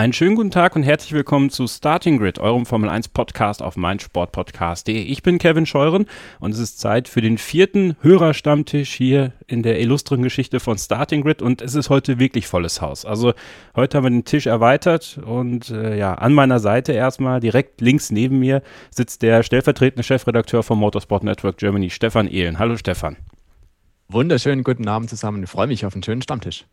[0.00, 3.76] Einen schönen guten Tag und herzlich willkommen zu Starting Grid, eurem Formel 1 Podcast auf
[3.76, 4.96] meinsportpodcast.de.
[4.96, 6.06] Ich bin Kevin Scheuren
[6.38, 11.20] und es ist Zeit für den vierten Hörerstammtisch hier in der illustren Geschichte von Starting
[11.20, 13.04] Grid und es ist heute wirklich volles Haus.
[13.04, 13.34] Also
[13.76, 18.10] heute haben wir den Tisch erweitert und äh, ja, an meiner Seite erstmal direkt links
[18.10, 22.58] neben mir sitzt der stellvertretende Chefredakteur vom Motorsport Network Germany, Stefan Ehlen.
[22.58, 23.18] Hallo Stefan.
[24.12, 25.44] Wunderschönen guten Abend zusammen.
[25.44, 26.64] Ich freue mich auf einen schönen Stammtisch.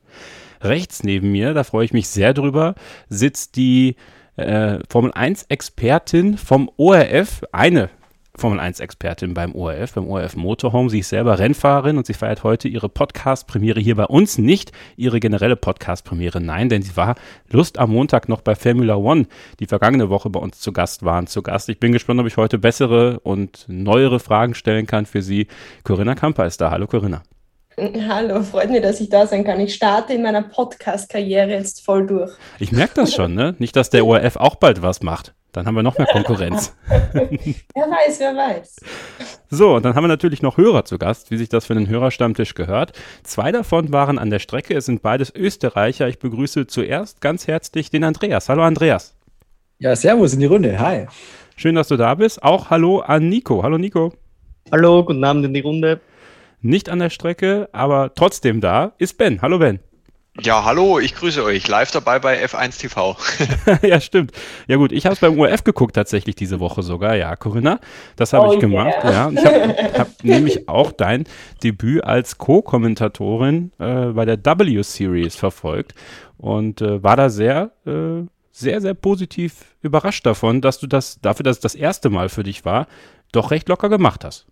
[0.59, 2.73] Rechts neben mir, da freue ich mich sehr drüber,
[3.10, 3.96] sitzt die
[4.38, 7.91] äh, Formel 1-Expertin vom ORF, eine
[8.38, 10.91] Formel 1-Expertin beim ORF, beim ORF Motorhome.
[10.91, 14.38] Sie ist selber Rennfahrerin und sie feiert heute ihre Podcast-Premiere hier bei uns.
[14.38, 17.16] Nicht ihre generelle Podcast-Premiere, nein, denn sie war
[17.50, 19.26] Lust am Montag noch bei Formula One,
[19.60, 21.26] die vergangene Woche bei uns zu Gast waren.
[21.26, 21.68] Zu Gast.
[21.70, 25.48] Ich bin gespannt, ob ich heute bessere und neuere Fragen stellen kann für Sie.
[25.84, 26.70] Corinna Kamper ist da.
[26.70, 27.24] Hallo Corinna.
[28.08, 29.60] Hallo, freut mich, dass ich da sein kann.
[29.60, 32.32] Ich starte in meiner Podcast-Karriere jetzt voll durch.
[32.60, 33.55] Ich merke das schon, ne?
[33.58, 35.34] Nicht, dass der ORF auch bald was macht.
[35.58, 36.76] Dann haben wir noch mehr Konkurrenz.
[36.88, 38.76] wer weiß, wer weiß.
[39.50, 41.90] So, und dann haben wir natürlich noch Hörer zu Gast, wie sich das für einen
[41.90, 42.91] Hörerstammtisch gehört.
[43.24, 44.76] Zwei davon waren an der Strecke.
[44.76, 46.08] Es sind beides Österreicher.
[46.08, 48.49] Ich begrüße zuerst ganz herzlich den Andreas.
[48.49, 49.16] Hallo Andreas.
[49.80, 50.80] Ja, servus in die Runde.
[50.80, 51.08] Hi.
[51.55, 52.44] Schön, dass du da bist.
[52.44, 53.64] Auch hallo an Nico.
[53.64, 54.14] Hallo Nico.
[54.71, 55.99] Hallo, guten Abend in die Runde.
[56.62, 59.42] Nicht an der Strecke, aber trotzdem da ist Ben.
[59.42, 59.80] Hallo Ben.
[60.40, 61.68] Ja, hallo, ich grüße euch.
[61.68, 63.18] Live dabei bei F1 TV.
[63.82, 64.34] ja, stimmt.
[64.68, 67.16] Ja gut, ich habe es beim ORF geguckt tatsächlich diese Woche sogar.
[67.16, 67.80] Ja, Corinna,
[68.18, 68.94] das habe Oh ich gemacht.
[69.03, 69.31] yeah.
[69.31, 71.24] Ja, ich habe hab nämlich auch dein
[71.63, 75.96] Debüt als Co-Kommentatorin äh, bei der W-Series verfolgt
[76.38, 81.44] und äh, war da sehr, äh, sehr, sehr positiv überrascht davon, dass du das, dafür,
[81.46, 82.88] dass es das erste Mal für dich war,
[83.31, 84.46] doch recht locker gemacht hast.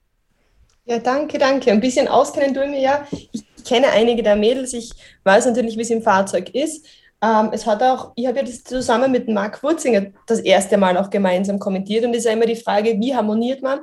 [0.86, 1.72] Ja, danke, danke.
[1.72, 3.08] Ein bisschen auskennen tue ich mir ja.
[3.12, 3.30] Ich
[3.66, 4.74] kenne einige der Mädels.
[4.74, 4.92] Ich
[5.24, 6.86] weiß natürlich, wie es im Fahrzeug ist.
[7.22, 10.98] Ähm, es hat auch, ich habe ja das zusammen mit Marc Wurzinger das erste Mal
[10.98, 13.80] auch gemeinsam kommentiert und es ist ja immer die Frage, wie harmoniert man?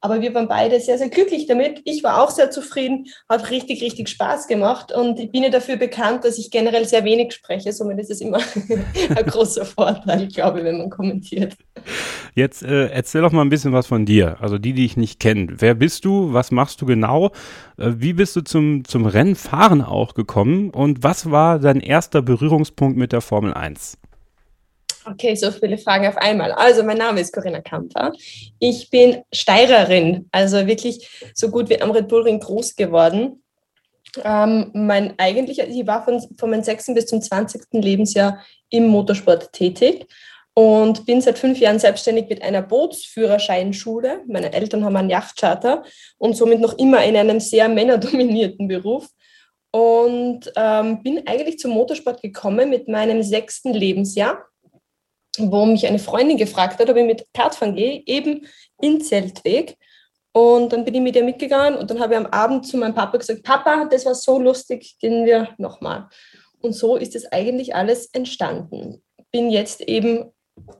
[0.00, 1.80] Aber wir waren beide sehr, sehr glücklich damit.
[1.84, 5.76] Ich war auch sehr zufrieden, hat richtig, richtig Spaß gemacht und ich bin ja dafür
[5.76, 7.72] bekannt, dass ich generell sehr wenig spreche.
[7.72, 8.38] Somit ist es immer
[9.16, 11.56] ein großer Vorteil, glaube ich, wenn man kommentiert.
[12.34, 14.36] Jetzt äh, erzähl doch mal ein bisschen was von dir.
[14.40, 15.48] Also die, die ich nicht kenne.
[15.58, 16.32] Wer bist du?
[16.32, 17.30] Was machst du genau?
[17.78, 20.70] Äh, wie bist du zum, zum Rennfahren auch gekommen?
[20.70, 23.98] Und was war dein erster Berührungspunkt mit der Formel 1?
[25.08, 26.50] Okay, so viele Fragen auf einmal.
[26.52, 28.12] Also, mein Name ist Corinna Kamper.
[28.58, 33.42] Ich bin Steirerin, also wirklich so gut wie am Red Bull Ring groß geworden.
[34.24, 36.86] Ähm, mein eigentlicher, ich war von, von meinem 6.
[36.94, 37.62] bis zum 20.
[37.72, 40.06] Lebensjahr im Motorsport tätig
[40.54, 44.22] und bin seit fünf Jahren selbstständig mit einer Bootsführerscheinschule.
[44.26, 45.84] Meine Eltern haben einen Yachtcharter
[46.18, 49.06] und somit noch immer in einem sehr männerdominierten Beruf.
[49.70, 54.46] Und ähm, bin eigentlich zum Motorsport gekommen mit meinem sechsten Lebensjahr
[55.38, 58.46] wo mich eine Freundin gefragt hat, ob ich mit Kartfahren gehe, eben
[58.80, 59.76] in Zeltweg.
[60.32, 62.94] Und dann bin ich mit ihr mitgegangen und dann habe ich am Abend zu meinem
[62.94, 66.08] Papa gesagt, Papa, das war so lustig, gehen wir nochmal.
[66.60, 69.02] Und so ist es eigentlich alles entstanden.
[69.30, 70.30] Bin jetzt eben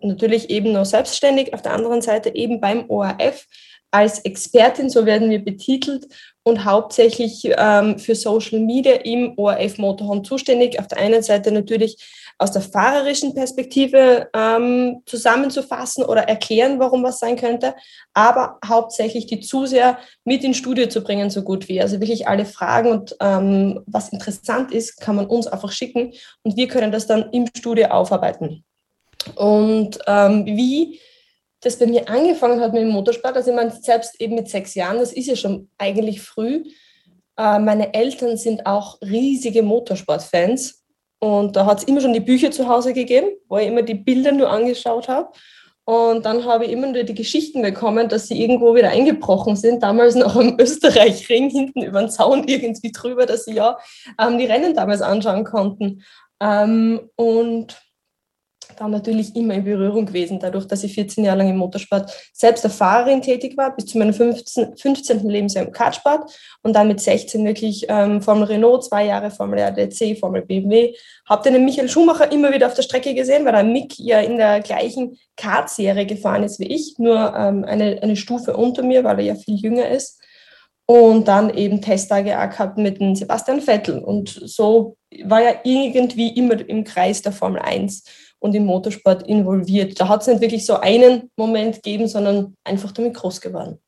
[0.03, 3.47] natürlich eben noch selbstständig, auf der anderen Seite eben beim ORF
[3.91, 6.07] als Expertin, so werden wir betitelt
[6.43, 10.79] und hauptsächlich ähm, für Social Media im ORF Motorhome zuständig.
[10.79, 11.97] Auf der einen Seite natürlich
[12.39, 17.75] aus der fahrerischen Perspektive ähm, zusammenzufassen oder erklären, warum was sein könnte,
[18.13, 21.81] aber hauptsächlich die Zuseher mit ins Studio zu bringen, so gut wie.
[21.81, 26.57] Also wirklich alle Fragen und ähm, was interessant ist, kann man uns einfach schicken und
[26.57, 28.65] wir können das dann im Studio aufarbeiten.
[29.35, 31.01] Und ähm, wie
[31.61, 34.75] das bei mir angefangen hat mit dem Motorsport, also ich meine, selbst eben mit sechs
[34.75, 36.65] Jahren, das ist ja schon eigentlich früh.
[37.39, 40.86] Äh, meine Eltern sind auch riesige Motorsportfans
[41.19, 43.95] und da hat es immer schon die Bücher zu Hause gegeben, wo ich immer die
[43.95, 45.31] Bilder nur angeschaut habe.
[45.85, 49.85] Und dann habe ich immer nur die Geschichten bekommen, dass sie irgendwo wieder eingebrochen sind,
[49.85, 53.79] damals noch am Österreich-Ring, hinten über den Zaun irgendwie drüber, dass sie ja
[54.21, 56.03] ähm, die Rennen damals anschauen konnten.
[56.41, 57.77] Ähm, und
[58.77, 62.65] dann natürlich immer in Berührung gewesen, dadurch, dass ich 14 Jahre lang im Motorsport selbst
[62.65, 65.29] als Fahrerin tätig war, bis zu meinem 15, 15.
[65.29, 66.31] Lebensjahr im Kartsport
[66.63, 70.95] und dann mit 16 wirklich ähm, Formel Renault, zwei Jahre Formel RDC, Formel BMW.
[71.29, 74.37] Habe den Michael Schumacher immer wieder auf der Strecke gesehen, weil der Mick ja in
[74.37, 79.19] der gleichen Kart-Serie gefahren ist wie ich, nur ähm, eine, eine Stufe unter mir, weil
[79.19, 80.21] er ja viel jünger ist.
[80.87, 83.99] und dann eben Testtage auch gehabt mit dem Sebastian Vettel.
[83.99, 88.05] Und so war er irgendwie immer im Kreis der Formel 1
[88.39, 90.01] und im Motorsport involviert.
[90.01, 93.79] Da hat es nicht wirklich so einen Moment gegeben, sondern einfach damit groß geworden.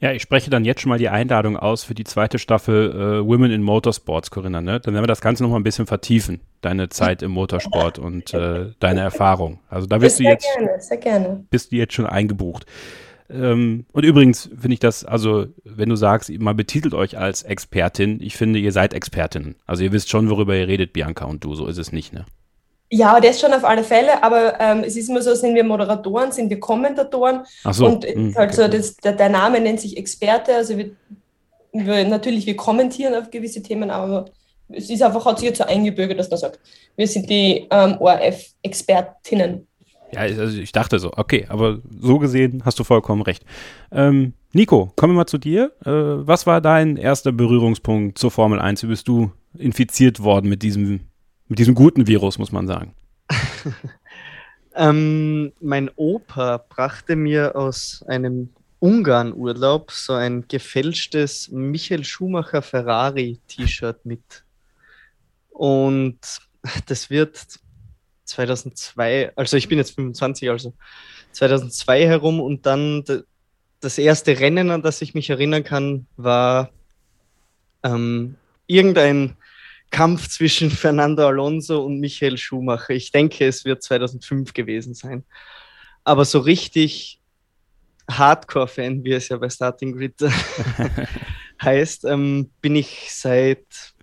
[0.00, 3.26] Ja, ich spreche dann jetzt schon mal die Einladung aus für die zweite Staffel äh,
[3.26, 4.60] Women in Motorsports, Corinna.
[4.60, 4.80] Ne?
[4.80, 8.34] Dann werden wir das Ganze noch mal ein bisschen vertiefen, deine Zeit im Motorsport und
[8.34, 9.60] äh, deine Erfahrung.
[9.70, 11.46] Also da bist sehr du jetzt, gerne, sehr gerne.
[11.48, 12.66] bist du jetzt schon eingebucht.
[13.30, 18.20] Ähm, und übrigens finde ich das, also wenn du sagst, man betitelt euch als Expertin,
[18.20, 19.56] ich finde, ihr seid Expertinnen.
[19.64, 21.54] Also ihr wisst schon, worüber ihr redet, Bianca und du.
[21.54, 22.26] So ist es nicht, ne?
[22.96, 26.30] Ja, das schon auf alle Fälle, aber ähm, es ist immer so, sind wir Moderatoren,
[26.30, 27.86] sind wir Kommentatoren Ach so.
[27.86, 30.90] und hm, halt so das, der, der Name nennt sich Experte, also wir,
[31.72, 34.26] wir natürlich, wir kommentieren auf gewisse Themen, aber
[34.68, 36.60] es ist einfach, hat sich jetzt so eingebürgert, dass man sagt,
[36.94, 39.66] wir sind die ähm, ORF-Expertinnen.
[40.12, 43.42] Ja, also ich dachte so, okay, aber so gesehen hast du vollkommen recht.
[43.90, 45.72] Ähm, Nico, kommen wir mal zu dir.
[45.84, 48.84] Äh, was war dein erster Berührungspunkt zur Formel 1?
[48.84, 51.00] Wie bist du infiziert worden mit diesem,
[51.48, 52.94] mit diesem guten Virus, muss man sagen?
[54.76, 58.50] Ähm, mein Opa brachte mir aus einem
[58.80, 64.44] Ungarn-Urlaub so ein gefälschtes Michael Schumacher Ferrari-T-Shirt mit.
[65.50, 66.18] Und
[66.86, 67.46] das wird
[68.24, 70.74] 2002, also ich bin jetzt 25, also
[71.32, 73.04] 2002 herum und dann
[73.80, 76.70] das erste Rennen, an das ich mich erinnern kann, war
[77.84, 78.34] ähm,
[78.66, 79.36] irgendein
[79.90, 82.90] Kampf zwischen Fernando Alonso und Michael Schumacher.
[82.90, 85.24] Ich denke, es wird 2005 gewesen sein.
[86.02, 87.20] Aber so richtig
[88.10, 90.14] Hardcore-Fan, wie es ja bei Starting Grid
[91.62, 93.94] heißt, ähm, bin ich seit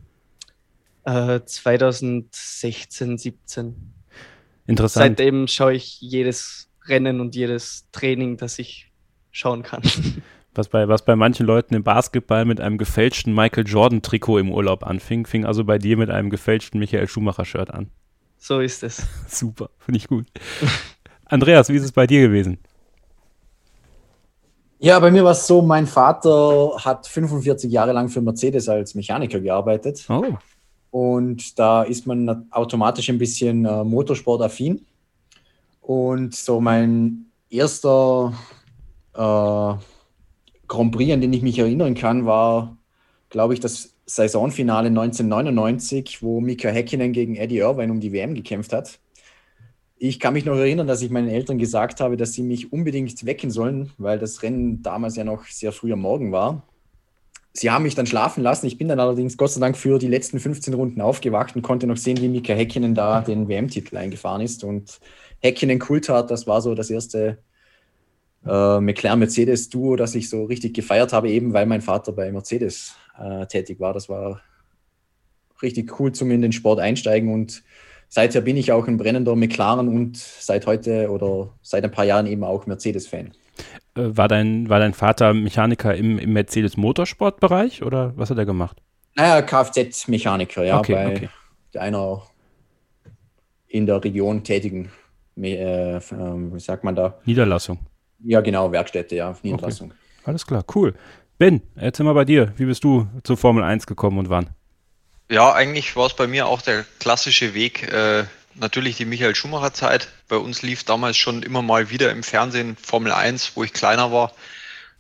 [1.05, 3.93] äh, 2016, 17.
[4.67, 5.17] Interessant.
[5.17, 8.91] Seitdem schaue ich jedes Rennen und jedes Training, das ich
[9.31, 9.81] schauen kann.
[10.53, 14.85] Was bei, was bei manchen Leuten im Basketball mit einem gefälschten Michael Jordan-Trikot im Urlaub
[14.85, 17.89] anfing, fing also bei dir mit einem gefälschten Michael Schumacher-Shirt an.
[18.37, 19.07] So ist es.
[19.27, 20.27] Super, finde ich gut.
[21.25, 22.57] Andreas, wie ist es bei dir gewesen?
[24.79, 28.95] Ja, bei mir war es so, mein Vater hat 45 Jahre lang für Mercedes als
[28.95, 30.03] Mechaniker gearbeitet.
[30.09, 30.23] Oh,
[30.89, 34.83] Und da ist man automatisch ein bisschen äh, Motorsport-affin.
[35.81, 38.33] Und so mein erster
[39.13, 39.73] äh,
[40.71, 42.77] Grand Prix, an den ich mich erinnern kann, war,
[43.29, 48.71] glaube ich, das Saisonfinale 1999, wo Mika Häkkinen gegen Eddie Irvine um die WM gekämpft
[48.71, 48.99] hat.
[49.97, 53.25] Ich kann mich noch erinnern, dass ich meinen Eltern gesagt habe, dass sie mich unbedingt
[53.25, 56.63] wecken sollen, weil das Rennen damals ja noch sehr früh am Morgen war.
[57.51, 58.65] Sie haben mich dann schlafen lassen.
[58.65, 61.85] Ich bin dann allerdings Gott sei Dank für die letzten 15 Runden aufgewacht und konnte
[61.85, 64.63] noch sehen, wie Mika Häkkinen da den WM-Titel eingefahren ist.
[64.63, 65.01] Und
[65.41, 67.39] Häkkinen Kultart, das war so das erste
[68.45, 73.45] äh, McLaren-Mercedes-Duo, das ich so richtig gefeiert habe, eben weil mein Vater bei Mercedes äh,
[73.45, 73.93] tätig war.
[73.93, 74.41] Das war
[75.61, 77.63] richtig cool zum in den Sport einsteigen und
[78.09, 82.25] seither bin ich auch ein brennender McLaren und seit heute oder seit ein paar Jahren
[82.25, 83.31] eben auch Mercedes-Fan.
[83.95, 88.77] äh, war, dein, war dein Vater Mechaniker im, im Mercedes-Motorsport-Bereich oder was hat er gemacht?
[89.15, 91.29] Naja, Kfz-Mechaniker, ja, Okay, bei okay.
[91.77, 92.23] einer
[93.67, 94.91] in der Region tätigen,
[95.37, 97.19] äh, ähm, wie sagt man da?
[97.25, 97.79] Niederlassung.
[98.23, 99.93] Ja, genau, Werkstätte, ja, Niederlassung.
[100.23, 100.93] Alles klar, cool.
[101.37, 104.49] Ben, erzähl mal bei dir, wie bist du zur Formel 1 gekommen und wann?
[105.29, 107.91] Ja, eigentlich war es bei mir auch der klassische Weg.
[107.91, 108.25] Äh,
[108.55, 110.09] natürlich die Michael Schumacher Zeit.
[110.27, 114.11] Bei uns lief damals schon immer mal wieder im Fernsehen Formel 1, wo ich kleiner
[114.11, 114.33] war.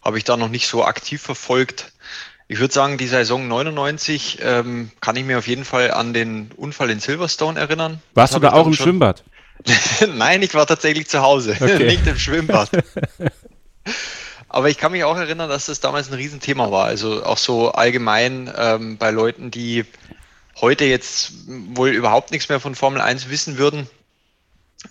[0.03, 1.91] Habe ich da noch nicht so aktiv verfolgt.
[2.47, 6.51] Ich würde sagen, die Saison 99 ähm, kann ich mir auf jeden Fall an den
[6.57, 8.01] Unfall in Silverstone erinnern.
[8.13, 9.23] Warst Das du da auch im schon- Schwimmbad?
[10.15, 11.85] Nein, ich war tatsächlich zu Hause, Okay.
[11.85, 12.69] nicht im Schwimmbad.
[14.49, 16.85] Aber ich kann mich auch erinnern, dass das damals ein Riesenthema war.
[16.85, 19.85] Also auch so allgemein ähm, bei Leuten, die
[20.59, 23.89] heute jetzt wohl überhaupt nichts mehr von Formel 1 wissen würden,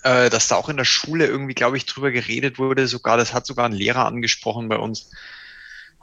[0.02, 2.86] äh, dass da auch in der Schule irgendwie, glaube ich, drüber geredet wurde.
[2.86, 5.10] Sogar, das hat sogar ein Lehrer angesprochen bei uns.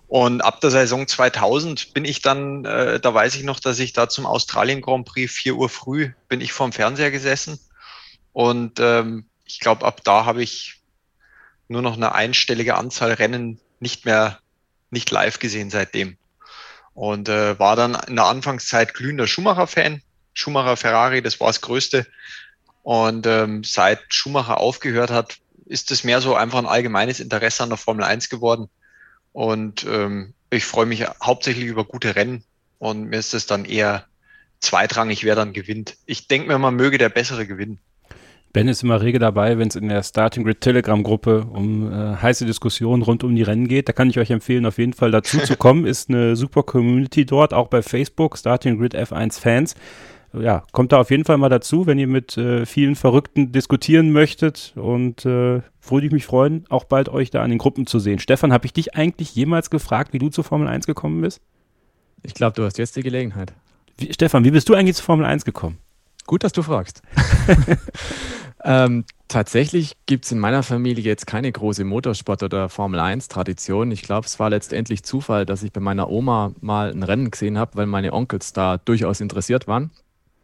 [0.07, 3.91] Und ab der Saison 2000 bin ich dann, äh, da weiß ich noch, dass ich
[3.91, 7.59] da zum Australien Grand Prix 4 Uhr früh bin ich vorm Fernseher gesessen.
[8.37, 10.79] Und ähm, ich glaube, ab da habe ich
[11.69, 14.37] nur noch eine einstellige Anzahl Rennen nicht mehr,
[14.91, 16.17] nicht live gesehen seitdem.
[16.93, 20.03] Und äh, war dann in der Anfangszeit glühender Schumacher-Fan.
[20.35, 22.05] Schumacher Ferrari, das war das Größte.
[22.83, 27.69] Und ähm, seit Schumacher aufgehört hat, ist es mehr so einfach ein allgemeines Interesse an
[27.69, 28.69] der Formel 1 geworden.
[29.33, 32.43] Und ähm, ich freue mich hauptsächlich über gute Rennen.
[32.77, 34.05] Und mir ist es dann eher
[34.59, 35.97] zweitrangig, wer dann gewinnt.
[36.05, 37.79] Ich denke mir, man möge der Bessere gewinnen.
[38.53, 42.45] Ben ist immer rege dabei, wenn es in der Starting Grid Telegram-Gruppe um äh, heiße
[42.45, 43.87] Diskussionen rund um die Rennen geht.
[43.87, 45.85] Da kann ich euch empfehlen, auf jeden Fall dazu zu kommen.
[45.85, 49.75] Ist eine super Community dort, auch bei Facebook, Starting Grid F1 Fans.
[50.33, 54.11] Ja, kommt da auf jeden Fall mal dazu, wenn ihr mit äh, vielen Verrückten diskutieren
[54.11, 54.73] möchtet.
[54.75, 58.19] Und äh, würde ich mich freuen, auch bald euch da an den Gruppen zu sehen.
[58.19, 61.41] Stefan, habe ich dich eigentlich jemals gefragt, wie du zur Formel 1 gekommen bist?
[62.23, 63.53] Ich glaube, du hast jetzt die Gelegenheit.
[63.97, 65.77] Wie, Stefan, wie bist du eigentlich zur Formel 1 gekommen?
[66.27, 67.01] Gut, dass du fragst.
[68.63, 73.91] ähm, tatsächlich gibt es in meiner Familie jetzt keine große Motorsport- oder Formel-1-Tradition.
[73.91, 77.57] Ich glaube, es war letztendlich Zufall, dass ich bei meiner Oma mal ein Rennen gesehen
[77.57, 79.91] habe, weil meine Onkels da durchaus interessiert waren.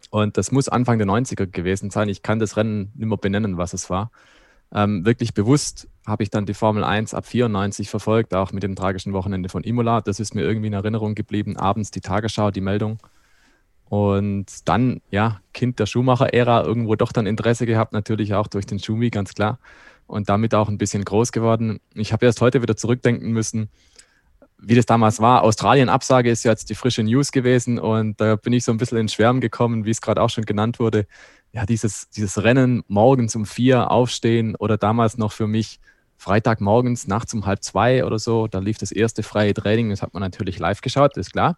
[0.10, 2.08] Und das muss Anfang der 90er gewesen sein.
[2.08, 4.10] Ich kann das Rennen nicht mehr benennen, was es war.
[4.74, 8.76] Ähm, wirklich bewusst habe ich dann die Formel 1 ab 94 verfolgt, auch mit dem
[8.76, 10.00] tragischen Wochenende von Imola.
[10.00, 11.58] Das ist mir irgendwie in Erinnerung geblieben.
[11.58, 13.00] Abends die Tagesschau, die Meldung.
[13.90, 18.80] Und dann, ja, Kind der Schumacher-Ära, irgendwo doch dann Interesse gehabt, natürlich auch durch den
[18.80, 19.60] Schumi, ganz klar.
[20.08, 21.80] Und damit auch ein bisschen groß geworden.
[21.94, 23.70] Ich habe erst heute wieder zurückdenken müssen,
[24.58, 25.44] wie das damals war.
[25.44, 29.10] Australien-Absage ist jetzt die frische News gewesen und da bin ich so ein bisschen in
[29.10, 31.06] Schwärmen gekommen, wie es gerade auch schon genannt wurde.
[31.52, 35.80] Ja, dieses, dieses Rennen morgens um vier aufstehen oder damals noch für mich
[36.24, 40.14] Freitagmorgens, nachts um halb zwei oder so, da lief das erste freie Training, das hat
[40.14, 41.58] man natürlich live geschaut, ist klar.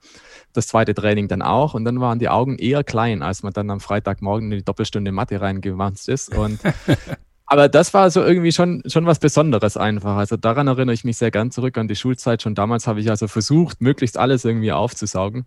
[0.53, 3.69] Das zweite Training dann auch und dann waren die Augen eher klein, als man dann
[3.69, 6.36] am Freitagmorgen in die Doppelstunde Mathe reingewandt ist.
[6.36, 6.60] Und
[7.45, 10.17] aber das war so irgendwie schon, schon was Besonderes einfach.
[10.17, 12.41] Also daran erinnere ich mich sehr gern zurück an die Schulzeit.
[12.41, 15.45] Schon damals habe ich also versucht, möglichst alles irgendwie aufzusaugen.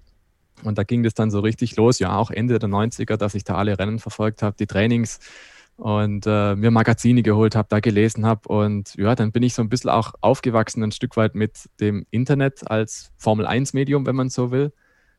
[0.62, 3.42] Und da ging das dann so richtig los, ja, auch Ende der 90er, dass ich
[3.42, 5.18] da alle Rennen verfolgt habe, die Trainings
[5.78, 8.48] und äh, mir Magazine geholt habe, da gelesen habe.
[8.48, 12.04] Und ja, dann bin ich so ein bisschen auch aufgewachsen, ein Stück weit mit dem
[12.10, 14.72] Internet als Formel-1-Medium, wenn man so will.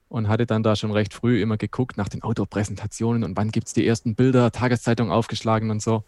[0.09, 3.67] Und hatte dann da schon recht früh immer geguckt nach den Autopräsentationen und wann gibt
[3.67, 6.03] es die ersten Bilder, Tageszeitung aufgeschlagen und so.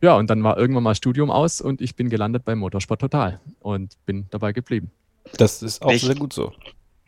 [0.00, 3.40] Ja, und dann war irgendwann mal Studium aus und ich bin gelandet bei Motorsport Total
[3.60, 4.90] und bin dabei geblieben.
[5.36, 6.06] Das ist auch Echt?
[6.06, 6.52] sehr gut so.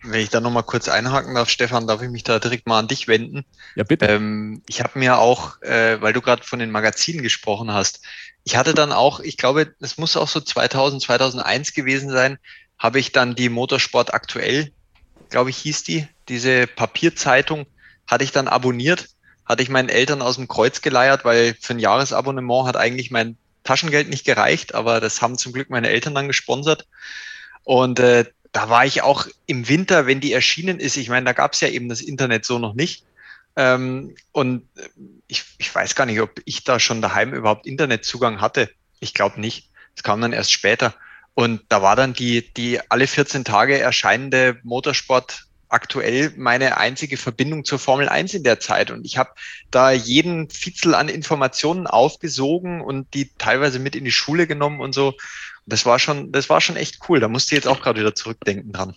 [0.03, 2.89] Wenn ich da nochmal kurz einhaken darf, Stefan, darf ich mich da direkt mal an
[2.89, 3.45] dich wenden.
[3.75, 4.07] Ja, bitte.
[4.07, 8.01] Ähm, ich habe mir auch, äh, weil du gerade von den Magazinen gesprochen hast,
[8.45, 12.39] ich hatte dann auch, ich glaube, es muss auch so 2000, 2001 gewesen sein,
[12.79, 14.73] habe ich dann die Motorsport aktuell,
[15.29, 17.67] glaube ich, hieß die, diese Papierzeitung,
[18.07, 19.09] hatte ich dann abonniert,
[19.45, 23.37] hatte ich meinen Eltern aus dem Kreuz geleiert, weil für ein Jahresabonnement hat eigentlich mein
[23.65, 26.87] Taschengeld nicht gereicht, aber das haben zum Glück meine Eltern dann gesponsert.
[27.65, 31.33] Und äh, da war ich auch im Winter, wenn die erschienen ist, ich meine, da
[31.33, 33.05] gab es ja eben das Internet so noch nicht.
[33.57, 34.69] Ähm, und
[35.29, 38.71] ich, ich weiß gar nicht, ob ich da schon daheim überhaupt Internetzugang hatte.
[39.01, 39.71] Ich glaube nicht.
[39.95, 40.95] Das kam dann erst später.
[41.35, 47.65] Und da war dann die, die alle 14 Tage erscheinende Motorsport aktuell meine einzige Verbindung
[47.65, 48.91] zur Formel 1 in der Zeit.
[48.91, 49.31] Und ich habe
[49.71, 54.93] da jeden Fitzel an Informationen aufgesogen und die teilweise mit in die Schule genommen und
[54.93, 55.15] so.
[55.71, 57.21] Das war schon, das war schon echt cool.
[57.21, 58.95] Da musste ich jetzt auch gerade wieder zurückdenken dran.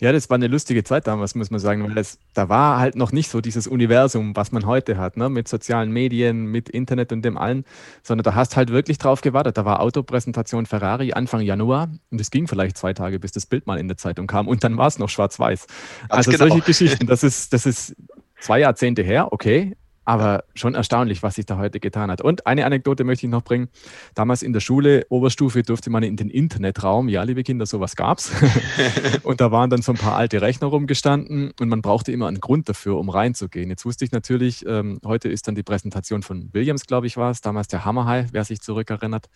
[0.00, 2.96] Ja, das war eine lustige Zeit damals, muss man sagen, weil das, da war halt
[2.96, 5.28] noch nicht so dieses Universum, was man heute hat, ne?
[5.28, 7.64] mit sozialen Medien, mit Internet und dem allen,
[8.02, 9.56] sondern da hast halt wirklich drauf gewartet.
[9.56, 13.66] Da war Autopräsentation Ferrari Anfang Januar und es ging vielleicht zwei Tage, bis das Bild
[13.66, 15.66] mal in der Zeitung kam und dann war es noch schwarz-weiß.
[16.08, 16.48] Also genau.
[16.48, 17.96] solche Geschichten, das ist, das ist
[18.40, 22.22] zwei Jahrzehnte her, okay, aber schon erstaunlich, was sich da heute getan hat.
[22.22, 23.68] Und eine Anekdote möchte ich noch bringen.
[24.14, 27.08] Damals in der Schule, Oberstufe, durfte man in den Internetraum.
[27.08, 28.30] Ja, liebe Kinder, sowas gab's.
[29.24, 32.40] und da waren dann so ein paar alte Rechner rumgestanden und man brauchte immer einen
[32.40, 33.68] Grund dafür, um reinzugehen.
[33.68, 37.32] Jetzt wusste ich natürlich, ähm, heute ist dann die Präsentation von Williams, glaube ich, war
[37.32, 37.40] es.
[37.40, 39.28] Damals der Hammerhai, wer sich zurückerinnert.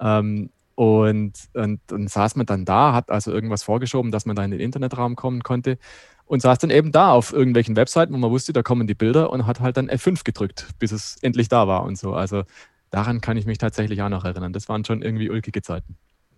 [0.00, 4.44] Ähm, und, und dann saß man dann da, hat also irgendwas vorgeschoben, dass man da
[4.44, 5.76] in den Internetraum kommen konnte
[6.24, 9.30] und saß dann eben da auf irgendwelchen Webseiten, wo man wusste, da kommen die Bilder
[9.30, 12.14] und hat halt dann F5 gedrückt, bis es endlich da war und so.
[12.14, 12.44] Also
[12.90, 14.52] daran kann ich mich tatsächlich auch noch erinnern.
[14.52, 15.96] Das waren schon irgendwie ulkige Zeiten.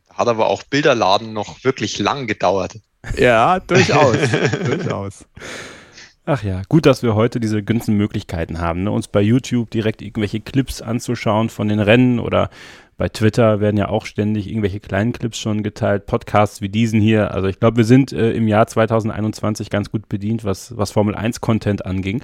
[0.08, 2.78] Hat aber auch Bilderladen noch wirklich lang gedauert.
[3.18, 4.16] Ja, durchaus.
[4.64, 5.26] durchaus.
[6.24, 8.90] Ach ja, gut, dass wir heute diese günstigen Möglichkeiten haben, ne?
[8.90, 12.48] uns bei YouTube direkt irgendwelche Clips anzuschauen von den Rennen oder
[13.00, 17.32] bei Twitter werden ja auch ständig irgendwelche kleinen Clips schon geteilt, Podcasts wie diesen hier.
[17.32, 21.14] Also ich glaube, wir sind äh, im Jahr 2021 ganz gut bedient, was, was Formel
[21.14, 22.22] 1 Content anging.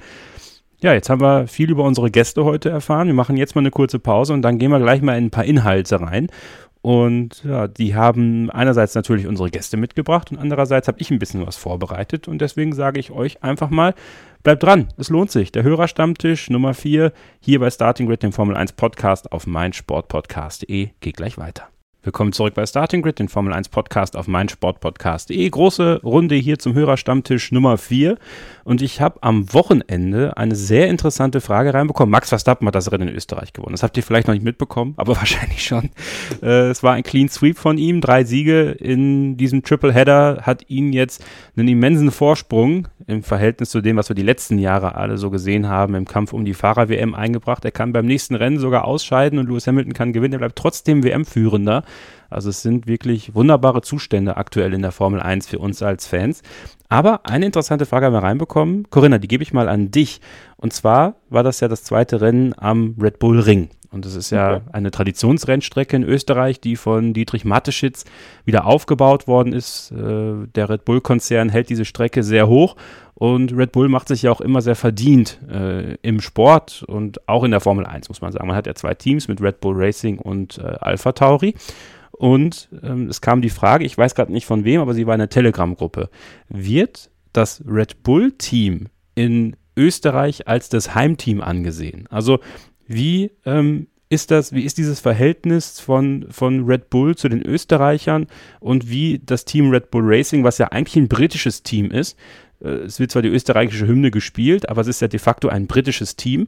[0.79, 3.07] Ja, jetzt haben wir viel über unsere Gäste heute erfahren.
[3.07, 5.31] Wir machen jetzt mal eine kurze Pause und dann gehen wir gleich mal in ein
[5.31, 6.27] paar Inhalte rein.
[6.83, 11.43] Und ja, die haben einerseits natürlich unsere Gäste mitgebracht und andererseits habe ich ein bisschen
[11.47, 12.27] was vorbereitet.
[12.27, 13.95] Und deswegen sage ich euch einfach mal,
[14.47, 15.51] bleibt dran, es lohnt sich.
[15.51, 17.11] Der Hörerstammtisch Nummer 4
[17.41, 21.67] hier bei Starting Grid, dem Formel 1 Podcast auf meinsportpodcast.de geht gleich weiter.
[22.07, 25.49] Willkommen zurück bei Starting Grid, den Formel 1 Podcast auf meinsportpodcast.de.
[25.49, 28.17] Große Runde hier zum Hörerstammtisch Nummer 4.
[28.63, 32.09] Und ich habe am Wochenende eine sehr interessante Frage reinbekommen.
[32.09, 33.73] Max Verstappen hat das Rennen in Österreich gewonnen.
[33.73, 35.89] Das habt ihr vielleicht noch nicht mitbekommen, aber wahrscheinlich schon.
[36.41, 37.99] Äh, es war ein Clean Sweep von ihm.
[37.99, 41.25] Drei Siege in diesem Triple Header hat ihn jetzt
[41.57, 45.67] einen immensen Vorsprung im Verhältnis zu dem, was wir die letzten Jahre alle so gesehen
[45.67, 47.65] haben, im Kampf um die Fahrer-WM eingebracht.
[47.65, 50.33] Er kann beim nächsten Rennen sogar ausscheiden und Lewis Hamilton kann gewinnen.
[50.33, 51.83] Er bleibt trotzdem WM-Führender.
[52.29, 56.41] Also es sind wirklich wunderbare Zustände aktuell in der Formel 1 für uns als Fans.
[56.89, 58.89] Aber eine interessante Frage haben wir reinbekommen.
[58.89, 60.21] Corinna, die gebe ich mal an dich.
[60.57, 63.69] Und zwar war das ja das zweite Rennen am Red Bull Ring.
[63.91, 68.05] Und das ist ja eine Traditionsrennstrecke in Österreich, die von Dietrich Mateschitz
[68.45, 69.91] wieder aufgebaut worden ist.
[69.91, 72.75] Äh, der Red Bull-Konzern hält diese Strecke sehr hoch
[73.19, 77.43] und Red Bull macht sich ja auch immer sehr verdient äh, im Sport und auch
[77.43, 78.47] in der Formel 1, muss man sagen.
[78.47, 81.55] Man hat ja zwei Teams mit Red Bull Racing und äh, Alpha Tauri.
[82.11, 85.15] Und ähm, es kam die Frage, ich weiß gerade nicht von wem, aber sie war
[85.15, 86.09] in der Telegram-Gruppe.
[86.49, 92.07] Wird das Red Bull-Team in Österreich als das Heimteam angesehen?
[92.11, 92.39] Also
[92.87, 98.27] wie ähm, ist das, wie ist dieses Verhältnis von, von Red Bull zu den Österreichern
[98.59, 102.17] und wie das Team Red Bull Racing, was ja eigentlich ein britisches Team ist,
[102.61, 105.67] äh, es wird zwar die österreichische Hymne gespielt, aber es ist ja de facto ein
[105.67, 106.47] britisches Team,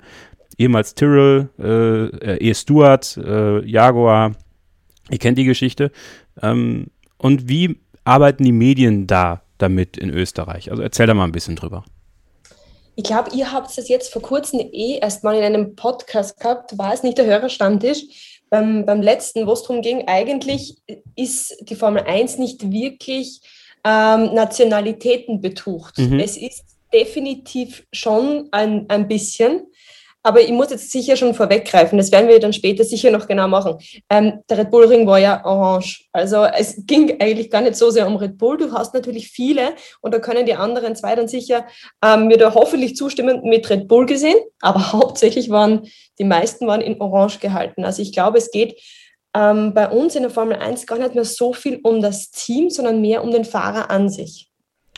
[0.57, 2.53] ehemals Tyrrell, äh, E.
[2.53, 4.35] Stewart, äh, Jaguar,
[5.09, 5.91] Ihr kennt die Geschichte.
[6.41, 10.71] Ähm, und wie arbeiten die Medien da damit in Österreich?
[10.71, 11.83] Also erzähl da mal ein bisschen drüber.
[12.99, 16.77] Ich glaube, ihr habt es jetzt vor kurzem eh erst mal in einem Podcast gehabt,
[16.77, 18.41] war es nicht der Hörerstammtisch.
[18.49, 20.75] Beim, beim letzten, wo es darum ging, eigentlich
[21.15, 23.39] ist die Formel 1 nicht wirklich
[23.85, 25.97] ähm, Nationalitäten betucht.
[25.97, 26.19] Mhm.
[26.19, 29.67] Es ist definitiv schon ein, ein bisschen,
[30.21, 33.47] aber ich muss jetzt sicher schon vorweggreifen, das werden wir dann später sicher noch genau
[33.47, 33.77] machen.
[34.09, 36.05] Ähm, der Red Bull Ring war ja orange.
[36.11, 38.57] Also es ging eigentlich gar nicht so sehr um Red Bull.
[38.57, 41.65] Du hast natürlich viele und da können die anderen zwei dann sicher
[42.03, 44.37] ähm, mir da hoffentlich zustimmen mit Red Bull gesehen.
[44.61, 45.87] Aber hauptsächlich waren
[46.19, 47.85] die meisten waren in orange gehalten.
[47.85, 48.77] Also ich glaube, es geht
[49.33, 52.69] ähm, bei uns in der Formel 1 gar nicht mehr so viel um das Team,
[52.69, 54.49] sondern mehr um den Fahrer an sich.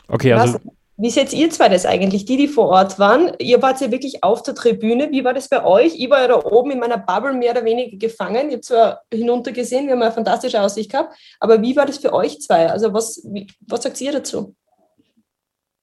[0.08, 0.54] Okay, also.
[0.54, 0.62] Was,
[1.02, 3.32] wie seht ihr zwei das eigentlich, die, die vor Ort waren?
[3.40, 5.10] Ihr wart ja wirklich auf der Tribüne.
[5.10, 5.96] Wie war das bei euch?
[5.98, 8.46] Ich war ja da oben in meiner Bubble mehr oder weniger gefangen.
[8.46, 12.12] Ich habe zwar hinuntergesehen, wir haben eine fantastische Aussicht gehabt, aber wie war das für
[12.12, 12.70] euch zwei?
[12.70, 13.20] Also was,
[13.66, 14.54] was sagt ihr dazu?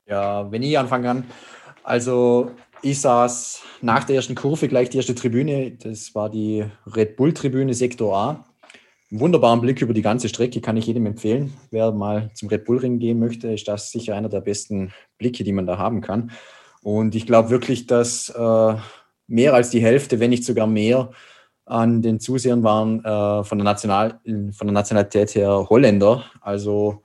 [0.08, 1.24] Ja, wenn ich anfangen kann.
[1.84, 5.72] Also ich saß nach der ersten Kurve gleich die erste Tribüne.
[5.72, 6.63] Das war die
[6.96, 8.49] Red Bull Tribüne Sektor A
[9.12, 11.54] wunderbaren Blick über die ganze Strecke, kann ich jedem empfehlen.
[11.72, 15.43] Wer mal zum Red Bull Ring gehen möchte, ist das sicher einer der besten Blicke,
[15.43, 16.32] die man da haben kann.
[16.82, 18.76] Und ich glaube wirklich, dass äh,
[19.28, 21.12] mehr als die Hälfte, wenn nicht sogar mehr,
[21.65, 26.24] an den Zusehern waren äh, von, der National, von der Nationalität her Holländer.
[26.41, 27.04] Also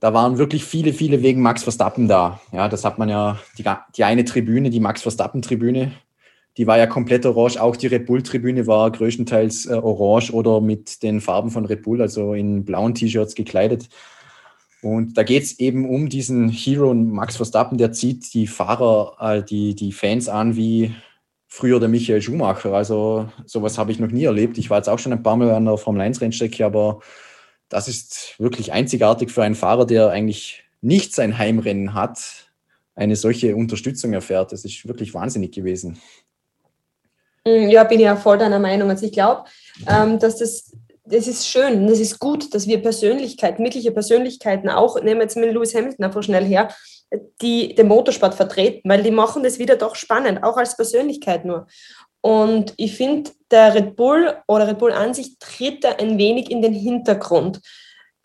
[0.00, 2.40] da waren wirklich viele, viele wegen Max Verstappen da.
[2.52, 3.64] Ja, das hat man ja, die,
[3.96, 5.92] die eine Tribüne, die Max Verstappen-Tribüne,
[6.58, 7.58] die war ja komplett orange.
[7.58, 12.02] Auch die Red Bull-Tribüne war größtenteils äh, orange oder mit den Farben von Red Bull,
[12.02, 13.88] also in blauen T-Shirts gekleidet.
[14.82, 19.42] Und da geht es eben um diesen Hero Max Verstappen, der zieht die Fahrer, äh,
[19.44, 20.92] die, die Fans an wie
[21.46, 22.74] früher der Michael Schumacher.
[22.74, 24.58] Also sowas habe ich noch nie erlebt.
[24.58, 26.98] Ich war jetzt auch schon ein paar Mal an der Formel 1 Rennstrecke, aber
[27.68, 32.50] das ist wirklich einzigartig für einen Fahrer, der eigentlich nicht sein Heimrennen hat,
[32.96, 34.50] eine solche Unterstützung erfährt.
[34.50, 35.98] Das ist wirklich wahnsinnig gewesen.
[37.48, 38.90] Mm, ja, bin ich auch voll deiner Meinung.
[38.90, 39.44] Also ich glaube,
[39.88, 40.72] ähm, dass das,
[41.04, 45.36] das ist schön, das ist gut, dass wir Persönlichkeiten, wirkliche Persönlichkeiten auch, nehmen wir jetzt
[45.36, 46.68] mit Lewis Hamilton einfach schnell her,
[47.40, 51.66] die den Motorsport vertreten, weil die machen das wieder doch spannend, auch als Persönlichkeit nur.
[52.20, 56.50] Und ich finde, der Red Bull oder Red Bull an sich tritt da ein wenig
[56.50, 57.60] in den Hintergrund.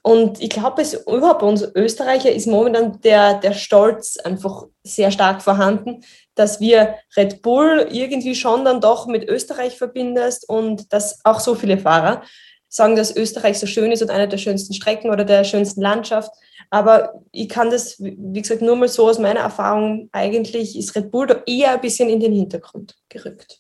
[0.02, 5.12] Und ich glaube, es überhaupt bei uns Österreicher ist momentan der, der Stolz einfach sehr
[5.12, 6.02] stark vorhanden,
[6.36, 11.56] dass wir Red Bull irgendwie schon dann doch mit Österreich verbindest und dass auch so
[11.56, 12.24] viele Fahrer
[12.70, 16.32] sagen, dass Österreich so schön ist und eine der schönsten Strecken oder der schönsten Landschaft.
[16.72, 21.12] Aber ich kann das, wie gesagt, nur mal so aus meiner Erfahrung, eigentlich ist Red
[21.12, 23.60] Bull da eher ein bisschen in den Hintergrund gerückt.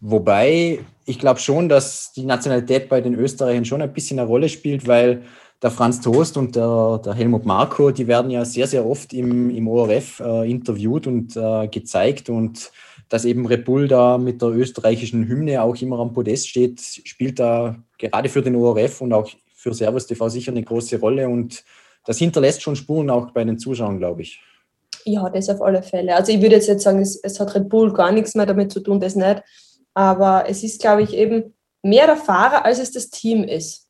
[0.00, 4.48] Wobei ich glaube schon, dass die Nationalität bei den Österreichern schon ein bisschen eine Rolle
[4.48, 5.24] spielt, weil
[5.62, 9.50] der Franz Toast und der, der, Helmut Marko, die werden ja sehr, sehr oft im,
[9.50, 12.72] im ORF äh, interviewt und äh, gezeigt und
[13.08, 17.38] dass eben Red Bull da mit der österreichischen Hymne auch immer am Podest steht, spielt
[17.38, 21.64] da gerade für den ORF und auch für Servus TV sicher eine große Rolle und
[22.06, 24.40] das hinterlässt schon Spuren auch bei den Zuschauern, glaube ich.
[25.04, 26.14] Ja, das auf alle Fälle.
[26.14, 28.72] Also ich würde jetzt nicht sagen, es, es hat Red Bull gar nichts mehr damit
[28.72, 29.42] zu tun, das nicht.
[29.92, 33.89] Aber es ist, glaube ich, eben mehr der Fahrer, als es das Team ist.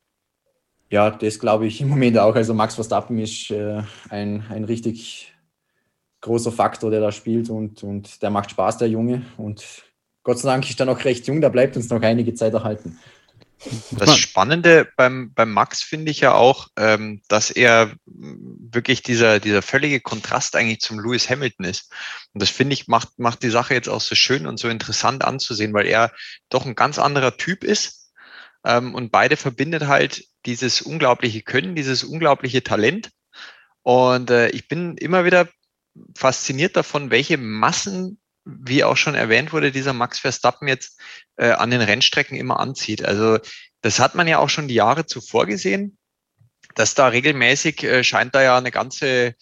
[0.91, 2.35] Ja, das glaube ich im Moment auch.
[2.35, 5.33] Also Max Verstappen ist äh, ein, ein richtig
[6.19, 9.25] großer Faktor, der da spielt und, und der macht Spaß, der Junge.
[9.37, 9.63] Und
[10.23, 12.99] Gott sei Dank ist er noch recht jung, der bleibt uns noch einige Zeit erhalten.
[13.91, 19.61] Das Spannende beim, beim Max finde ich ja auch, ähm, dass er wirklich dieser, dieser
[19.61, 21.91] völlige Kontrast eigentlich zum Lewis Hamilton ist.
[22.33, 25.23] Und das finde ich macht, macht die Sache jetzt auch so schön und so interessant
[25.23, 26.11] anzusehen, weil er
[26.49, 28.00] doch ein ganz anderer Typ ist.
[28.65, 33.11] Ähm, und beide verbindet halt dieses unglaubliche Können, dieses unglaubliche Talent.
[33.83, 35.47] Und äh, ich bin immer wieder
[36.15, 40.99] fasziniert davon, welche Massen, wie auch schon erwähnt wurde, dieser Max Verstappen jetzt
[41.37, 43.03] äh, an den Rennstrecken immer anzieht.
[43.03, 43.39] Also
[43.81, 45.97] das hat man ja auch schon die Jahre zuvor gesehen,
[46.75, 49.35] dass da regelmäßig äh, scheint da ja eine ganze,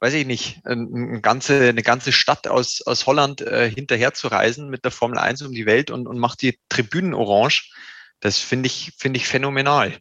[0.00, 4.68] weiß ich nicht, eine ganze, eine ganze Stadt aus, aus Holland äh, hinterher zu reisen
[4.68, 7.70] mit der Formel 1 um die Welt und, und macht die Tribünen orange.
[8.20, 9.98] Das finde ich, finde ich phänomenal.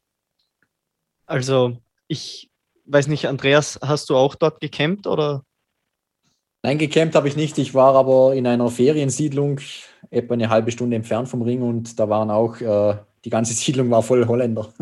[1.25, 2.51] Also, ich
[2.85, 5.43] weiß nicht, Andreas, hast du auch dort gecampt oder?
[6.63, 7.57] Nein, gecampt habe ich nicht.
[7.57, 9.59] Ich war aber in einer Feriensiedlung,
[10.09, 13.89] etwa eine halbe Stunde entfernt vom Ring und da waren auch, äh, die ganze Siedlung
[13.89, 14.73] war voll Holländer.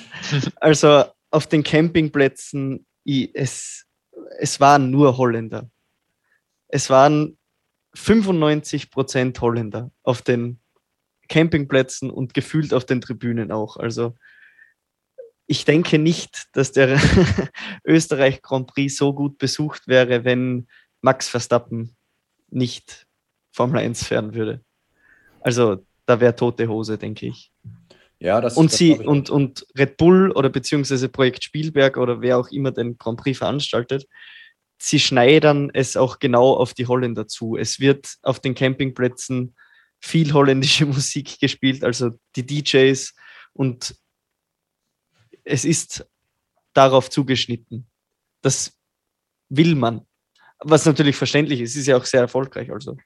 [0.56, 3.86] also auf den Campingplätzen, es,
[4.38, 5.68] es waren nur Holländer.
[6.68, 7.36] Es waren
[7.94, 10.60] 95 Prozent Holländer auf den
[11.28, 13.76] Campingplätzen und gefühlt auf den Tribünen auch.
[13.76, 14.14] Also
[15.46, 16.98] ich denke nicht, dass der
[17.84, 20.66] Österreich Grand Prix so gut besucht wäre, wenn
[21.00, 21.96] Max Verstappen
[22.50, 23.06] nicht
[23.52, 24.62] Formel 1 fahren würde.
[25.40, 27.52] Also da wäre tote Hose, denke ich.
[28.18, 32.38] Ja, das, und das sie und, und Red Bull oder beziehungsweise Projekt Spielberg oder wer
[32.38, 34.06] auch immer den Grand Prix veranstaltet,
[34.78, 37.56] sie schneidern es auch genau auf die Holländer zu.
[37.56, 39.54] Es wird auf den Campingplätzen
[40.04, 43.14] viel holländische Musik gespielt, also die DJs
[43.54, 43.96] und
[45.44, 46.06] es ist
[46.74, 47.86] darauf zugeschnitten.
[48.42, 48.78] Das
[49.48, 50.02] will man.
[50.58, 52.70] Was natürlich verständlich ist, ist ja auch sehr erfolgreich.
[52.70, 52.96] Also.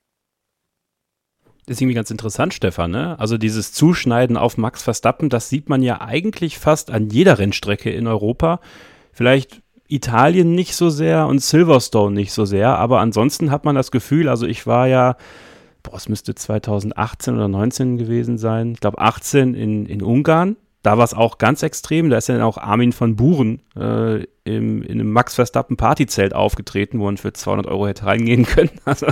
[1.67, 2.91] Das ist irgendwie ganz interessant, Stefan.
[2.91, 3.19] Ne?
[3.19, 7.91] Also dieses Zuschneiden auf Max Verstappen, das sieht man ja eigentlich fast an jeder Rennstrecke
[7.91, 8.61] in Europa.
[9.13, 13.91] Vielleicht Italien nicht so sehr und Silverstone nicht so sehr, aber ansonsten hat man das
[13.91, 15.17] Gefühl, also ich war ja,
[15.89, 20.97] boah, es müsste 2018 oder 19 gewesen sein, ich glaube 18 in, in Ungarn da
[20.97, 22.09] war es auch ganz extrem.
[22.09, 27.01] Da ist dann auch Armin von Buren äh, im, in einem Max Verstappen Partyzelt aufgetreten,
[27.01, 28.71] wo man für 200 Euro hätte reingehen können.
[28.85, 29.07] Also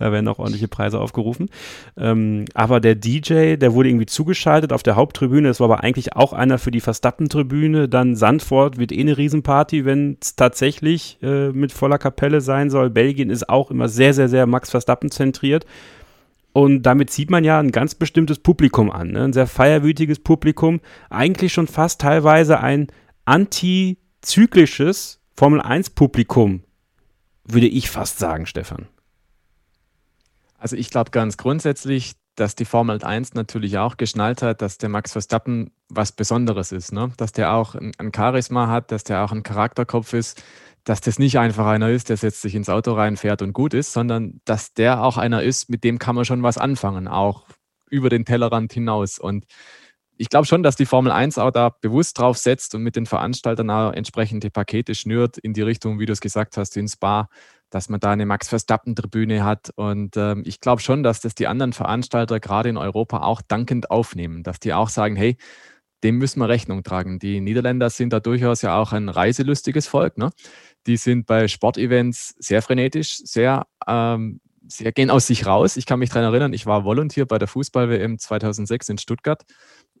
[0.00, 1.48] da werden auch ordentliche Preise aufgerufen.
[1.96, 5.46] Ähm, aber der DJ, der wurde irgendwie zugeschaltet auf der Haupttribüne.
[5.46, 7.88] Das war aber eigentlich auch einer für die Verstappen-Tribüne.
[7.88, 12.90] Dann Sandford wird eh eine Riesenparty, wenn es tatsächlich äh, mit voller Kapelle sein soll.
[12.90, 15.66] Belgien ist auch immer sehr, sehr, sehr Max Verstappen zentriert.
[16.52, 19.24] Und damit zieht man ja ein ganz bestimmtes Publikum an, ne?
[19.24, 22.88] ein sehr feierwütiges Publikum, eigentlich schon fast teilweise ein
[23.24, 26.62] antizyklisches Formel-1-Publikum,
[27.44, 28.86] würde ich fast sagen, Stefan.
[30.58, 34.88] Also ich glaube ganz grundsätzlich, dass die Formel 1 natürlich auch geschnallt hat, dass der
[34.88, 37.12] Max Verstappen was Besonderes ist, ne?
[37.16, 40.42] dass der auch ein, ein Charisma hat, dass der auch ein Charakterkopf ist,
[40.84, 43.74] dass das nicht einfach einer ist, der setzt sich ins Auto rein, fährt und gut
[43.74, 47.46] ist, sondern dass der auch einer ist, mit dem kann man schon was anfangen, auch
[47.88, 49.18] über den Tellerrand hinaus.
[49.18, 49.44] Und
[50.16, 53.06] ich glaube schon, dass die Formel 1 auch da bewusst drauf setzt und mit den
[53.06, 57.28] Veranstaltern auch entsprechende Pakete schnürt in die Richtung, wie du es gesagt hast, in Spa,
[57.70, 59.70] dass man da eine Max Verstappen-Tribüne hat.
[59.76, 63.90] Und ähm, ich glaube schon, dass das die anderen Veranstalter gerade in Europa auch dankend
[63.90, 65.36] aufnehmen, dass die auch sagen, hey,
[66.04, 67.18] dem müssen wir Rechnung tragen.
[67.18, 70.18] Die Niederländer sind da durchaus ja auch ein reiselustiges Volk.
[70.18, 70.30] Ne?
[70.86, 75.76] Die sind bei Sportevents sehr frenetisch, sehr, ähm, sehr gehen aus sich raus.
[75.76, 79.42] Ich kann mich daran erinnern, ich war Volunteer bei der Fußball-WM 2006 in Stuttgart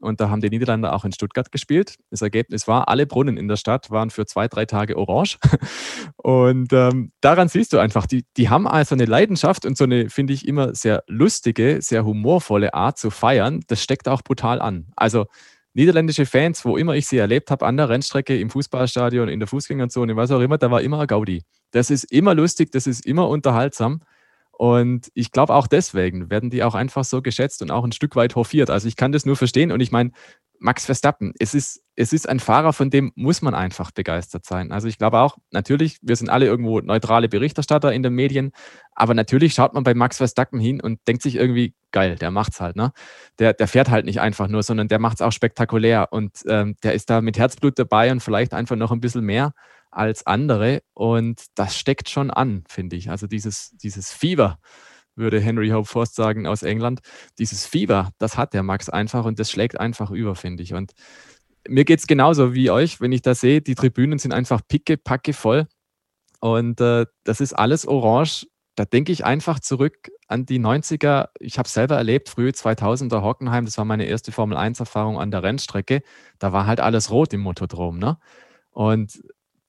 [0.02, 1.94] und da haben die Niederländer auch in Stuttgart gespielt.
[2.10, 5.38] Das Ergebnis war, alle Brunnen in der Stadt waren für zwei, drei Tage orange.
[6.16, 10.10] Und ähm, daran siehst du einfach, die, die haben also eine Leidenschaft und so eine,
[10.10, 13.60] finde ich, immer sehr lustige, sehr humorvolle Art zu feiern.
[13.68, 14.88] Das steckt auch brutal an.
[14.96, 15.26] Also
[15.74, 19.48] niederländische Fans, wo immer ich sie erlebt habe, an der Rennstrecke, im Fußballstadion, in der
[19.48, 21.42] Fußgängerzone, was auch immer, da war immer ein Gaudi.
[21.70, 24.02] Das ist immer lustig, das ist immer unterhaltsam.
[24.52, 28.14] Und ich glaube auch deswegen werden die auch einfach so geschätzt und auch ein Stück
[28.16, 28.70] weit hofiert.
[28.70, 30.12] Also ich kann das nur verstehen und ich meine,
[30.62, 34.70] Max Verstappen, es ist, es ist ein Fahrer, von dem muss man einfach begeistert sein.
[34.70, 38.52] Also ich glaube auch, natürlich, wir sind alle irgendwo neutrale Berichterstatter in den Medien,
[38.94, 42.60] aber natürlich schaut man bei Max Verstappen hin und denkt sich irgendwie, geil, der macht's
[42.60, 42.92] halt, ne?
[43.38, 46.94] Der, der fährt halt nicht einfach nur, sondern der macht's auch spektakulär und ähm, der
[46.94, 49.52] ist da mit Herzblut dabei und vielleicht einfach noch ein bisschen mehr
[49.90, 53.10] als andere und das steckt schon an, finde ich.
[53.10, 54.58] Also dieses, dieses Fieber,
[55.14, 57.00] würde Henry Hope Forst sagen aus England.
[57.38, 60.74] Dieses Fieber, das hat der Max einfach und das schlägt einfach über, finde ich.
[60.74, 60.92] Und
[61.68, 64.96] mir geht es genauso wie euch, wenn ich da sehe, die Tribünen sind einfach picke,
[64.96, 65.66] packe voll.
[66.40, 68.46] Und äh, das ist alles orange.
[68.74, 71.28] Da denke ich einfach zurück an die 90er.
[71.38, 75.42] Ich habe selber erlebt, frühe 2000er Hockenheim, das war meine erste Formel 1-Erfahrung an der
[75.42, 76.02] Rennstrecke.
[76.38, 77.98] Da war halt alles rot im Motodrom.
[77.98, 78.18] Ne?
[78.70, 79.22] Und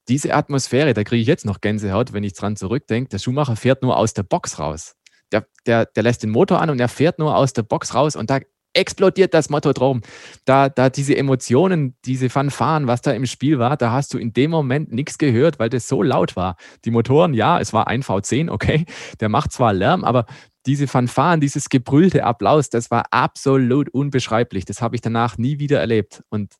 [0.07, 3.09] diese Atmosphäre, da kriege ich jetzt noch Gänsehaut, wenn ich dran zurückdenke.
[3.09, 4.95] Der Schuhmacher fährt nur aus der Box raus.
[5.31, 8.15] Der, der, der lässt den Motor an und er fährt nur aus der Box raus
[8.15, 8.39] und da
[8.73, 10.01] explodiert das Motodrom.
[10.45, 14.33] Da, da diese Emotionen, diese Fanfaren, was da im Spiel war, da hast du in
[14.33, 16.57] dem Moment nichts gehört, weil das so laut war.
[16.85, 18.85] Die Motoren, ja, es war ein V10, okay,
[19.19, 20.25] der macht zwar Lärm, aber
[20.65, 24.65] diese Fanfaren, dieses gebrüllte Applaus, das war absolut unbeschreiblich.
[24.65, 26.23] Das habe ich danach nie wieder erlebt.
[26.29, 26.55] Und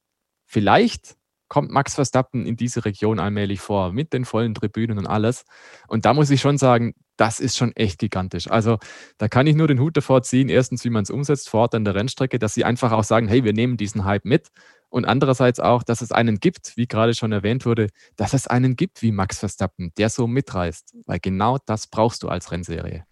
[0.46, 1.16] vielleicht
[1.54, 5.46] kommt Max Verstappen in diese Region allmählich vor, mit den vollen Tribünen und alles.
[5.88, 8.50] Und da muss ich schon sagen, das ist schon echt gigantisch.
[8.50, 8.80] Also
[9.20, 11.76] da kann ich nur den Hut davor ziehen, erstens, wie man es umsetzt vor Ort
[11.76, 14.48] an der Rennstrecke, dass sie einfach auch sagen, hey, wir nehmen diesen Hype mit.
[14.90, 18.76] Und andererseits auch, dass es einen gibt, wie gerade schon erwähnt wurde, dass es einen
[18.76, 20.96] gibt wie Max Verstappen, der so mitreißt.
[21.06, 23.06] Weil genau das brauchst du als Rennserie.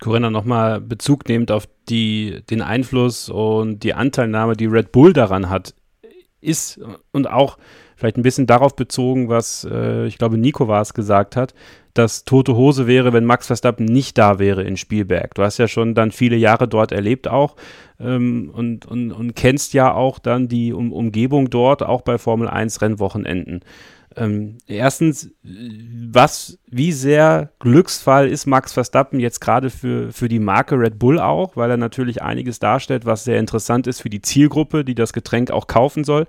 [0.00, 5.50] Corinna, nochmal Bezug nehmend auf die, den Einfluss und die Anteilnahme, die Red Bull daran
[5.50, 5.74] hat
[6.40, 6.80] ist
[7.12, 7.56] und auch
[7.96, 11.54] vielleicht ein bisschen darauf bezogen, was äh, ich glaube Nico war es gesagt hat,
[11.94, 15.34] dass tote Hose wäre, wenn Max Verstappen nicht da wäre in Spielberg.
[15.34, 17.56] Du hast ja schon dann viele Jahre dort erlebt auch
[18.00, 22.48] ähm, und, und, und kennst ja auch dann die um Umgebung dort, auch bei Formel
[22.48, 23.60] 1 Rennwochenenden.
[24.16, 30.78] Ähm, erstens, was, wie sehr Glücksfall ist Max Verstappen jetzt gerade für, für die Marke
[30.78, 34.84] Red Bull auch, weil er natürlich einiges darstellt, was sehr interessant ist für die Zielgruppe,
[34.84, 36.26] die das Getränk auch kaufen soll.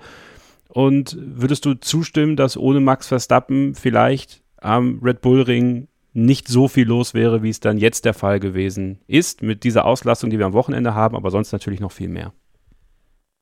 [0.70, 6.68] Und würdest du zustimmen, dass ohne Max Verstappen vielleicht am Red Bull Ring nicht so
[6.68, 10.40] viel los wäre, wie es dann jetzt der Fall gewesen ist, mit dieser Auslastung, die
[10.40, 12.34] wir am Wochenende haben, aber sonst natürlich noch viel mehr?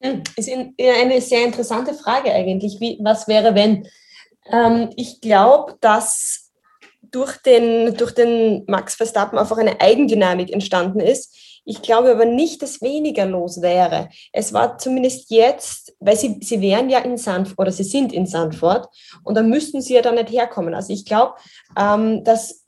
[0.01, 2.80] Hm, ist eine sehr interessante Frage eigentlich.
[2.80, 3.88] Wie, was wäre, wenn?
[4.49, 6.51] Ähm, ich glaube, dass
[7.01, 11.36] durch den, durch den Max Verstappen einfach eine Eigendynamik entstanden ist.
[11.63, 14.10] Ich glaube aber nicht, dass weniger los wäre.
[14.32, 18.25] Es war zumindest jetzt, weil sie, sie wären ja in Sandford oder sie sind in
[18.25, 18.88] Sandford
[19.23, 20.73] und da müssten sie ja dann nicht herkommen.
[20.73, 21.36] Also ich glaube,
[21.77, 22.61] ähm, dass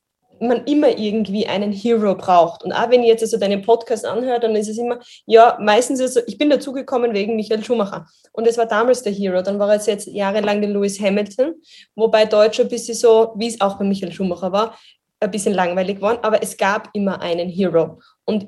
[0.48, 2.64] man immer irgendwie einen Hero braucht.
[2.64, 6.00] Und auch wenn ihr jetzt also deinen Podcast anhört, dann ist es immer, ja, meistens
[6.00, 8.08] ist es so, ich bin dazugekommen wegen Michael Schumacher.
[8.32, 9.42] Und es war damals der Hero.
[9.42, 11.56] Dann war es jetzt jahrelang der Lewis Hamilton,
[11.96, 14.78] wobei Deutsch ein bisschen so, wie es auch bei Michael Schumacher war,
[15.20, 16.20] ein bisschen langweilig geworden.
[16.22, 18.00] Aber es gab immer einen Hero.
[18.26, 18.48] Und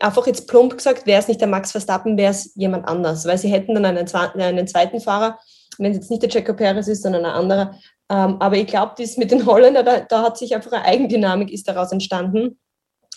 [0.00, 3.38] einfach jetzt plump gesagt, wäre es nicht der Max Verstappen, wäre es jemand anders, weil
[3.38, 5.38] sie hätten dann einen, einen zweiten Fahrer,
[5.78, 7.74] wenn es jetzt nicht der Checo Perez ist, sondern ein anderer,
[8.08, 11.52] ähm, aber ich glaube, das mit den Holländern, da, da, hat sich einfach eine Eigendynamik
[11.52, 12.58] ist daraus entstanden.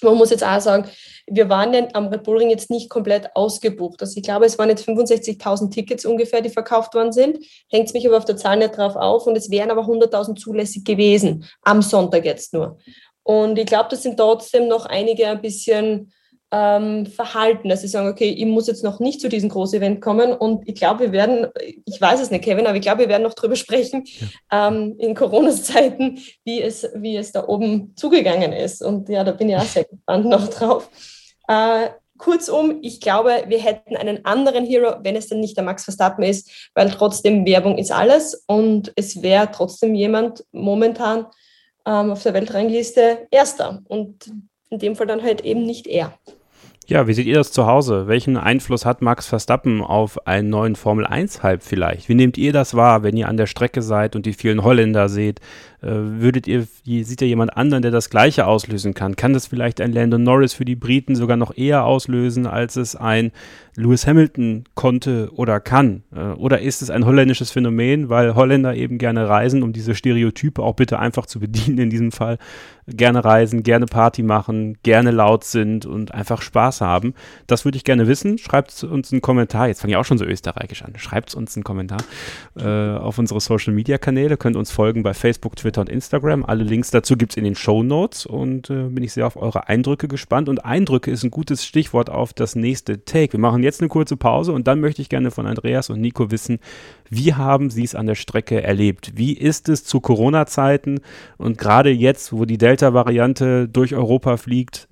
[0.02, 0.90] Man muss jetzt auch sagen,
[1.28, 4.02] wir waren ja am Red Bull Ring jetzt nicht komplett ausgebucht.
[4.02, 7.46] Also ich glaube, es waren jetzt 65.000 Tickets ungefähr, die verkauft worden sind.
[7.70, 10.86] Hängt mich aber auf der Zahl nicht drauf auf und es wären aber 100.000 zulässig
[10.86, 12.78] gewesen, am Sonntag jetzt nur.
[13.24, 16.14] Und ich glaube, das sind trotzdem noch einige ein bisschen
[16.52, 20.34] ähm, verhalten, dass sie sagen, okay, ich muss jetzt noch nicht zu diesem Groß-Event kommen
[20.34, 21.48] und ich glaube, wir werden,
[21.86, 24.04] ich weiß es nicht, Kevin, aber ich glaube, wir werden noch drüber sprechen
[24.52, 24.68] ja.
[24.68, 28.82] ähm, in Corona-Zeiten, wie es, wie es da oben zugegangen ist.
[28.82, 30.90] Und ja, da bin ich auch sehr gespannt noch drauf.
[31.48, 35.84] Äh, kurzum, ich glaube, wir hätten einen anderen Hero, wenn es dann nicht der Max
[35.84, 41.28] Verstappen ist, weil trotzdem Werbung ist alles und es wäre trotzdem jemand momentan
[41.86, 44.32] ähm, auf der Weltrangliste Erster und
[44.70, 46.14] in dem Fall dann halt eben nicht er.
[46.90, 48.08] Ja, wie seht ihr das zu Hause?
[48.08, 52.10] Welchen Einfluss hat Max Verstappen auf einen neuen Formel 1-Hype vielleicht?
[52.10, 55.08] Wie nehmt ihr das wahr, wenn ihr an der Strecke seid und die vielen Holländer
[55.08, 55.40] seht?
[55.82, 59.16] Äh, würdet ihr, sieht ihr jemand anderen, der das Gleiche auslösen kann?
[59.16, 62.98] Kann das vielleicht ein Landon Norris für die Briten sogar noch eher auslösen, als es
[62.98, 63.32] ein
[63.76, 66.04] Lewis Hamilton konnte oder kann?
[66.14, 70.62] Äh, oder ist es ein holländisches Phänomen, weil Holländer eben gerne reisen, um diese Stereotype
[70.62, 72.38] auch bitte einfach zu bedienen in diesem Fall?
[72.88, 77.14] Gerne reisen, gerne Party machen, gerne laut sind und einfach Spaß haben.
[77.48, 78.38] Das würde ich gerne wissen.
[78.38, 79.68] Schreibt uns einen Kommentar.
[79.68, 80.94] Jetzt fange ich auch schon so österreichisch an.
[80.98, 82.00] Schreibt uns einen Kommentar
[82.58, 84.38] äh, auf unsere Social Media Kanäle.
[84.38, 86.44] Könnt uns folgen bei Facebook, Twitter und Instagram.
[86.46, 89.36] Alle Links dazu gibt es in den Show Notes und äh, bin ich sehr auf
[89.36, 90.50] eure Eindrücke gespannt.
[90.50, 93.34] Und Eindrücke ist ein gutes Stichwort auf das nächste Take.
[93.34, 96.32] Wir machen jetzt eine kurze Pause und dann möchte ich gerne von Andreas und Nico
[96.32, 96.60] wissen,
[97.10, 99.14] wie haben Sie es an der Strecke erlebt?
[99.16, 101.02] Wie ist es zu Corona-Zeiten
[101.38, 104.88] und gerade jetzt, wo die Delta-Variante durch Europa fliegt,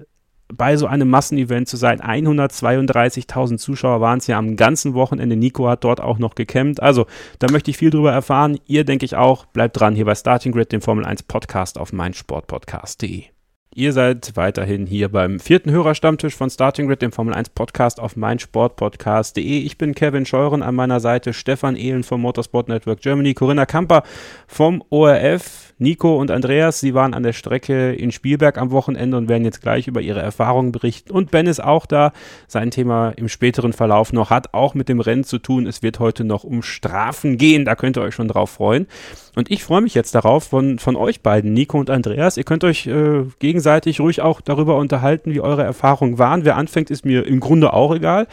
[0.54, 2.02] bei so einem Massenevent zu sein.
[2.02, 5.36] 132.000 Zuschauer waren es ja am ganzen Wochenende.
[5.36, 6.82] Nico hat dort auch noch gecampt.
[6.82, 7.06] Also,
[7.40, 8.60] da möchte ich viel drüber erfahren.
[8.66, 9.46] Ihr denke ich auch.
[9.46, 13.37] Bleibt dran hier bei Starting Grid, dem Formel 1 Podcast auf meinsportpodcast.de.
[13.78, 18.16] Ihr seid weiterhin hier beim vierten Hörerstammtisch von Starting Grid, dem Formel 1 Podcast auf
[18.16, 19.60] meinsportpodcast.de.
[19.60, 24.02] Ich bin Kevin Scheuren an meiner Seite, Stefan Ehlen vom Motorsport Network Germany, Corinna Kamper
[24.48, 29.30] vom ORF, Nico und Andreas, sie waren an der Strecke in Spielberg am Wochenende und
[29.30, 31.12] werden jetzt gleich über ihre Erfahrungen berichten.
[31.12, 32.14] Und Ben ist auch da.
[32.48, 35.68] Sein Thema im späteren Verlauf noch hat auch mit dem Rennen zu tun.
[35.68, 37.64] Es wird heute noch um Strafen gehen.
[37.64, 38.88] Da könnt ihr euch schon drauf freuen.
[39.36, 42.38] Und ich freue mich jetzt darauf von, von euch beiden, Nico und Andreas.
[42.38, 46.46] Ihr könnt euch äh, gegenseitig ruhig auch darüber unterhalten, wie eure Erfahrungen waren.
[46.46, 48.28] Wer anfängt, ist mir im Grunde auch egal.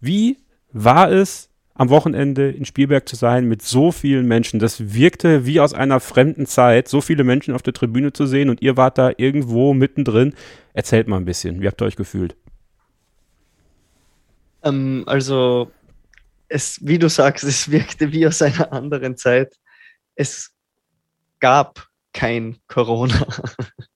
[0.00, 0.38] Wie
[0.72, 1.50] war es,
[1.80, 4.60] am Wochenende in Spielberg zu sein mit so vielen Menschen.
[4.60, 8.50] Das wirkte wie aus einer fremden Zeit, so viele Menschen auf der Tribüne zu sehen
[8.50, 10.34] und ihr wart da irgendwo mittendrin.
[10.74, 12.36] Erzählt mal ein bisschen, wie habt ihr euch gefühlt?
[14.62, 15.70] Ähm, also,
[16.48, 19.56] es, wie du sagst, es wirkte wie aus einer anderen Zeit.
[20.16, 20.52] Es
[21.38, 23.26] gab kein Corona.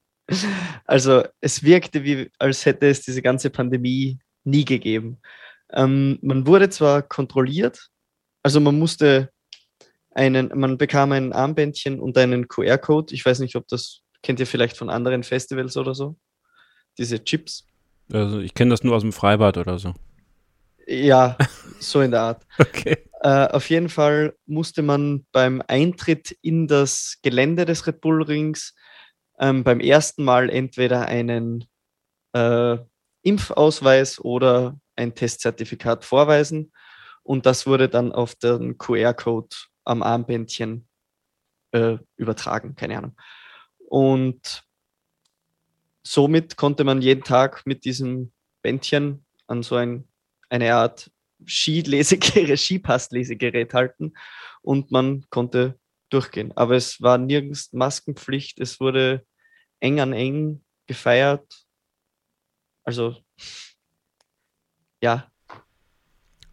[0.85, 5.21] also, es wirkte wie, als hätte es diese ganze Pandemie nie gegeben.
[5.73, 7.89] Ähm, man wurde zwar kontrolliert,
[8.43, 9.31] also man musste
[10.15, 13.15] einen, man bekam ein Armbändchen und einen QR-Code.
[13.15, 16.17] Ich weiß nicht, ob das kennt ihr vielleicht von anderen Festivals oder so.
[16.99, 17.67] Diese Chips.
[18.13, 19.95] Also ich kenne das nur aus dem Freibad oder so.
[20.87, 21.37] Ja,
[21.81, 22.47] so in der Art.
[22.59, 22.99] okay.
[23.23, 28.75] Äh, auf jeden Fall musste man beim Eintritt in das Gelände des Red Bull Rings
[29.39, 31.67] ähm, beim ersten Mal entweder einen
[32.33, 32.79] äh,
[33.23, 36.73] Impfausweis oder ein Testzertifikat vorweisen
[37.23, 40.87] und das wurde dann auf den QR-Code am Armbändchen
[41.73, 43.17] äh, übertragen, keine Ahnung.
[43.89, 44.65] Und
[46.03, 50.07] somit konnte man jeden Tag mit diesem Bändchen an so ein,
[50.49, 51.11] eine Art
[51.47, 54.15] Skilesegerät, Skipasslesegerät halten
[54.63, 55.79] und man konnte
[56.11, 56.53] durchgehen.
[56.57, 59.25] Aber es war nirgends Maskenpflicht, es wurde
[59.81, 61.67] eng an eng gefeiert.
[62.85, 63.17] Also
[65.03, 65.31] ja.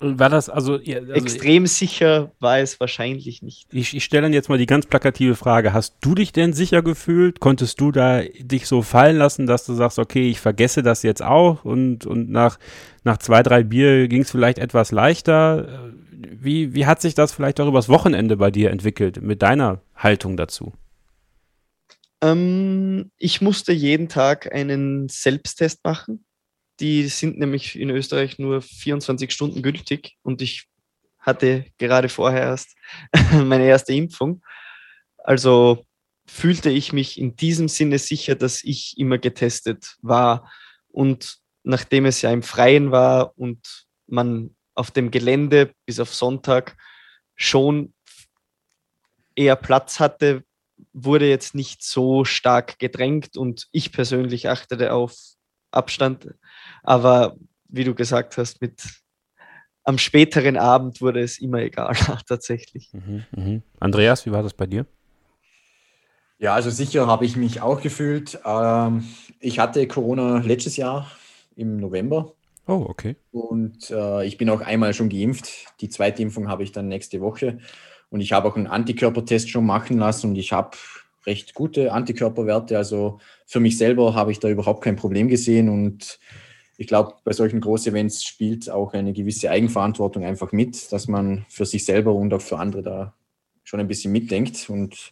[0.03, 3.71] War das also, also extrem sicher war es wahrscheinlich nicht.
[3.71, 6.81] Ich, ich stelle dann jetzt mal die ganz plakative Frage: Hast du dich denn sicher
[6.81, 7.39] gefühlt?
[7.39, 11.21] Konntest du da dich so fallen lassen, dass du sagst, okay, ich vergesse das jetzt
[11.21, 12.57] auch und, und nach,
[13.03, 15.93] nach zwei, drei Bier ging es vielleicht etwas leichter?
[16.29, 20.37] Wie, wie hat sich das vielleicht auch übers Wochenende bei dir entwickelt mit deiner Haltung
[20.37, 20.73] dazu?
[22.21, 26.23] Ähm, ich musste jeden Tag einen Selbsttest machen
[26.81, 30.67] die sind nämlich in Österreich nur 24 Stunden gültig und ich
[31.19, 32.75] hatte gerade vorher erst
[33.31, 34.43] meine erste Impfung.
[35.19, 35.85] Also
[36.25, 40.51] fühlte ich mich in diesem Sinne sicher, dass ich immer getestet war.
[40.87, 46.77] Und nachdem es ja im Freien war und man auf dem Gelände bis auf Sonntag
[47.35, 47.93] schon
[49.35, 50.43] eher Platz hatte,
[50.93, 55.15] wurde jetzt nicht so stark gedrängt und ich persönlich achtete auf
[55.71, 56.27] Abstand
[56.83, 57.37] aber
[57.69, 58.81] wie du gesagt hast, mit
[59.83, 61.95] am späteren Abend wurde es immer egal,
[62.27, 62.91] tatsächlich.
[62.93, 63.61] Mhm, mh.
[63.79, 64.85] Andreas, wie war das bei dir?
[66.37, 68.39] Ja, also sicher habe ich mich auch gefühlt.
[68.45, 69.07] Ähm,
[69.39, 71.09] ich hatte Corona letztes Jahr
[71.55, 72.33] im November.
[72.67, 73.15] Oh, okay.
[73.31, 75.67] Und äh, ich bin auch einmal schon geimpft.
[75.81, 77.59] Die zweite Impfung habe ich dann nächste Woche.
[78.09, 80.77] Und ich habe auch einen Antikörpertest schon machen lassen und ich habe
[81.25, 82.77] recht gute Antikörperwerte.
[82.77, 86.19] Also für mich selber habe ich da überhaupt kein Problem gesehen und
[86.77, 91.65] ich glaube, bei solchen Großevents spielt auch eine gewisse Eigenverantwortung einfach mit, dass man für
[91.65, 93.13] sich selber und auch für andere da
[93.63, 94.67] schon ein bisschen mitdenkt.
[94.67, 95.11] Und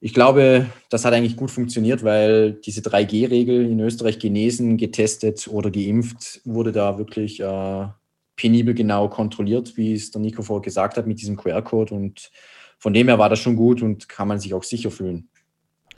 [0.00, 5.70] ich glaube, das hat eigentlich gut funktioniert, weil diese 3G-Regel in Österreich genesen, getestet oder
[5.70, 7.86] geimpft wurde da wirklich äh,
[8.34, 11.94] penibel genau kontrolliert, wie es der Nico vorher gesagt hat, mit diesem QR-Code.
[11.94, 12.30] Und
[12.78, 15.28] von dem her war das schon gut und kann man sich auch sicher fühlen.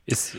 [0.04, 0.36] Ist,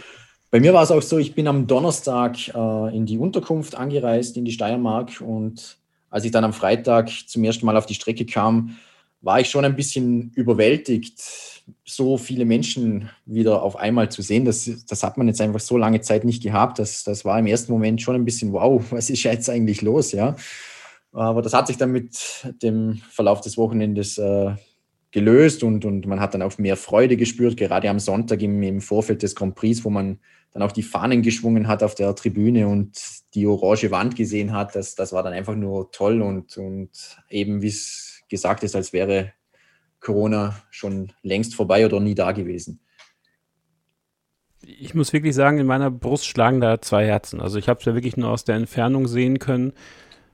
[0.51, 4.35] bei mir war es auch so, ich bin am Donnerstag äh, in die Unterkunft angereist,
[4.35, 5.21] in die Steiermark.
[5.21, 5.77] Und
[6.09, 8.75] als ich dann am Freitag zum ersten Mal auf die Strecke kam,
[9.21, 11.52] war ich schon ein bisschen überwältigt,
[11.85, 14.45] so viele Menschen wieder auf einmal zu sehen.
[14.45, 16.79] Das, das hat man jetzt einfach so lange Zeit nicht gehabt.
[16.79, 20.11] Das, das war im ersten Moment schon ein bisschen, wow, was ist jetzt eigentlich los?
[20.11, 20.35] Ja.
[21.11, 24.55] Aber das hat sich dann mit dem Verlauf des Wochenendes äh,
[25.11, 28.81] gelöst und, und man hat dann auch mehr Freude gespürt, gerade am Sonntag im, im
[28.81, 30.19] Vorfeld des Grand Prix, wo man
[30.51, 32.99] dann auch die Fahnen geschwungen hat auf der Tribüne und
[33.35, 36.89] die orange Wand gesehen hat, das, das war dann einfach nur toll und, und
[37.29, 39.33] eben, wie es gesagt ist, als wäre
[40.03, 42.79] Corona schon längst vorbei oder nie da gewesen.
[44.61, 47.41] Ich muss wirklich sagen, in meiner Brust schlagen da zwei Herzen.
[47.41, 49.73] Also ich habe es ja wirklich nur aus der Entfernung sehen können.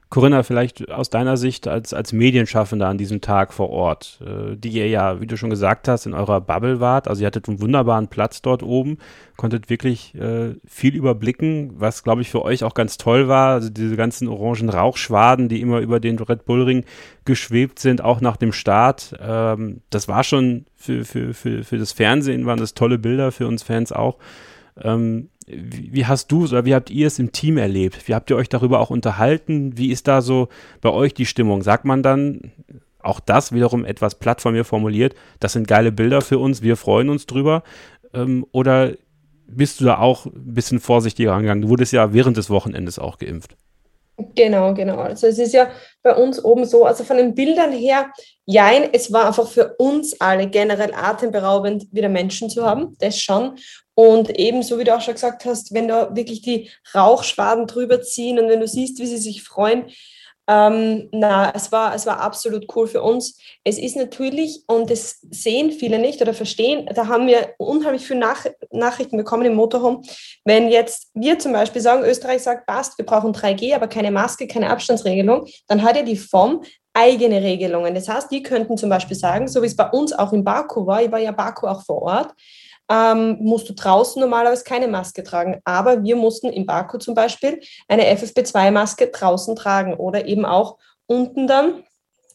[0.09, 4.69] Corinna, vielleicht aus deiner Sicht als, als Medienschaffender an diesem Tag vor Ort, äh, die
[4.69, 7.07] ihr ja, wie du schon gesagt hast, in eurer Bubble wart.
[7.07, 8.97] Also ihr hattet einen wunderbaren Platz dort oben,
[9.37, 13.53] konntet wirklich äh, viel überblicken, was, glaube ich, für euch auch ganz toll war.
[13.53, 16.85] Also diese ganzen orangen Rauchschwaden, die immer über den Red Bull Ring
[17.25, 19.15] geschwebt sind, auch nach dem Start.
[19.21, 23.47] Ähm, das war schon für, für, für, für das Fernsehen, waren das tolle Bilder, für
[23.47, 24.17] uns Fans auch.
[24.81, 28.07] Ähm, wie, hast du es oder wie habt ihr es im Team erlebt?
[28.07, 29.77] Wie habt ihr euch darüber auch unterhalten?
[29.77, 30.49] Wie ist da so
[30.81, 31.63] bei euch die Stimmung?
[31.63, 32.51] Sagt man dann,
[33.01, 36.75] auch das wiederum etwas platt von mir formuliert, das sind geile Bilder für uns, wir
[36.75, 37.63] freuen uns drüber?
[38.13, 38.93] Ähm, oder
[39.47, 41.63] bist du da auch ein bisschen vorsichtiger angegangen?
[41.63, 43.55] Du wurdest ja während des Wochenendes auch geimpft.
[44.35, 44.97] Genau, genau.
[44.97, 45.69] Also es ist ja
[46.03, 48.11] bei uns oben so, also von den Bildern her,
[48.45, 53.55] jein, es war einfach für uns alle generell atemberaubend, wieder Menschen zu haben, das schon.
[53.99, 58.39] Und ebenso, wie du auch schon gesagt hast, wenn da wirklich die Rauchschwaden drüber ziehen
[58.39, 59.87] und wenn du siehst, wie sie sich freuen,
[60.47, 63.37] ähm, na, es war, es war absolut cool für uns.
[63.65, 68.21] Es ist natürlich, und das sehen viele nicht oder verstehen, da haben wir unheimlich viele
[68.21, 70.01] Nach Nachrichten bekommen im Motorhome.
[70.45, 74.47] Wenn jetzt wir zum Beispiel sagen, Österreich sagt, passt, wir brauchen 3G, aber keine Maske,
[74.47, 77.93] keine Abstandsregelung, dann hat ja die FOM eigene Regelungen.
[77.93, 80.87] Das heißt, die könnten zum Beispiel sagen, so wie es bei uns auch in Baku
[80.87, 82.33] war, ich war ja Baku auch vor Ort,
[82.89, 85.61] ähm, musst du draußen normalerweise keine Maske tragen.
[85.63, 91.47] Aber wir mussten in Baku zum Beispiel eine FFP2-Maske draußen tragen oder eben auch unten
[91.47, 91.83] dann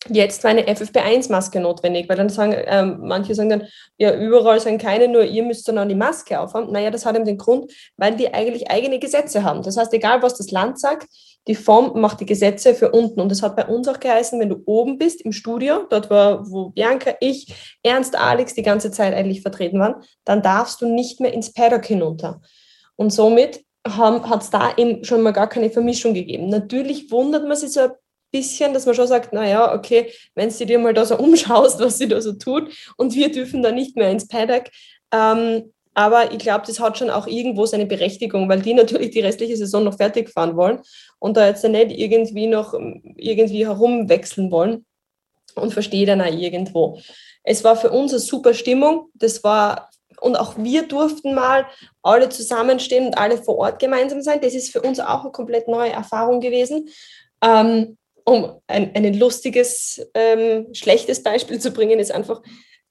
[0.08, 4.80] jetzt war eine FFP1-Maske notwendig, weil dann sagen, ähm, manche sagen dann, ja, überall sind
[4.80, 6.72] keine, nur ihr müsst dann auch die Maske aufhaben.
[6.72, 9.62] Naja, das hat eben den Grund, weil die eigentlich eigene Gesetze haben.
[9.62, 11.06] Das heißt, egal was das Land sagt,
[11.46, 13.20] die Form macht die Gesetze für unten.
[13.20, 16.50] Und das hat bei uns auch geheißen, wenn du oben bist im Studio, dort war,
[16.50, 21.20] wo Bianca, ich, Ernst, Alex die ganze Zeit eigentlich vertreten waren, dann darfst du nicht
[21.20, 22.40] mehr ins Paddock hinunter.
[22.96, 26.48] Und somit hat es da eben schon mal gar keine Vermischung gegeben.
[26.48, 27.90] Natürlich wundert man sich so ein
[28.32, 31.98] bisschen, dass man schon sagt, naja, okay, wenn du dir mal da so umschaust, was
[31.98, 34.64] sie da so tut und wir dürfen da nicht mehr ins Paddock,
[35.12, 39.20] ähm, aber ich glaube, das hat schon auch irgendwo seine Berechtigung, weil die natürlich die
[39.20, 40.80] restliche Saison noch fertig fahren wollen
[41.24, 44.84] und da jetzt nicht irgendwie noch irgendwie herumwechseln wollen
[45.54, 47.00] und verstehe dann auch irgendwo.
[47.42, 49.08] Es war für uns eine super Stimmung.
[49.14, 49.88] Das war
[50.20, 51.64] und auch wir durften mal
[52.02, 54.42] alle zusammenstehen und alle vor Ort gemeinsam sein.
[54.42, 56.90] Das ist für uns auch eine komplett neue Erfahrung gewesen.
[57.42, 57.96] Ähm,
[58.26, 62.42] um ein, ein lustiges, ähm, schlechtes Beispiel zu bringen, ist einfach,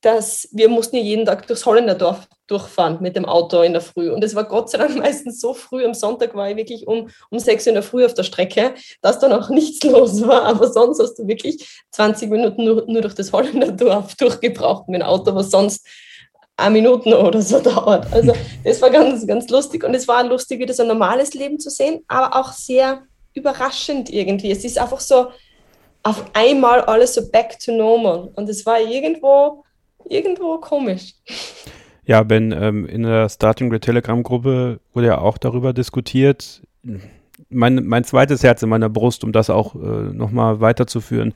[0.03, 4.11] dass wir mussten ja jeden Tag durchs Holländerdorf durchfahren mit dem Auto in der Früh.
[4.11, 7.09] Und es war Gott sei Dank meistens so früh, am Sonntag war ich wirklich um,
[7.29, 10.43] um 6 Uhr in der Früh auf der Strecke, dass dann auch nichts los war.
[10.43, 15.07] Aber sonst hast du wirklich 20 Minuten nur, nur durch das Holländerdorf durchgebraucht mit dem
[15.07, 15.87] Auto, was sonst
[16.57, 18.11] eine Minuten oder so dauert.
[18.11, 18.33] Also
[18.65, 19.85] das war ganz, ganz lustig.
[19.85, 24.11] Und es war lustig, wieder so ein normales Leben zu sehen, aber auch sehr überraschend
[24.11, 24.51] irgendwie.
[24.51, 25.31] Es ist einfach so
[26.03, 28.31] auf einmal alles so back to normal.
[28.35, 29.62] Und es war irgendwo
[30.09, 31.13] irgendwo komisch.
[32.05, 36.61] Ja, Ben, ähm, in der Starting Grid Telegram-Gruppe wurde ja auch darüber diskutiert.
[37.49, 39.79] Mein, mein zweites Herz in meiner Brust, um das auch äh,
[40.13, 41.33] nochmal weiterzuführen,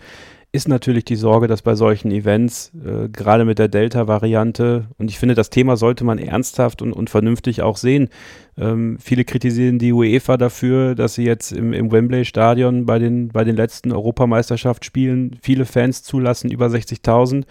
[0.51, 5.20] ist natürlich die Sorge, dass bei solchen Events, äh, gerade mit der Delta-Variante, und ich
[5.20, 8.09] finde, das Thema sollte man ernsthaft und, und vernünftig auch sehen.
[8.57, 13.43] Ähm, viele kritisieren die UEFA dafür, dass sie jetzt im, im Wembley-Stadion bei den, bei
[13.43, 17.43] den letzten Europameisterschaftsspielen viele Fans zulassen, über 60.000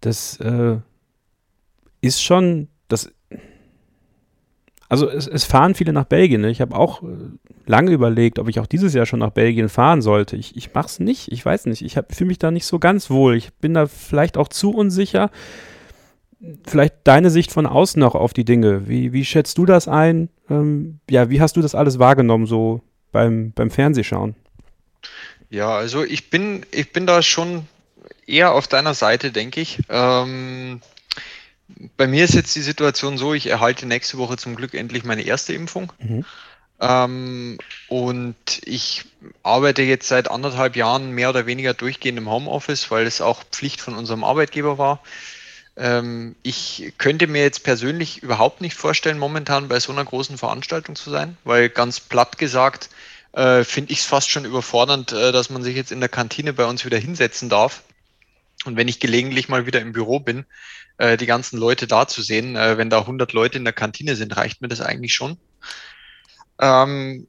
[0.00, 0.76] das äh,
[2.00, 3.10] ist schon, das,
[4.88, 6.40] also es, es, fahren viele nach Belgien.
[6.40, 6.50] Ne?
[6.50, 7.06] Ich habe auch äh,
[7.66, 10.36] lange überlegt, ob ich auch dieses Jahr schon nach Belgien fahren sollte.
[10.36, 11.82] Ich, ich mache es nicht, ich weiß nicht.
[11.82, 13.36] Ich fühle mich da nicht so ganz wohl.
[13.36, 15.30] Ich bin da vielleicht auch zu unsicher.
[16.66, 18.88] Vielleicht deine Sicht von außen noch auf die Dinge.
[18.88, 20.28] Wie, wie schätzt du das ein?
[20.48, 22.80] Ähm, ja, wie hast du das alles wahrgenommen, so
[23.10, 24.36] beim, beim Fernsehschauen?
[25.50, 27.66] Ja, also ich bin, ich bin da schon
[28.28, 29.78] eher auf deiner Seite, denke ich.
[29.88, 30.80] Ähm,
[31.96, 35.22] bei mir ist jetzt die Situation so, ich erhalte nächste Woche zum Glück endlich meine
[35.22, 35.92] erste Impfung.
[35.98, 36.24] Mhm.
[36.80, 37.58] Ähm,
[37.88, 39.04] und ich
[39.42, 43.80] arbeite jetzt seit anderthalb Jahren mehr oder weniger durchgehend im Homeoffice, weil es auch Pflicht
[43.80, 45.00] von unserem Arbeitgeber war.
[45.76, 50.96] Ähm, ich könnte mir jetzt persönlich überhaupt nicht vorstellen, momentan bei so einer großen Veranstaltung
[50.96, 52.90] zu sein, weil ganz platt gesagt,
[53.32, 56.52] äh, finde ich es fast schon überfordernd, äh, dass man sich jetzt in der Kantine
[56.52, 57.82] bei uns wieder hinsetzen darf
[58.64, 60.44] und wenn ich gelegentlich mal wieder im Büro bin,
[60.98, 64.16] äh, die ganzen Leute da zu sehen, äh, wenn da 100 Leute in der Kantine
[64.16, 65.38] sind, reicht mir das eigentlich schon.
[66.60, 67.28] Ähm,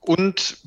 [0.00, 0.58] und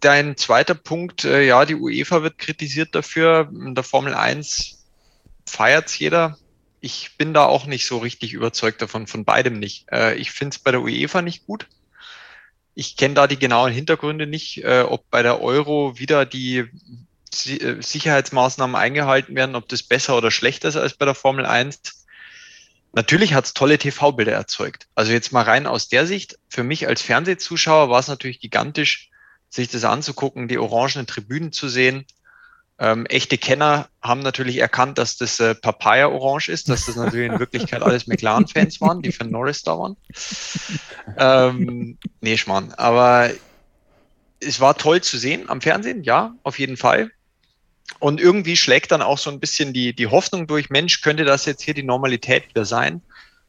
[0.00, 3.48] dein zweiter Punkt, äh, ja, die UEFA wird kritisiert dafür.
[3.52, 4.84] In der Formel 1
[5.46, 6.38] feiert's jeder.
[6.80, 9.86] Ich bin da auch nicht so richtig überzeugt davon, von beidem nicht.
[9.92, 11.68] Äh, ich finde es bei der UEFA nicht gut.
[12.74, 16.64] Ich kenne da die genauen Hintergründe nicht, äh, ob bei der Euro wieder die
[17.34, 22.06] Sicherheitsmaßnahmen eingehalten werden, ob das besser oder schlechter ist als bei der Formel 1.
[22.92, 24.86] Natürlich hat es tolle TV-Bilder erzeugt.
[24.94, 29.10] Also jetzt mal rein aus der Sicht, für mich als Fernsehzuschauer war es natürlich gigantisch,
[29.48, 32.06] sich das anzugucken, die orangenen Tribünen zu sehen.
[32.78, 37.38] Ähm, echte Kenner haben natürlich erkannt, dass das äh, Papaya-Orange ist, dass das natürlich in
[37.38, 39.96] Wirklichkeit alles McLaren-Fans waren, die für Norris da waren.
[41.16, 42.72] Ähm, nee, Schmarrn.
[42.72, 43.30] Aber
[44.40, 47.10] es war toll zu sehen am Fernsehen, ja, auf jeden Fall.
[47.98, 51.46] Und irgendwie schlägt dann auch so ein bisschen die, die Hoffnung durch, Mensch, könnte das
[51.46, 53.02] jetzt hier die Normalität wieder sein?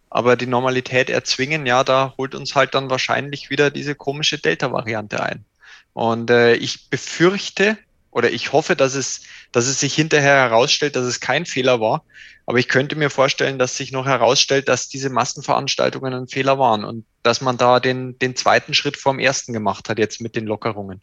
[0.09, 5.21] Aber die Normalität erzwingen, ja, da holt uns halt dann wahrscheinlich wieder diese komische Delta-Variante
[5.21, 5.45] ein.
[5.93, 7.77] Und äh, ich befürchte
[8.11, 9.21] oder ich hoffe, dass es,
[9.51, 12.03] dass es sich hinterher herausstellt, dass es kein Fehler war.
[12.45, 16.85] Aber ich könnte mir vorstellen, dass sich noch herausstellt, dass diese Massenveranstaltungen ein Fehler waren
[16.85, 20.45] und dass man da den, den zweiten Schritt vorm ersten gemacht hat, jetzt mit den
[20.45, 21.01] Lockerungen.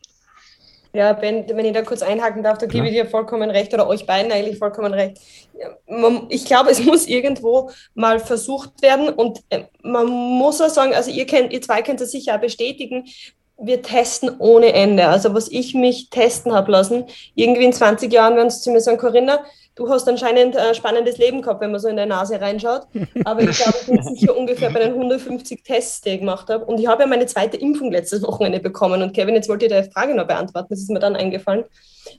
[0.95, 3.89] Ja, Ben, wenn ich da kurz einhaken darf, da gebe ich dir vollkommen recht oder
[3.89, 5.19] euch beiden eigentlich vollkommen recht.
[6.29, 11.11] Ich glaube, es muss irgendwo mal versucht werden und äh, man muss auch sagen, also
[11.11, 13.07] ihr, kennt, ihr zwei könnt es sicher auch bestätigen,
[13.57, 15.07] wir testen ohne Ende.
[15.07, 18.81] Also was ich mich testen habe lassen, irgendwie in 20 Jahren werden sie zu mir
[18.81, 22.41] sagen, Corinna, du hast anscheinend ein spannendes Leben gehabt, wenn man so in der Nase
[22.41, 22.83] reinschaut.
[23.25, 26.65] Aber ich glaube, ich bin sicher ungefähr bei den 150 Tests, die ich gemacht habe.
[26.65, 29.03] Und ich habe ja meine zweite Impfung letztes Wochenende bekommen.
[29.03, 30.69] Und Kevin, jetzt wollte ich deine Frage noch beantworten.
[30.71, 31.65] Das ist mir dann eingefallen.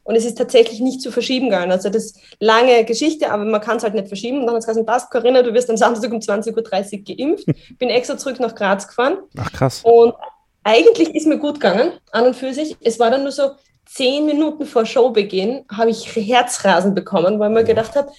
[0.04, 1.72] Und es ist tatsächlich nicht zu verschieben gegangen.
[1.72, 4.40] Also das ist lange Geschichte, aber man kann es halt nicht verschieben.
[4.40, 7.46] Und dann hat es gesagt, passt, Corinna, du wirst am Samstag um 20.30 Uhr geimpft.
[7.78, 9.18] Bin extra zurück nach Graz gefahren.
[9.38, 9.82] Ach krass.
[9.84, 10.14] Und
[10.64, 12.78] eigentlich ist mir gut gegangen, an und für sich.
[12.82, 13.52] Es war dann nur so
[13.86, 18.12] zehn Minuten vor Showbeginn, habe ich Herzrasen bekommen, weil mir gedacht habe,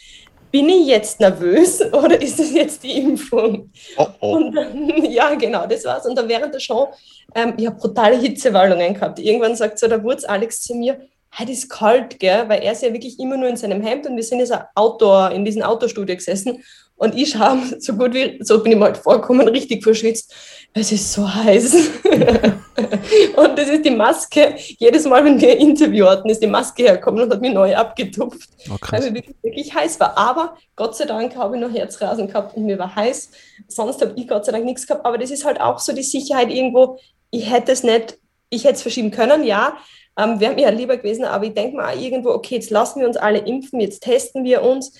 [0.51, 3.71] bin ich jetzt nervös oder ist das jetzt die Impfung?
[3.97, 4.37] Oh, oh.
[4.37, 6.07] Und dann, ja, genau, das war's.
[6.07, 6.93] Und dann während der Show,
[7.35, 9.19] ähm, ich habe brutale Hitzewallungen gehabt.
[9.19, 11.01] Irgendwann sagt so der Wurz Alex zu mir,
[11.37, 12.49] heute ist kalt, gell?
[12.49, 15.33] weil er ist ja wirklich immer nur in seinem Hemd und wir sind jetzt Outdoor,
[15.33, 16.63] in diesem Autostudio gesessen
[16.97, 20.35] und ich habe so gut wie, so bin ich mal halt vorgekommen, richtig verschwitzt.
[20.77, 21.73] Es ist so heiß.
[23.37, 24.57] und das ist die Maske.
[24.57, 28.51] Jedes Mal, wenn wir Interview hatten, ist die Maske hergekommen und hat mich neu abgetupft.
[28.69, 28.77] Oh.
[28.91, 30.19] Weil mir wirklich, wirklich heiß war.
[30.19, 33.31] Aber Gott sei Dank habe ich noch Herzrasen gehabt und mir war heiß.
[33.69, 35.07] Sonst habe ich Gott sei Dank nichts gehabt.
[35.07, 36.99] Aber das ist halt auch so die Sicherheit irgendwo.
[37.31, 38.19] Ich hätte es nicht,
[38.51, 39.77] ich hätte es verschieben können, ja.
[40.19, 42.99] Ähm, Wäre mir ja lieber gewesen, aber ich denke mal auch irgendwo, okay, jetzt lassen
[42.99, 44.93] wir uns alle impfen, jetzt testen wir uns.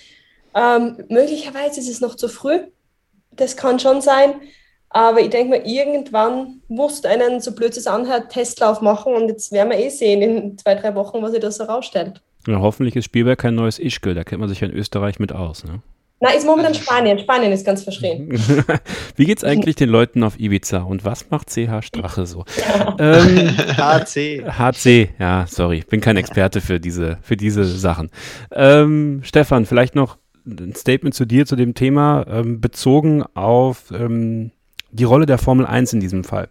[0.55, 2.61] Ähm, möglicherweise ist es noch zu früh.
[3.33, 4.35] Das kann schon sein.
[4.95, 9.29] Aber ich denke mal, irgendwann musst du einen, so blöd es anhört, Testlauf machen und
[9.29, 12.23] jetzt werden wir eh sehen in zwei, drei Wochen, was sich das so rausstellt.
[12.47, 15.33] Ja, hoffentlich ist Spielberg kein neues Ischgl, da kennt man sich ja in Österreich mit
[15.33, 15.65] aus.
[15.65, 15.83] Ne?
[16.21, 17.19] Na, ist momentan Spanien.
[17.19, 18.41] Spanien ist ganz verschrien.
[19.17, 22.45] Wie geht's eigentlich den Leuten auf Ibiza und was macht CH Strache so?
[23.01, 24.45] Ähm, HC.
[24.47, 28.11] HC, ja, sorry, bin kein Experte für diese, für diese Sachen.
[28.53, 34.53] Ähm, Stefan, vielleicht noch ein Statement zu dir zu dem Thema, ähm, bezogen auf ähm,
[34.95, 36.49] die Rolle der Formel 1 in diesem Fall.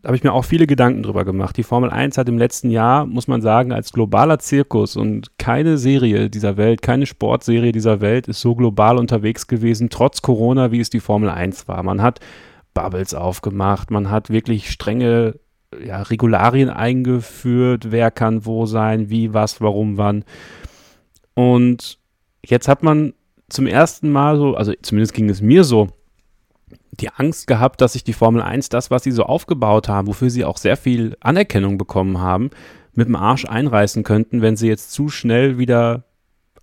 [0.00, 1.56] Da habe ich mir auch viele Gedanken drüber gemacht.
[1.56, 5.78] Die Formel 1 hat im letzten Jahr, muss man sagen, als globaler Zirkus und keine
[5.78, 10.80] Serie dieser Welt, keine Sportserie dieser Welt ist so global unterwegs gewesen, trotz Corona, wie
[10.80, 11.82] es die Formel 1 war.
[11.82, 12.20] Man hat
[12.74, 15.38] Bubbles aufgemacht, man hat wirklich strenge
[15.82, 20.24] ja, Regularien eingeführt, wer kann wo sein, wie, was, warum, wann.
[21.34, 21.98] Und
[22.44, 23.14] jetzt hat man
[23.48, 25.88] zum ersten Mal so, also zumindest ging es mir so,
[27.00, 30.30] die Angst gehabt, dass sich die Formel 1 das, was sie so aufgebaut haben, wofür
[30.30, 32.50] sie auch sehr viel Anerkennung bekommen haben,
[32.92, 36.04] mit dem Arsch einreißen könnten, wenn sie jetzt zu schnell wieder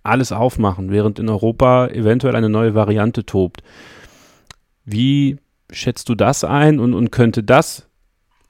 [0.02, 3.62] alles aufmachen, während in Europa eventuell eine neue Variante tobt.
[4.84, 5.38] Wie
[5.70, 7.88] schätzt du das ein und, und könnte das,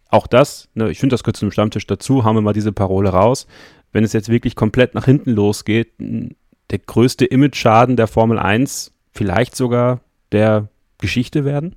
[0.08, 3.10] auch das, ne, ich finde das kurz zum Stammtisch dazu, haben wir mal diese Parole
[3.10, 3.46] raus,
[3.92, 9.54] wenn es jetzt wirklich komplett nach hinten losgeht, der größte Image-Schaden der Formel 1, vielleicht
[9.54, 10.00] sogar
[10.32, 10.68] der
[11.02, 11.76] Geschichte werden?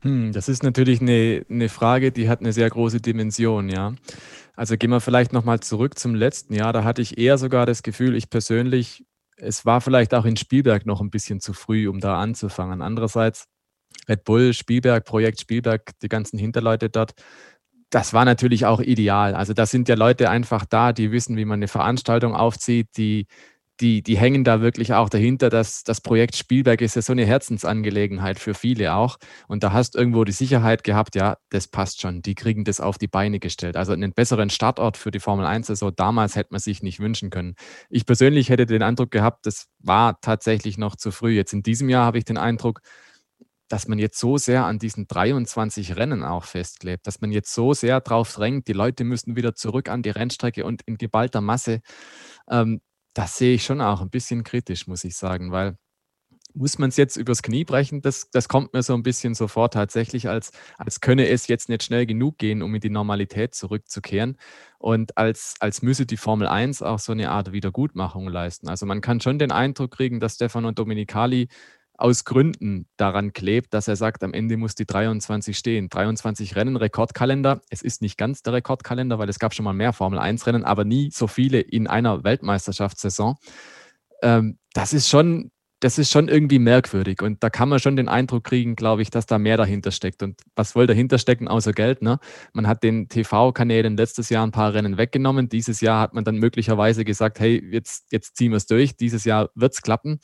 [0.00, 3.94] Hm, das ist natürlich eine, eine Frage, die hat eine sehr große Dimension, ja.
[4.56, 6.72] Also gehen wir vielleicht nochmal zurück zum letzten Jahr.
[6.72, 9.04] Da hatte ich eher sogar das Gefühl, ich persönlich,
[9.36, 12.80] es war vielleicht auch in Spielberg noch ein bisschen zu früh, um da anzufangen.
[12.80, 13.46] Andererseits,
[14.08, 17.12] Red Bull, Spielberg, Projekt Spielberg, die ganzen Hinterleute dort,
[17.90, 19.34] das war natürlich auch ideal.
[19.34, 23.26] Also da sind ja Leute einfach da, die wissen, wie man eine Veranstaltung aufzieht, die,
[23.80, 25.50] die, die hängen da wirklich auch dahinter.
[25.50, 29.18] dass das Projekt Spielberg ist ja so eine Herzensangelegenheit für viele auch.
[29.48, 32.22] Und da hast irgendwo die Sicherheit gehabt, ja, das passt schon.
[32.22, 33.76] Die kriegen das auf die Beine gestellt.
[33.76, 37.30] Also einen besseren Startort für die Formel 1 so damals hätte man sich nicht wünschen
[37.30, 37.54] können.
[37.90, 41.32] Ich persönlich hätte den Eindruck gehabt, das war tatsächlich noch zu früh.
[41.32, 42.80] Jetzt in diesem Jahr habe ich den Eindruck,
[43.68, 47.74] dass man jetzt so sehr an diesen 23 Rennen auch festklebt, dass man jetzt so
[47.74, 51.80] sehr drauf drängt, die Leute müssen wieder zurück an die Rennstrecke und in geballter Masse.
[52.48, 52.80] Ähm,
[53.16, 55.78] das sehe ich schon auch ein bisschen kritisch, muss ich sagen, weil
[56.56, 58.00] muss man es jetzt übers Knie brechen?
[58.00, 61.68] Das, das kommt mir so ein bisschen so vor, tatsächlich, als, als könne es jetzt
[61.68, 64.38] nicht schnell genug gehen, um in die Normalität zurückzukehren.
[64.78, 68.68] Und als, als müsse die Formel 1 auch so eine Art Wiedergutmachung leisten.
[68.68, 71.48] Also man kann schon den Eindruck kriegen, dass Stefano Dominicali
[71.98, 75.88] aus Gründen daran klebt, dass er sagt, am Ende muss die 23 stehen.
[75.88, 77.60] 23 Rennen, Rekordkalender.
[77.70, 80.64] Es ist nicht ganz der Rekordkalender, weil es gab schon mal mehr Formel 1 Rennen,
[80.64, 83.36] aber nie so viele in einer Weltmeisterschaftssaison.
[84.22, 88.08] Ähm, das ist schon das ist schon irgendwie merkwürdig und da kann man schon den
[88.08, 90.22] Eindruck kriegen, glaube ich, dass da mehr dahinter steckt.
[90.22, 92.00] Und was soll dahinter stecken außer Geld?
[92.00, 92.18] Ne?
[92.54, 95.50] Man hat den TV-Kanälen letztes Jahr ein paar Rennen weggenommen.
[95.50, 98.96] Dieses Jahr hat man dann möglicherweise gesagt, hey, jetzt, jetzt ziehen wir es durch.
[98.96, 100.18] Dieses Jahr wird es klappen.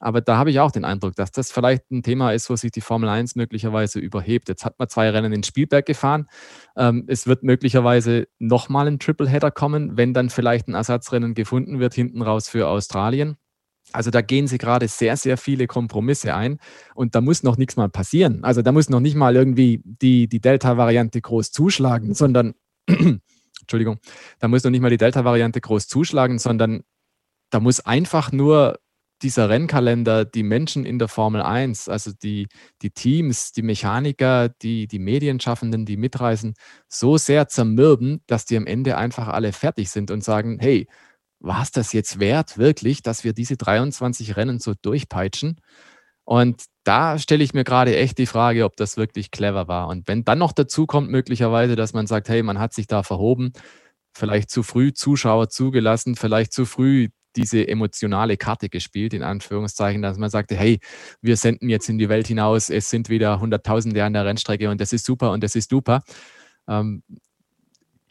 [0.00, 2.70] Aber da habe ich auch den Eindruck, dass das vielleicht ein Thema ist, wo sich
[2.70, 4.48] die Formel 1 möglicherweise überhebt.
[4.48, 6.28] Jetzt hat man zwei Rennen in Spielberg gefahren.
[6.76, 11.94] Ähm, es wird möglicherweise nochmal ein Tripleheader kommen, wenn dann vielleicht ein Ersatzrennen gefunden wird,
[11.94, 13.36] hinten raus für Australien.
[13.92, 16.58] Also da gehen sie gerade sehr, sehr viele Kompromisse ein
[16.94, 18.44] und da muss noch nichts mal passieren.
[18.44, 22.54] Also da muss noch nicht mal irgendwie die, die Delta-Variante groß zuschlagen, sondern,
[22.86, 23.98] Entschuldigung,
[24.40, 26.82] da muss noch nicht mal die Delta-Variante groß zuschlagen, sondern
[27.50, 28.78] da muss einfach nur
[29.22, 32.48] dieser Rennkalender die Menschen in der Formel 1, also die,
[32.82, 36.54] die Teams, die Mechaniker, die, die Medienschaffenden, die mitreisen,
[36.88, 40.86] so sehr zermürben, dass die am Ende einfach alle fertig sind und sagen, hey,
[41.40, 45.60] war es das jetzt wert, wirklich, dass wir diese 23 Rennen so durchpeitschen?
[46.24, 49.88] Und da stelle ich mir gerade echt die Frage, ob das wirklich clever war.
[49.88, 53.02] Und wenn dann noch dazu kommt, möglicherweise, dass man sagt, hey, man hat sich da
[53.02, 53.52] verhoben,
[54.14, 60.18] vielleicht zu früh Zuschauer zugelassen, vielleicht zu früh diese emotionale Karte gespielt, in Anführungszeichen, dass
[60.18, 60.80] man sagte, hey,
[61.20, 64.80] wir senden jetzt in die Welt hinaus, es sind wieder Hunderttausende an der Rennstrecke und
[64.80, 66.02] das ist super und das ist super.
[66.68, 67.02] Ähm,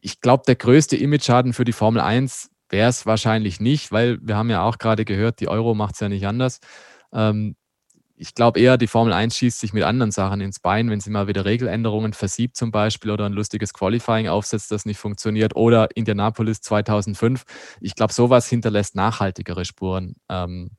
[0.01, 4.35] ich glaube, der größte Image-Schaden für die Formel 1 wäre es wahrscheinlich nicht, weil wir
[4.35, 6.59] haben ja auch gerade gehört, die Euro macht es ja nicht anders.
[7.13, 7.55] Ähm,
[8.19, 11.11] ich glaube eher, die Formel 1 schießt sich mit anderen Sachen ins Bein, wenn sie
[11.11, 15.95] mal wieder Regeländerungen versiebt zum Beispiel oder ein lustiges Qualifying aufsetzt, das nicht funktioniert oder
[15.95, 17.43] Indianapolis 2005.
[17.79, 20.15] Ich glaube, sowas hinterlässt nachhaltigere Spuren.
[20.29, 20.71] Ähm,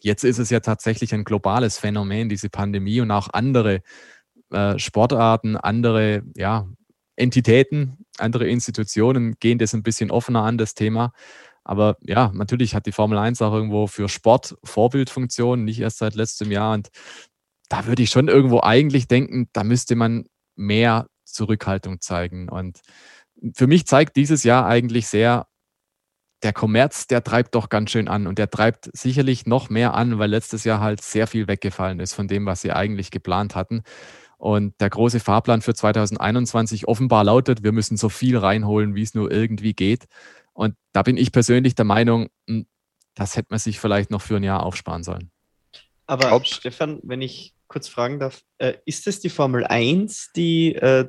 [0.00, 3.82] jetzt ist es ja tatsächlich ein globales Phänomen, diese Pandemie und auch andere
[4.50, 6.66] äh, Sportarten, andere ja,
[7.14, 11.12] Entitäten, andere Institutionen gehen das ein bisschen offener an, das Thema.
[11.64, 16.14] Aber ja, natürlich hat die Formel 1 auch irgendwo für Sport Vorbildfunktion, nicht erst seit
[16.14, 16.74] letztem Jahr.
[16.74, 16.88] Und
[17.68, 20.24] da würde ich schon irgendwo eigentlich denken, da müsste man
[20.56, 22.48] mehr Zurückhaltung zeigen.
[22.48, 22.80] Und
[23.54, 25.46] für mich zeigt dieses Jahr eigentlich sehr,
[26.42, 30.18] der Kommerz, der treibt doch ganz schön an und der treibt sicherlich noch mehr an,
[30.18, 33.82] weil letztes Jahr halt sehr viel weggefallen ist von dem, was sie eigentlich geplant hatten.
[34.38, 39.14] Und der große Fahrplan für 2021 offenbar lautet, wir müssen so viel reinholen, wie es
[39.14, 40.06] nur irgendwie geht.
[40.52, 42.66] Und da bin ich persönlich der Meinung, hm,
[43.14, 45.30] das hätte man sich vielleicht noch für ein Jahr aufsparen sollen.
[46.06, 46.46] Aber Glaub.
[46.46, 51.08] Stefan, wenn ich kurz fragen darf, äh, ist es die Formel 1, die äh,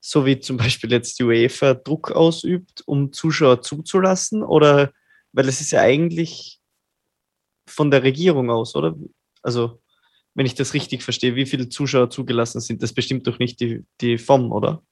[0.00, 4.42] so wie zum Beispiel jetzt die UEFA Druck ausübt, um Zuschauer zuzulassen?
[4.42, 4.92] Oder
[5.32, 6.60] weil es ist ja eigentlich
[7.68, 8.94] von der Regierung aus, oder?
[9.42, 9.80] Also
[10.34, 12.80] wenn ich das richtig verstehe, wie viele Zuschauer zugelassen sind.
[12.82, 14.82] Das bestimmt doch nicht die, die FOM, oder?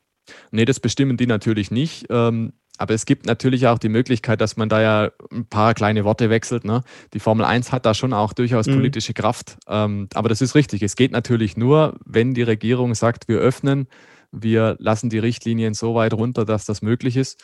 [0.51, 2.07] Nee, das bestimmen die natürlich nicht.
[2.11, 6.05] Ähm, aber es gibt natürlich auch die Möglichkeit, dass man da ja ein paar kleine
[6.05, 6.64] Worte wechselt.
[6.64, 6.83] Ne?
[7.12, 8.77] Die Formel 1 hat da schon auch durchaus mhm.
[8.77, 9.59] politische Kraft.
[9.68, 10.83] Ähm, aber das ist richtig.
[10.83, 13.89] Es geht natürlich nur, wenn die Regierung sagt, wir öffnen,
[14.33, 17.43] wir lassen die Richtlinien so weit runter, dass das möglich ist.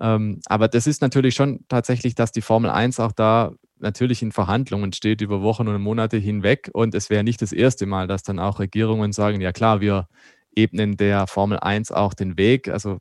[0.00, 4.32] Ähm, aber das ist natürlich schon tatsächlich, dass die Formel 1 auch da natürlich in
[4.32, 6.70] Verhandlungen steht über Wochen und Monate hinweg.
[6.72, 10.08] Und es wäre nicht das erste Mal, dass dann auch Regierungen sagen, ja klar, wir
[10.54, 12.68] ebnen der Formel 1 auch den Weg.
[12.68, 12.98] Also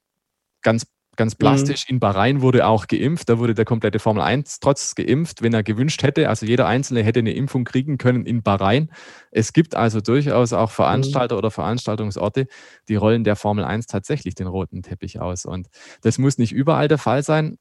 [0.61, 0.85] ganz
[1.17, 1.39] ganz mhm.
[1.39, 1.85] plastisch.
[1.87, 1.95] Mhm.
[1.95, 3.29] In Bahrain wurde auch geimpft.
[3.29, 6.29] Da wurde der komplette Formel 1 trotz geimpft, wenn er gewünscht hätte.
[6.29, 8.91] Also jeder Einzelne hätte eine Impfung kriegen können in Bahrain.
[9.31, 11.39] Es gibt also durchaus auch Veranstalter mhm.
[11.39, 12.47] oder Veranstaltungsorte,
[12.87, 15.45] die rollen der Formel 1 tatsächlich den roten Teppich aus.
[15.45, 15.67] Und
[16.01, 17.57] das muss nicht überall der Fall sein.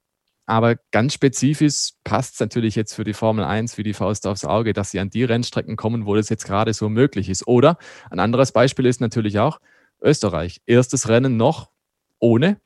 [0.47, 4.45] Aber ganz spezifisch passt es natürlich jetzt für die Formel 1 wie die Faust aufs
[4.45, 7.47] Auge, dass sie an die Rennstrecken kommen, wo das jetzt gerade so möglich ist.
[7.47, 7.79] Oder
[8.11, 9.61] ein anderes Beispiel ist natürlich auch
[10.03, 10.61] Österreich.
[10.67, 11.71] Erstes Rennen noch
[12.19, 12.61] ohne,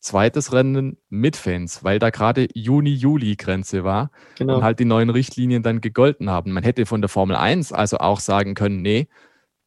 [0.00, 4.56] zweites Rennen mit Fans, weil da gerade Juni-Juli-Grenze war genau.
[4.56, 6.52] und halt die neuen Richtlinien dann gegolten haben.
[6.52, 9.08] Man hätte von der Formel 1 also auch sagen können, nee,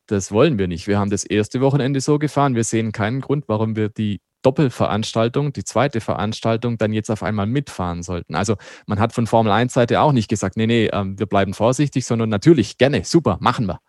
[0.07, 0.87] das wollen wir nicht.
[0.87, 2.55] Wir haben das erste Wochenende so gefahren.
[2.55, 7.45] Wir sehen keinen Grund, warum wir die Doppelveranstaltung, die zweite Veranstaltung, dann jetzt auf einmal
[7.45, 8.35] mitfahren sollten.
[8.35, 8.55] Also
[8.87, 12.05] man hat von Formel 1 Seite auch nicht gesagt, nee, nee, ähm, wir bleiben vorsichtig,
[12.05, 13.79] sondern natürlich gerne, super, machen wir.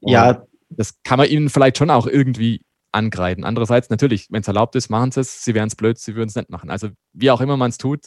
[0.00, 2.62] ja, das kann man ihnen vielleicht schon auch irgendwie
[2.94, 3.44] angreifen.
[3.44, 5.44] Andererseits natürlich, wenn es erlaubt ist, machen sie es.
[5.44, 6.70] Sie wären es blöd, sie würden es nicht machen.
[6.70, 8.06] Also wie auch immer man es tut,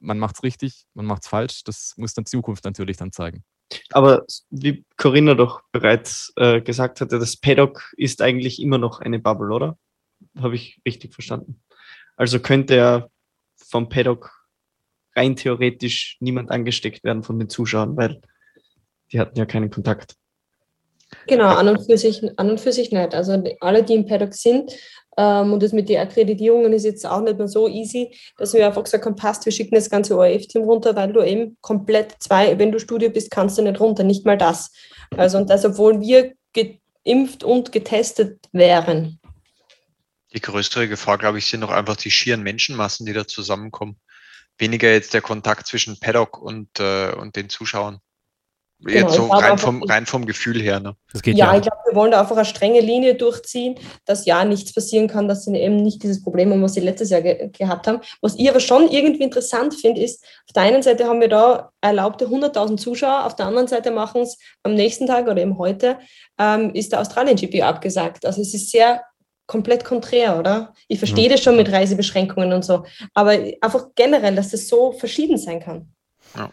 [0.00, 1.64] man macht es richtig, man macht es falsch.
[1.64, 3.44] Das muss dann Zukunft natürlich dann zeigen.
[3.90, 9.18] Aber wie Corinna doch bereits äh, gesagt hatte, das Paddock ist eigentlich immer noch eine
[9.18, 9.76] Bubble, oder?
[10.38, 11.60] Habe ich richtig verstanden.
[12.16, 13.10] Also könnte er
[13.56, 14.48] vom Paddock
[15.14, 18.22] rein theoretisch niemand angesteckt werden von den Zuschauern, weil
[19.12, 20.16] die hatten ja keinen Kontakt.
[21.26, 23.14] Genau, an und, für sich, an und für sich nicht.
[23.14, 24.72] Also alle, die im Paddock sind,
[25.18, 28.64] ähm, und das mit den Akkreditierungen ist jetzt auch nicht mehr so easy, dass wir
[28.64, 32.56] einfach gesagt haben, passt, wir schicken das ganze ORF-Team runter, weil du eben komplett zwei,
[32.56, 34.70] wenn du Studio bist, kannst du nicht runter, nicht mal das.
[35.16, 39.18] Also und das, obwohl wir geimpft und getestet wären.
[40.32, 43.98] Die größere Gefahr, glaube ich, sind doch einfach die schieren Menschenmassen, die da zusammenkommen.
[44.56, 47.98] Weniger jetzt der Kontakt zwischen Paddock und, äh, und den Zuschauern.
[48.80, 50.78] Jetzt Genau, so ich glaube rein vom, rein vom Gefühl her.
[50.78, 50.94] Ne?
[51.12, 51.56] Das geht Ja, ja.
[51.56, 53.74] ich glaube, wir wollen da einfach eine strenge Linie durchziehen,
[54.04, 57.10] dass ja nichts passieren kann, dass sie eben nicht dieses Problem haben, was sie letztes
[57.10, 58.00] Jahr ge gehabt haben.
[58.20, 61.72] Was ich aber schon irgendwie interessant finde, ist, auf der einen Seite haben wir da
[61.80, 65.98] erlaubte 100.000 Zuschauer, auf der anderen Seite machen es am nächsten Tag oder eben heute,
[66.38, 68.26] ähm, ist der Australien-GP abgesagt.
[68.26, 69.02] Also es ist sehr
[69.48, 70.72] komplett konträr, oder?
[70.86, 75.38] Ich verstehe das schon mit Reisebeschränkungen und so, aber einfach generell, dass das so verschieden
[75.38, 75.88] sein kann.
[76.36, 76.50] Ja,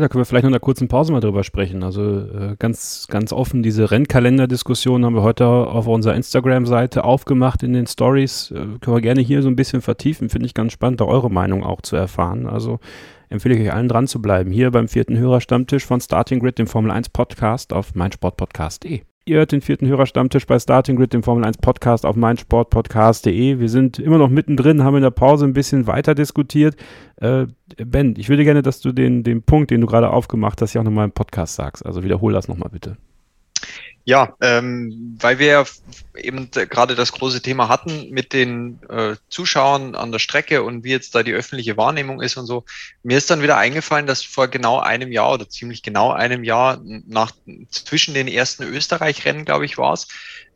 [0.00, 1.84] da können wir vielleicht noch in einer kurzen Pause mal drüber sprechen.
[1.84, 7.72] Also äh, ganz, ganz offen, diese Rennkalender-Diskussion haben wir heute auf unserer Instagram-Seite aufgemacht in
[7.72, 8.50] den Stories.
[8.50, 10.28] Äh, können wir gerne hier so ein bisschen vertiefen.
[10.28, 12.46] Finde ich ganz spannend, da eure Meinung auch zu erfahren.
[12.46, 12.80] Also
[13.28, 14.50] empfehle ich euch allen dran zu bleiben.
[14.50, 19.02] Hier beim vierten Hörerstammtisch von Starting Grid, dem Formel 1 Podcast auf meinsportpodcast.de.
[19.28, 23.58] Ihr hört den vierten Hörerstammtisch bei Starting Grid, dem Formel 1 Podcast auf meinsportpodcast.de.
[23.58, 26.76] Wir sind immer noch mittendrin, haben in der Pause ein bisschen weiter diskutiert.
[27.16, 27.46] Äh,
[27.76, 30.80] ben, ich würde gerne, dass du den, den Punkt, den du gerade aufgemacht hast, ja
[30.80, 31.84] auch nochmal im Podcast sagst.
[31.84, 32.98] Also wiederhol das nochmal bitte.
[34.08, 35.66] Ja, ähm, weil wir
[36.16, 40.92] eben gerade das große Thema hatten mit den äh, Zuschauern an der Strecke und wie
[40.92, 42.64] jetzt da die öffentliche Wahrnehmung ist und so.
[43.02, 46.80] Mir ist dann wieder eingefallen, dass vor genau einem Jahr oder ziemlich genau einem Jahr
[46.84, 47.32] nach
[47.70, 50.06] zwischen den ersten Österreich-Rennen, glaube ich, war es,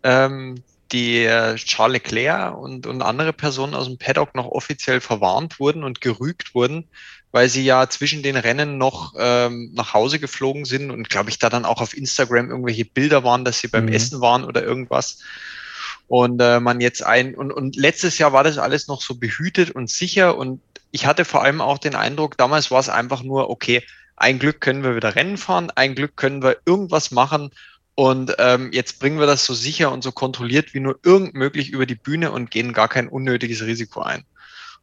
[0.05, 1.27] ähm, die
[1.57, 6.55] Charles Leclerc und, und andere Personen aus dem Paddock noch offiziell verwarnt wurden und gerügt
[6.55, 6.89] wurden,
[7.33, 11.39] weil sie ja zwischen den Rennen noch ähm, nach Hause geflogen sind und glaube ich
[11.39, 13.93] da dann auch auf Instagram irgendwelche Bilder waren, dass sie beim Mhm.
[13.93, 15.21] Essen waren oder irgendwas.
[16.09, 19.71] Und äh, man jetzt ein und, und letztes Jahr war das alles noch so behütet
[19.71, 20.61] und sicher und
[20.91, 23.85] ich hatte vor allem auch den Eindruck, damals war es einfach nur, okay,
[24.17, 27.51] ein Glück können wir wieder Rennen fahren, ein Glück können wir irgendwas machen
[27.95, 31.71] und ähm, jetzt bringen wir das so sicher und so kontrolliert wie nur irgend möglich
[31.71, 34.25] über die Bühne und gehen gar kein unnötiges Risiko ein.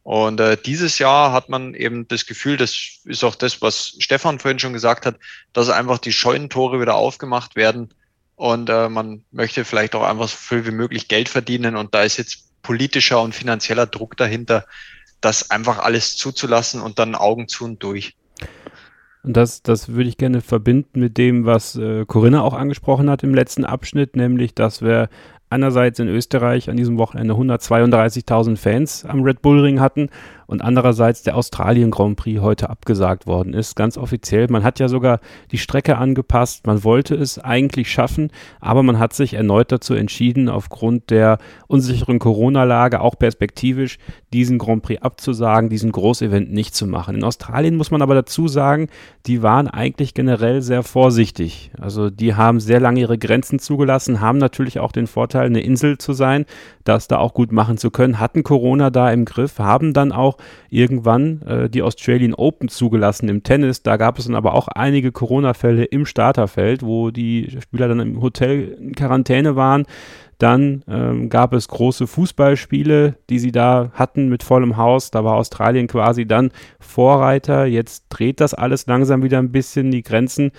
[0.08, 4.38] Und äh, dieses Jahr hat man eben das Gefühl, das ist auch das, was Stefan
[4.38, 5.16] vorhin schon gesagt hat,
[5.52, 7.92] dass einfach die Scheunentore wieder aufgemacht werden
[8.34, 12.04] und äh, man möchte vielleicht auch einfach so viel wie möglich Geld verdienen und da
[12.04, 14.64] ist jetzt politischer und finanzieller Druck dahinter,
[15.20, 18.16] das einfach alles zuzulassen und dann Augen zu und durch.
[19.22, 23.24] Und das, das würde ich gerne verbinden mit dem, was äh, Corinna auch angesprochen hat
[23.24, 25.10] im letzten Abschnitt, nämlich, dass wir
[25.50, 30.10] einerseits in Österreich an diesem Wochenende 132.000 Fans am Red Bull Ring hatten
[30.48, 34.46] und andererseits der Australien Grand Prix heute abgesagt worden ist, ganz offiziell.
[34.48, 35.20] Man hat ja sogar
[35.52, 40.48] die Strecke angepasst, man wollte es eigentlich schaffen, aber man hat sich erneut dazu entschieden,
[40.48, 41.36] aufgrund der
[41.66, 43.98] unsicheren Corona-Lage, auch perspektivisch,
[44.32, 47.14] diesen Grand Prix abzusagen, diesen Großevent nicht zu machen.
[47.14, 48.88] In Australien muss man aber dazu sagen,
[49.26, 51.70] die waren eigentlich generell sehr vorsichtig.
[51.78, 55.98] Also die haben sehr lange ihre Grenzen zugelassen, haben natürlich auch den Vorteil, eine Insel
[55.98, 56.46] zu sein,
[56.84, 60.37] das da auch gut machen zu können, hatten Corona da im Griff, haben dann auch
[60.70, 63.82] irgendwann äh, die Australian Open zugelassen im Tennis.
[63.82, 68.20] Da gab es dann aber auch einige Corona-Fälle im Starterfeld, wo die Spieler dann im
[68.20, 69.86] Hotel in Quarantäne waren.
[70.38, 75.10] Dann ähm, gab es große Fußballspiele, die sie da hatten mit vollem Haus.
[75.10, 77.66] Da war Australien quasi dann Vorreiter.
[77.66, 80.52] Jetzt dreht das alles langsam wieder ein bisschen die Grenzen.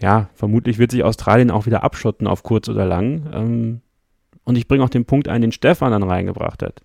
[0.00, 3.30] Ja, vermutlich wird sich Australien auch wieder abschotten auf kurz oder lang.
[3.32, 3.80] Ähm,
[4.44, 6.80] und ich bringe auch den Punkt ein, den Stefan dann reingebracht hat.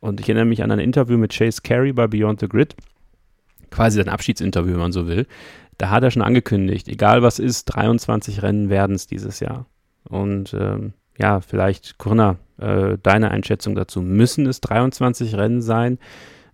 [0.00, 2.76] Und ich erinnere mich an ein Interview mit Chase Carey bei Beyond the Grid.
[3.70, 5.26] Quasi sein Abschiedsinterview, wenn man so will.
[5.76, 9.66] Da hat er schon angekündigt, egal was ist, 23 Rennen werden es dieses Jahr.
[10.08, 14.02] Und ähm, ja, vielleicht, Corinna, äh, deine Einschätzung dazu.
[14.02, 15.98] Müssen es 23 Rennen sein?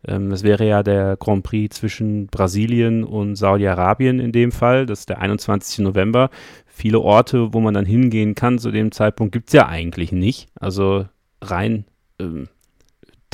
[0.06, 4.86] Ähm, es wäre ja der Grand Prix zwischen Brasilien und Saudi-Arabien in dem Fall.
[4.86, 5.78] Das ist der 21.
[5.80, 6.30] November.
[6.66, 10.48] Viele Orte, wo man dann hingehen kann zu dem Zeitpunkt, gibt es ja eigentlich nicht.
[10.58, 11.06] Also
[11.40, 11.84] rein
[12.18, 12.48] ähm,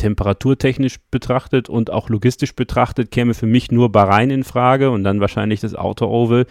[0.00, 5.20] temperaturtechnisch betrachtet und auch logistisch betrachtet käme für mich nur Bahrain in Frage und dann
[5.20, 6.46] wahrscheinlich das Auto Oval.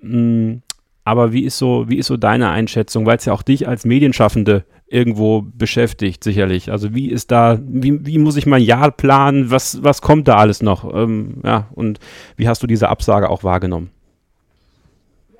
[0.00, 0.56] Mm,
[1.04, 3.84] Aber wie ist so, wie ist so deine Einschätzung, weil es ja auch dich als
[3.84, 6.72] Medienschaffende irgendwo beschäftigt, sicherlich.
[6.72, 9.50] Also wie ist da, wie, wie muss ich mein Jahr planen?
[9.50, 10.92] Was, was kommt da alles noch?
[10.92, 12.00] Ähm, ja, und
[12.36, 13.90] wie hast du diese Absage auch wahrgenommen?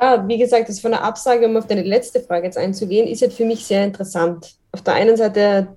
[0.00, 3.20] Ja, wie gesagt, das von der Absage, um auf deine letzte Frage jetzt einzugehen, ist
[3.20, 4.54] jetzt für mich sehr interessant.
[4.72, 5.68] Auf der einen Seite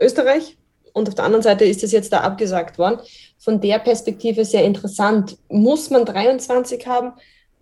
[0.00, 0.56] Österreich
[0.96, 3.00] und auf der anderen Seite ist das jetzt da abgesagt worden.
[3.38, 5.36] Von der Perspektive sehr interessant.
[5.50, 7.12] Muss man 23 haben?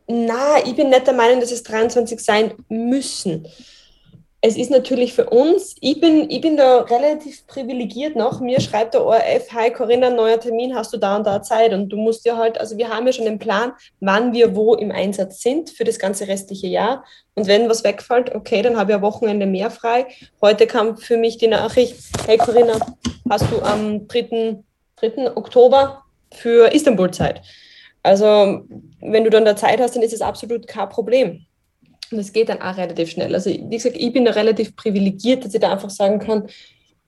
[0.07, 3.45] Na, ich bin nicht der Meinung, dass es 23 sein müssen
[4.47, 8.43] es ist natürlich für uns, ich bin, ich bin da relativ privilegiert noch.
[8.43, 11.73] Mir schreibt der ORF, hi Corinna, neuer Termin, hast du da und da Zeit?
[11.73, 14.75] Und du musst ja halt, also wir haben ja schon einen Plan, wann wir wo
[14.75, 17.07] im Einsatz sind für das ganze restliche Jahr.
[17.35, 20.09] Und wenn was wegfällt, okay, dann habe ich ein Wochenende mehr frei.
[20.43, 22.79] Heute kam für mich die Nachricht, hey Corinna,
[23.31, 24.63] hast du am 3.
[24.97, 25.39] 3.
[25.39, 26.03] Oktober
[26.35, 27.41] für Istanbul Zeit?
[28.03, 28.61] Also
[29.01, 31.47] wenn du dann da Zeit hast, dann ist es absolut kein Problem.
[32.11, 33.35] Und es geht dann auch relativ schnell.
[33.35, 36.49] Also, wie gesagt, ich bin da relativ privilegiert, dass ich da einfach sagen kann,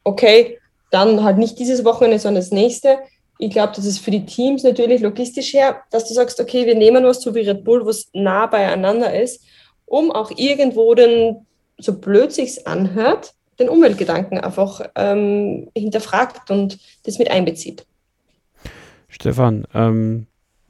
[0.05, 0.59] okay,
[0.91, 2.99] dann halt nicht dieses Wochenende, sondern das nächste.
[3.39, 6.75] Ich glaube, das ist für die Teams natürlich logistisch her, dass du sagst, okay, wir
[6.75, 9.45] nehmen was so wie Red Bull, was nah beieinander ist,
[9.85, 11.47] um auch irgendwo den,
[11.79, 17.87] so blöd sich's anhört, den Umweltgedanken einfach ähm, hinterfragt und das mit einbezieht.
[19.09, 20.27] Stefan, ähm,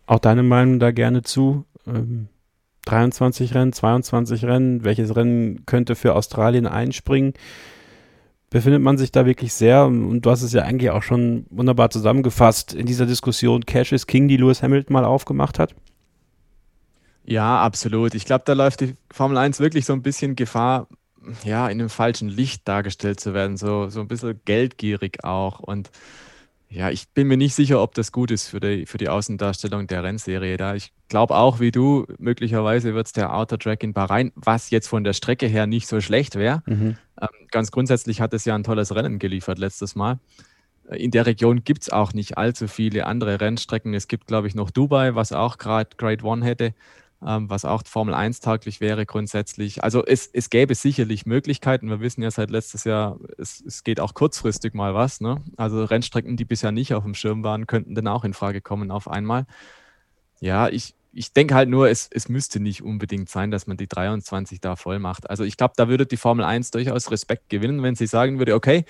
[0.07, 1.65] auch deine Meinung da gerne zu.
[1.87, 2.29] Ähm,
[2.87, 7.35] 23 Rennen, 22 Rennen, welches Rennen könnte für Australien einspringen?
[8.49, 11.91] Befindet man sich da wirklich sehr, und du hast es ja eigentlich auch schon wunderbar
[11.91, 15.75] zusammengefasst, in dieser Diskussion Cash is King, die Lewis Hamilton mal aufgemacht hat?
[17.25, 18.15] Ja, absolut.
[18.15, 20.87] Ich glaube, da läuft die Formel 1 wirklich so ein bisschen Gefahr,
[21.45, 25.59] ja, in einem falschen Licht dargestellt zu werden, so, so ein bisschen geldgierig auch.
[25.59, 25.91] Und
[26.69, 29.87] ja, ich bin mir nicht sicher, ob das gut ist für die, für die Außendarstellung
[29.87, 30.57] der Rennserie.
[30.57, 34.71] Da ich glaube auch wie du, möglicherweise wird es der Outer Track in Bahrain, was
[34.71, 36.63] jetzt von der Strecke her nicht so schlecht wäre.
[36.67, 36.97] Mhm.
[37.21, 40.19] Ähm, ganz grundsätzlich hat es ja ein tolles Rennen geliefert letztes Mal.
[40.91, 43.95] Äh, in der Region gibt es auch nicht allzu viele andere Rennstrecken.
[43.95, 46.75] Es gibt, glaube ich, noch Dubai, was auch gerade Grade One hätte
[47.21, 49.83] was auch Formel 1 tauglich wäre grundsätzlich.
[49.83, 51.89] Also es, es gäbe sicherlich Möglichkeiten.
[51.89, 55.21] Wir wissen ja seit letztes Jahr, es, es geht auch kurzfristig mal was.
[55.21, 55.43] Ne?
[55.57, 58.91] Also Rennstrecken, die bisher nicht auf dem Schirm waren, könnten dann auch in Frage kommen
[58.91, 59.47] auf einmal.
[60.41, 63.89] Ja, ich, ich denke halt nur, es, es müsste nicht unbedingt sein, dass man die
[63.89, 65.31] 23 da voll macht.
[65.31, 68.55] Also ich glaube, da würde die Formel 1 durchaus Respekt gewinnen, wenn sie sagen würde,
[68.55, 68.85] okay,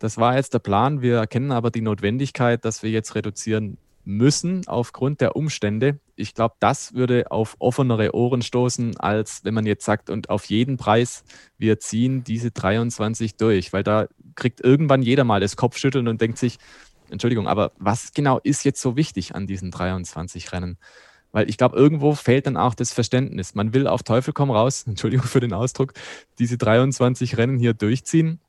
[0.00, 4.66] das war jetzt der Plan, wir erkennen aber die Notwendigkeit, dass wir jetzt reduzieren müssen
[4.66, 6.00] aufgrund der Umstände.
[6.18, 10.46] Ich glaube, das würde auf offenere Ohren stoßen, als wenn man jetzt sagt, und auf
[10.46, 11.24] jeden Preis,
[11.58, 16.38] wir ziehen diese 23 durch, weil da kriegt irgendwann jeder mal das Kopfschütteln und denkt
[16.38, 16.58] sich,
[17.10, 20.76] Entschuldigung, aber was genau ist jetzt so wichtig an diesen 23 Rennen?
[21.32, 23.54] Weil ich glaube, irgendwo fehlt dann auch das Verständnis.
[23.54, 25.92] Man will auf Teufel komm raus, Entschuldigung für den Ausdruck,
[26.38, 28.40] diese 23 Rennen hier durchziehen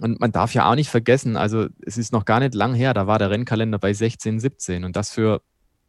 [0.00, 2.94] und man darf ja auch nicht vergessen, also es ist noch gar nicht lang her,
[2.94, 5.42] da war der Rennkalender bei 16, 17 und das für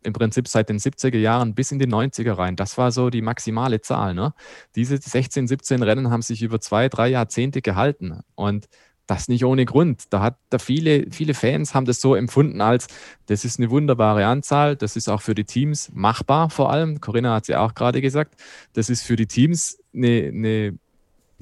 [0.03, 2.55] im Prinzip seit den 70er Jahren bis in die 90er rein.
[2.55, 4.13] Das war so die maximale Zahl.
[4.13, 4.33] Ne?
[4.75, 8.67] Diese 16, 17 Rennen haben sich über zwei, drei Jahrzehnte gehalten und
[9.07, 10.05] das nicht ohne Grund.
[10.11, 12.87] Da hat da viele, viele Fans haben das so empfunden als,
[13.25, 17.01] das ist eine wunderbare Anzahl, das ist auch für die Teams machbar vor allem.
[17.01, 18.35] Corinna hat es ja auch gerade gesagt,
[18.73, 20.79] das ist für die Teams eine, eine,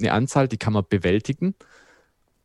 [0.00, 1.54] eine Anzahl, die kann man bewältigen.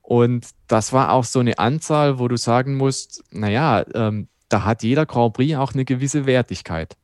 [0.01, 4.83] Und das war auch so eine Anzahl, wo du sagen musst, naja, ähm, da hat
[4.83, 6.95] jeder Grand Prix auch eine gewisse Wertigkeit.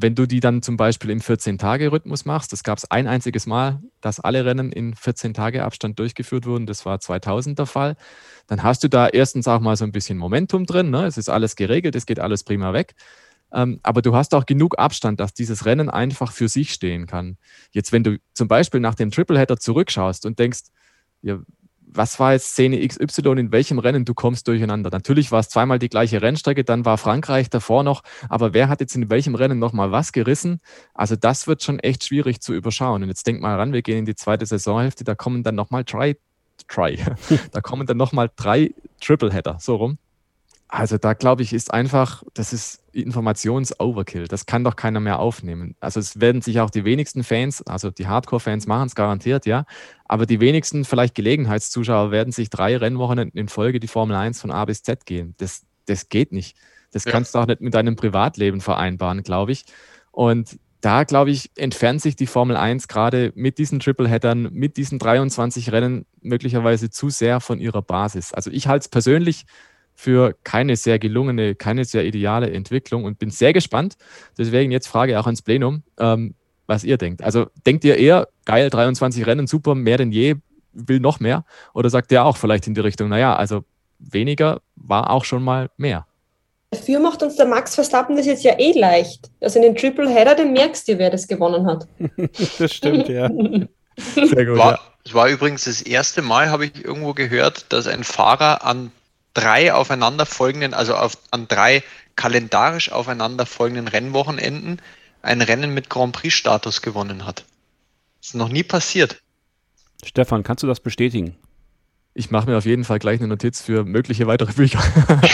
[0.00, 3.82] Wenn du die dann zum Beispiel im 14-Tage-Rhythmus machst, das gab es ein einziges Mal,
[4.00, 7.96] dass alle Rennen in 14-Tage-Abstand durchgeführt wurden, das war 2000 der Fall,
[8.46, 11.06] dann hast du da erstens auch mal so ein bisschen Momentum drin, ne?
[11.06, 12.94] es ist alles geregelt, es geht alles prima weg.
[13.52, 17.38] Ähm, aber du hast auch genug Abstand, dass dieses Rennen einfach für sich stehen kann.
[17.72, 20.64] Jetzt, wenn du zum Beispiel nach dem Tripleheader zurückschaust und denkst,
[21.22, 21.38] ja,
[21.92, 24.90] was war jetzt Szene XY, in welchem Rennen du kommst durcheinander.
[24.90, 28.80] Natürlich war es zweimal die gleiche Rennstrecke, dann war Frankreich davor noch, aber wer hat
[28.80, 30.60] jetzt in welchem Rennen nochmal was gerissen?
[30.94, 33.02] Also das wird schon echt schwierig zu überschauen.
[33.02, 35.84] Und jetzt denk mal ran, wir gehen in die zweite Saisonhälfte, da kommen dann nochmal
[35.84, 36.16] drei,
[36.66, 36.98] try,
[37.52, 39.98] da kommen dann nochmal drei Tripleheader, so rum.
[40.68, 44.28] Also da glaube ich, ist einfach, das ist Informations-Overkill.
[44.28, 45.74] Das kann doch keiner mehr aufnehmen.
[45.80, 49.64] Also es werden sich auch die wenigsten Fans, also die Hardcore-Fans machen es garantiert, ja.
[50.04, 54.50] Aber die wenigsten vielleicht Gelegenheitszuschauer werden sich drei Rennwochen in Folge die Formel 1 von
[54.50, 55.34] A bis Z gehen.
[55.38, 56.56] Das, das geht nicht.
[56.92, 57.12] Das ja.
[57.12, 59.64] kannst du auch nicht mit deinem Privatleben vereinbaren, glaube ich.
[60.10, 64.98] Und da, glaube ich, entfernt sich die Formel 1 gerade mit diesen Tripleheadern, mit diesen
[64.98, 68.32] 23 Rennen möglicherweise zu sehr von ihrer Basis.
[68.32, 69.46] Also ich halte es persönlich
[69.98, 73.96] für keine sehr gelungene, keine sehr ideale Entwicklung und bin sehr gespannt.
[74.38, 75.82] Deswegen jetzt Frage auch ans Plenum.
[75.98, 76.34] Ähm,
[76.68, 77.22] was ihr denkt.
[77.22, 80.36] Also denkt ihr eher, geil, 23 Rennen, super, mehr denn je,
[80.74, 81.44] will noch mehr?
[81.72, 83.64] Oder sagt ihr auch vielleicht in die Richtung, naja, also
[83.98, 86.06] weniger war auch schon mal mehr?
[86.70, 89.30] Dafür macht uns der Max Verstappen das jetzt ja eh leicht.
[89.40, 91.88] Also in den Triple Header, den merkst du, wer das gewonnen hat.
[92.58, 93.28] das stimmt, ja.
[94.14, 94.58] Sehr gut.
[94.58, 94.80] War, ja.
[95.06, 98.92] Es war übrigens das erste Mal, habe ich irgendwo gehört, dass ein Fahrer an
[99.34, 101.82] drei aufeinanderfolgenden, also auf, an drei
[102.16, 104.80] kalendarisch aufeinanderfolgenden Rennwochenenden
[105.22, 107.44] ein Rennen mit Grand Prix-Status gewonnen hat.
[108.20, 109.20] Das ist noch nie passiert.
[110.04, 111.36] Stefan, kannst du das bestätigen?
[112.14, 114.82] Ich mache mir auf jeden Fall gleich eine Notiz für mögliche weitere Bücher.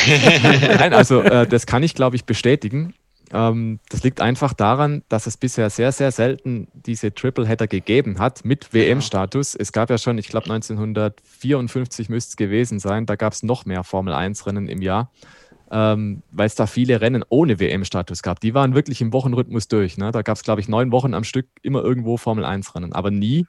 [0.78, 2.95] Nein, also äh, das kann ich, glaube ich, bestätigen.
[3.32, 8.44] Ähm, das liegt einfach daran, dass es bisher sehr, sehr selten diese Triple-Header gegeben hat
[8.44, 9.54] mit WM-Status.
[9.54, 13.64] Es gab ja schon, ich glaube 1954 müsste es gewesen sein, da gab es noch
[13.64, 15.10] mehr Formel-1-Rennen im Jahr,
[15.70, 18.40] ähm, weil es da viele Rennen ohne WM-Status gab.
[18.40, 19.96] Die waren wirklich im Wochenrhythmus durch.
[19.96, 20.10] Ne?
[20.12, 23.46] Da gab es, glaube ich, neun Wochen am Stück immer irgendwo Formel-1-Rennen, aber nie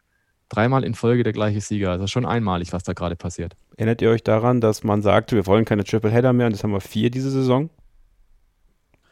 [0.49, 1.91] dreimal in Folge der gleiche Sieger.
[1.91, 3.55] Also schon einmalig, was da gerade passiert.
[3.77, 6.63] Erinnert ihr euch daran, dass man sagte, wir wollen keine Triple Header mehr und jetzt
[6.63, 7.69] haben wir vier diese Saison?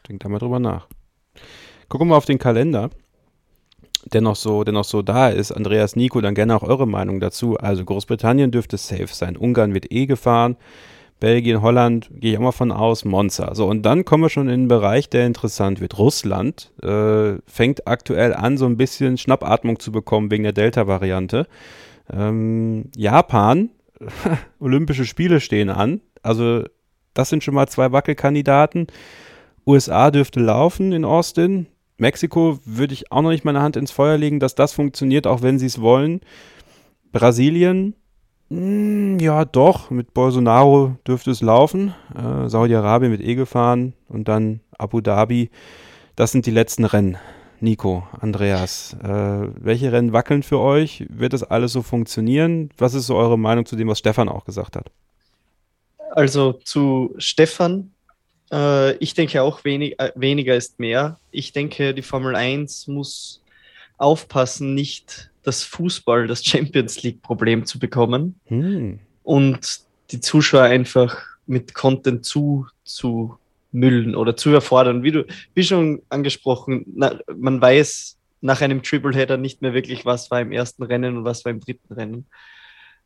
[0.08, 0.88] Denkt da mal drüber nach.
[1.88, 2.90] Gucken wir auf den Kalender,
[4.12, 5.52] der noch so, der noch so da ist.
[5.52, 7.56] Andreas Nico, dann gerne auch eure Meinung dazu.
[7.56, 9.36] Also Großbritannien dürfte safe sein.
[9.36, 10.56] Ungarn wird eh gefahren.
[11.20, 13.54] Belgien, Holland, gehe ich auch mal von aus, Monza.
[13.54, 15.96] So, und dann kommen wir schon in den Bereich, der interessant wird.
[15.98, 21.46] Russland äh, fängt aktuell an, so ein bisschen Schnappatmung zu bekommen wegen der Delta-Variante.
[22.12, 23.70] Ähm, Japan,
[24.60, 26.00] Olympische Spiele stehen an.
[26.22, 26.64] Also,
[27.14, 28.88] das sind schon mal zwei Wackelkandidaten.
[29.66, 31.66] USA dürfte laufen in Austin.
[31.96, 35.42] Mexiko würde ich auch noch nicht meine Hand ins Feuer legen, dass das funktioniert, auch
[35.42, 36.20] wenn sie es wollen.
[37.12, 37.94] Brasilien,
[38.50, 39.90] hm, ja, doch.
[39.90, 41.94] Mit Bolsonaro dürfte es laufen.
[42.14, 45.50] Äh, Saudi-Arabien wird eh gefahren und dann Abu Dhabi.
[46.16, 47.16] Das sind die letzten Rennen.
[47.60, 51.06] Nico, Andreas, äh, welche Rennen wackeln für euch?
[51.08, 52.68] Wird das alles so funktionieren?
[52.76, 54.90] Was ist so eure Meinung zu dem, was Stefan auch gesagt hat?
[56.10, 57.93] Also zu Stefan,
[58.52, 61.18] äh, ich denke auch wenig, äh, weniger ist mehr.
[61.30, 63.42] Ich denke, die Formel 1 muss
[63.98, 68.98] aufpassen, nicht das Fußball, das Champions League-Problem zu bekommen hm.
[69.22, 69.80] und
[70.10, 71.16] die Zuschauer einfach
[71.46, 73.38] mit Content zu, zu
[73.72, 75.02] müllen oder zu erfordern.
[75.02, 80.04] Wie du, wie schon angesprochen, na, man weiß nach einem Triple Header nicht mehr wirklich,
[80.04, 82.26] was war im ersten Rennen und was war im dritten Rennen.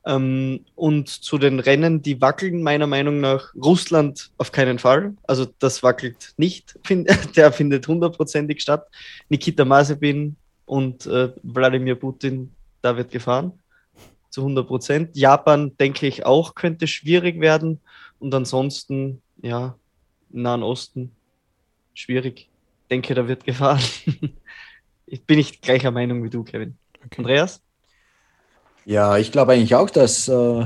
[0.08, 5.14] Ähm, und zu den Rennen, die wackeln meiner Meinung nach Russland auf keinen Fall.
[5.26, 8.88] Also das wackelt nicht, find, der findet hundertprozentig statt.
[9.28, 12.50] Nikita Mazepin und äh, Wladimir Putin,
[12.80, 13.52] da wird gefahren
[14.30, 15.16] zu 100 Prozent.
[15.16, 17.80] Japan, denke ich, auch könnte schwierig werden.
[18.18, 19.76] Und ansonsten, ja,
[20.30, 21.12] Nahen Osten,
[21.94, 22.48] schwierig.
[22.90, 23.82] Denke, da wird gefahren.
[25.06, 26.76] ich bin nicht gleicher Meinung wie du, Kevin.
[27.04, 27.18] Okay.
[27.18, 27.62] Andreas?
[28.88, 30.64] Ja, ich glaube eigentlich auch, dass äh,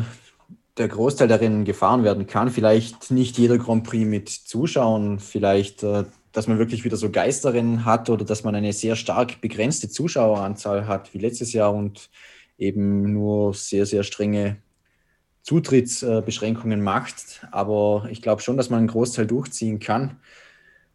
[0.78, 2.50] der Großteil der Rennen gefahren werden kann.
[2.50, 7.84] Vielleicht nicht jeder Grand Prix mit Zuschauern, vielleicht äh, dass man wirklich wieder so Geisterennen
[7.84, 12.10] hat oder dass man eine sehr stark begrenzte Zuschaueranzahl hat wie letztes Jahr und
[12.58, 14.58] eben nur sehr, sehr strenge
[15.42, 17.44] Zutrittsbeschränkungen macht.
[17.50, 20.20] Aber ich glaube schon, dass man einen Großteil durchziehen kann.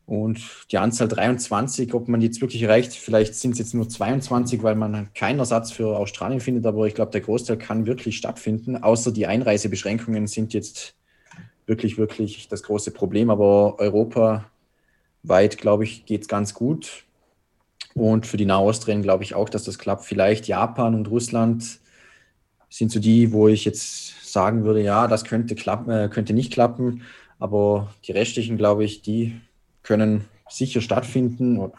[0.08, 0.40] Und
[0.72, 4.64] die Anzahl 23, ob man die jetzt wirklich erreicht, vielleicht sind es jetzt nur 22,
[4.64, 8.78] weil man keinen Ersatz für Australien findet, aber ich glaube, der Großteil kann wirklich stattfinden,
[8.78, 10.96] außer die Einreisebeschränkungen sind jetzt
[11.66, 13.30] wirklich, wirklich das große Problem.
[13.30, 14.50] Aber Europa
[15.24, 17.04] weit, glaube ich, geht es ganz gut.
[17.94, 20.06] Und für die Nahostrennen glaube ich auch, dass das klappt.
[20.06, 21.80] Vielleicht Japan und Russland
[22.70, 26.54] sind so die, wo ich jetzt sagen würde, ja, das könnte, klappen, äh, könnte nicht
[26.54, 27.02] klappen.
[27.40, 29.40] Aber die restlichen, glaube ich, die
[29.88, 31.72] können sicher stattfinden,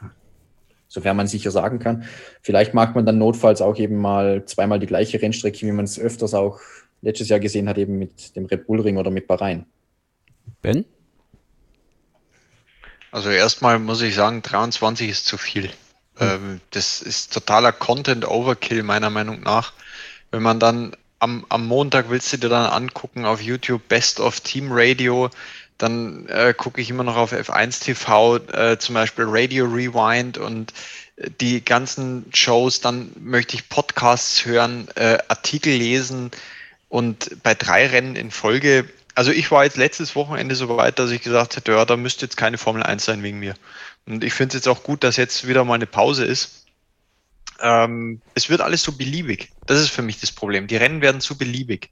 [0.88, 2.04] sofern man sicher sagen kann.
[2.42, 5.98] Vielleicht mag man dann notfalls auch eben mal zweimal die gleiche Rennstrecke, wie man es
[5.98, 6.60] öfters auch
[7.02, 9.66] letztes Jahr gesehen hat, eben mit dem Red Bull Ring oder mit Bahrain.
[10.62, 10.84] Ben?
[13.10, 15.70] Also erstmal muss ich sagen, 23 ist zu viel.
[16.20, 16.60] Mhm.
[16.72, 19.72] das ist totaler Content-Overkill meiner Meinung nach.
[20.32, 24.40] Wenn man dann am, am Montag willst du dir dann angucken auf YouTube Best of
[24.40, 25.30] Team Radio,
[25.78, 30.72] dann äh, gucke ich immer noch auf F1 TV, äh, zum Beispiel Radio Rewind und
[31.16, 36.30] äh, die ganzen Shows, dann möchte ich Podcasts hören, äh, Artikel lesen
[36.88, 38.86] und bei drei Rennen in Folge
[39.18, 42.24] also ich war jetzt letztes Wochenende so weit, dass ich gesagt hätte, ja, da müsste
[42.24, 43.54] jetzt keine Formel 1 sein wegen mir.
[44.06, 46.66] Und ich finde es jetzt auch gut, dass jetzt wieder mal eine Pause ist.
[47.60, 49.50] Ähm, es wird alles so beliebig.
[49.66, 50.68] Das ist für mich das Problem.
[50.68, 51.90] Die Rennen werden zu beliebig.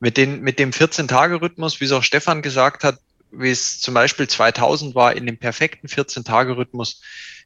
[0.00, 2.98] Mit, den, mit dem 14-Tage-Rhythmus, wie es auch Stefan gesagt hat,
[3.30, 7.02] wie es zum Beispiel 2000 war, in dem perfekten 14-Tage-Rhythmus,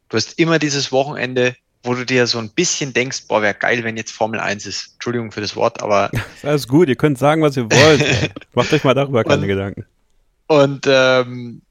[0.09, 3.85] du hast immer dieses Wochenende wo du dir so ein bisschen denkst, boah, wäre geil,
[3.85, 4.93] wenn jetzt Formel 1 ist.
[4.95, 6.11] Entschuldigung für das Wort, aber.
[6.37, 8.31] Ist alles gut, ihr könnt sagen, was ihr wollt.
[8.55, 9.87] Macht euch mal darüber keine Und- Gedanken.
[10.47, 11.63] Und ähm,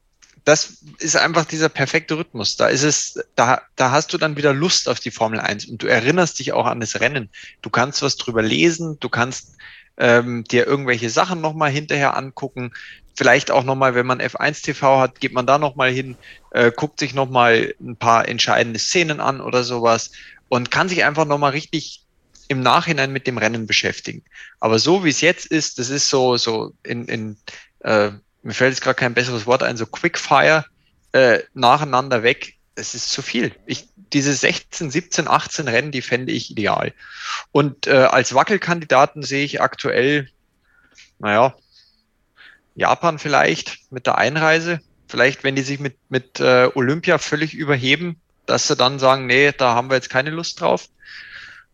[0.45, 2.55] das ist einfach dieser perfekte Rhythmus.
[2.55, 5.83] Da ist es, da, da hast du dann wieder Lust auf die Formel 1 und
[5.83, 7.29] du erinnerst dich auch an das Rennen.
[7.61, 9.57] Du kannst was drüber lesen, du kannst
[9.99, 12.71] ähm, dir irgendwelche Sachen nochmal hinterher angucken.
[13.15, 16.15] Vielleicht auch nochmal, wenn man F1 TV hat, geht man da nochmal hin,
[16.51, 20.11] äh, guckt sich nochmal ein paar entscheidende Szenen an oder sowas
[20.47, 22.03] und kann sich einfach nochmal richtig
[22.47, 24.23] im Nachhinein mit dem Rennen beschäftigen.
[24.59, 27.37] Aber so wie es jetzt ist, das ist so, so in, in
[27.81, 30.65] äh, mir fällt jetzt gerade kein besseres Wort ein, so Quickfire
[31.11, 33.53] äh, nacheinander weg, es ist zu viel.
[33.65, 36.93] Ich, diese 16, 17, 18 Rennen, die fände ich ideal.
[37.51, 40.29] Und äh, als Wackelkandidaten sehe ich aktuell,
[41.19, 41.55] naja,
[42.75, 44.79] Japan vielleicht mit der Einreise.
[45.07, 49.51] Vielleicht, wenn die sich mit, mit äh, Olympia völlig überheben, dass sie dann sagen, nee,
[49.51, 50.87] da haben wir jetzt keine Lust drauf.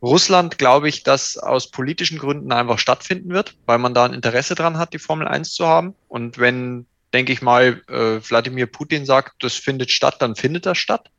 [0.02, 4.56] Russland glaube ich, dass aus politischen Gründen einfach stattfinden wird, weil man da ein Interesse
[4.56, 5.96] dran hat, die Formel 1 zu haben.
[6.08, 6.86] Und wenn,
[7.16, 11.10] denke ich mal, äh, Wladimir Putin sagt, das findet statt, dann findet das statt.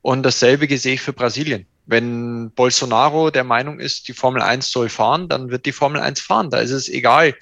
[0.00, 1.66] Und dasselbe sehe ich für Brasilien.
[1.84, 6.22] Wenn Bolsonaro der Meinung ist, die Formel 1 soll fahren, dann wird die Formel 1
[6.22, 6.48] fahren.
[6.48, 7.34] Da ist es egal,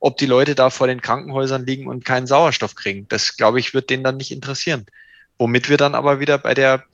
[0.00, 3.06] ob die Leute da vor den Krankenhäusern liegen und keinen Sauerstoff kriegen.
[3.08, 4.86] Das, glaube ich, wird denen dann nicht interessieren.
[5.38, 6.84] Womit wir dann aber wieder bei der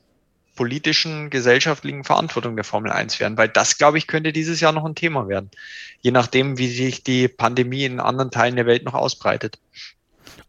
[0.55, 4.85] politischen, gesellschaftlichen Verantwortung der Formel 1 werden, weil das, glaube ich, könnte dieses Jahr noch
[4.85, 5.51] ein Thema werden.
[6.03, 9.59] Je nachdem, wie sich die Pandemie in anderen Teilen der Welt noch ausbreitet.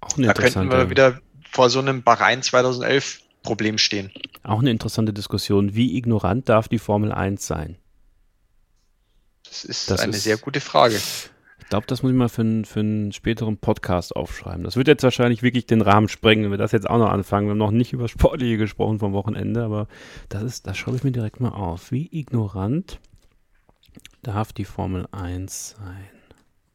[0.04, 1.20] Auch eine Da könnten interessante, wir wieder
[1.52, 4.12] vor so einem Bahrain 2011 Problem stehen.
[4.44, 5.76] auch eine interessante Diskussion.
[5.76, 7.78] Wie ignorant darf die Formel 1 sein?
[9.46, 10.96] Das ist Das eine ist- sehr gute Frage.
[11.60, 14.64] Ich glaube, das muss ich mal für, einen- für einen späteren Podcast aufschreiben.
[14.64, 17.48] Das wird jetzt wahrscheinlich wirklich den Rahmen sprengen, wenn wir das jetzt auch noch anfangen.
[17.48, 19.88] Wir haben noch nicht über Sportliche gesprochen vom Wochenende, aber
[20.30, 21.92] das ist, das schreibe ich mir direkt mal auf.
[21.92, 23.00] Wie ignorant
[24.22, 26.10] darf die Formel 1 sein?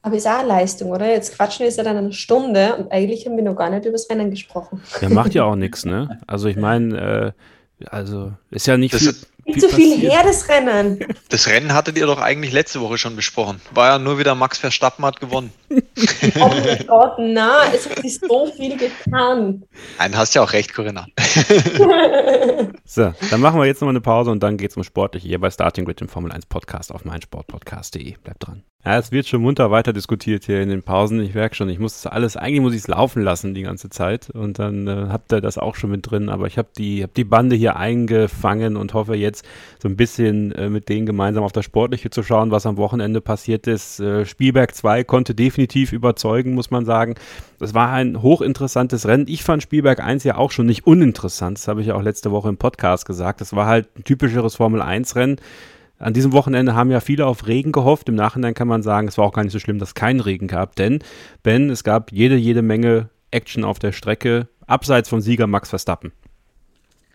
[0.03, 1.07] Aber ist auch eine Leistung, oder?
[1.11, 4.09] Jetzt quatschen wir seit einer Stunde und eigentlich haben wir noch gar nicht über das
[4.09, 4.81] Rennen gesprochen.
[5.01, 6.21] Ja, macht ja auch nichts, ne?
[6.27, 7.35] Also ich meine,
[7.81, 11.03] äh, also ist ja nicht Das viel, ist- Viel zu viel her, das Rennen.
[11.31, 13.63] Das Rennen hattet ihr doch eigentlich letzte Woche schon besprochen.
[13.73, 15.53] War ja nur wieder Max Verstappen hat gewonnen.
[16.39, 19.65] Oh mein Gott, na, es hat sich so viel getan.
[19.99, 21.07] Nein, hast ja auch recht, Corinna.
[22.85, 25.51] So, dann machen wir jetzt nochmal eine Pause und dann geht's um Sportliche hier bei
[25.51, 28.15] Starting Grid im Formel 1 Podcast auf meinsportpodcast.de.
[28.25, 28.63] Bleibt dran.
[28.83, 31.21] Ja, es wird schon munter weiter diskutiert hier in den Pausen.
[31.21, 33.91] Ich merke schon, ich muss das alles, eigentlich muss ich es laufen lassen die ganze
[33.91, 36.31] Zeit und dann äh, habt ihr das auch schon mit drin.
[36.31, 39.38] Aber ich habe die, hab die Bande hier eingefangen und hoffe jetzt
[39.81, 43.21] so ein bisschen äh, mit denen gemeinsam auf das Sportliche zu schauen, was am Wochenende
[43.21, 44.01] passiert ist.
[44.01, 47.15] Äh, Spielberg 2 konnte definitiv überzeugen, muss man sagen.
[47.59, 49.27] Das war ein hochinteressantes Rennen.
[49.29, 51.59] Ich fand Spielberg 1 ja auch schon nicht uninteressant.
[51.59, 53.41] Das habe ich ja auch letzte Woche im Podcast gesagt.
[53.41, 55.37] Das war halt ein typischeres Formel 1 Rennen.
[55.99, 58.09] An diesem Wochenende haben ja viele auf Regen gehofft.
[58.09, 60.21] Im Nachhinein kann man sagen, es war auch gar nicht so schlimm, dass es keinen
[60.21, 60.77] Regen gab.
[60.77, 61.01] Denn,
[61.43, 66.13] Ben, es gab jede, jede Menge Action auf der Strecke, abseits vom Sieger Max Verstappen.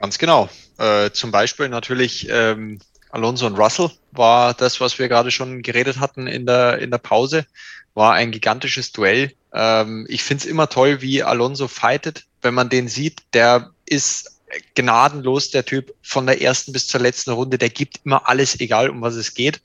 [0.03, 0.49] Ganz genau.
[0.79, 2.79] Äh, zum Beispiel natürlich ähm,
[3.11, 6.97] Alonso und Russell war das, was wir gerade schon geredet hatten in der, in der
[6.97, 7.45] Pause,
[7.93, 9.31] war ein gigantisches Duell.
[9.53, 12.25] Ähm, ich finde es immer toll, wie Alonso fightet.
[12.41, 14.41] Wenn man den sieht, der ist
[14.75, 18.89] gnadenlos, der Typ von der ersten bis zur letzten Runde, der gibt immer alles, egal
[18.89, 19.61] um was es geht.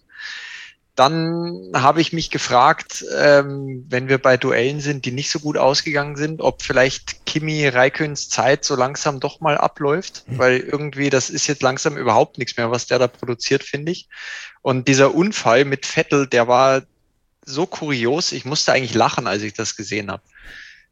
[0.99, 5.57] Dann habe ich mich gefragt, ähm, wenn wir bei Duellen sind, die nicht so gut
[5.57, 11.31] ausgegangen sind, ob vielleicht Kimi Raiköns Zeit so langsam doch mal abläuft, weil irgendwie das
[11.31, 14.09] ist jetzt langsam überhaupt nichts mehr, was der da produziert, finde ich.
[14.61, 16.83] Und dieser Unfall mit Vettel, der war
[17.47, 20.25] so kurios, ich musste eigentlich lachen, als ich das gesehen habe.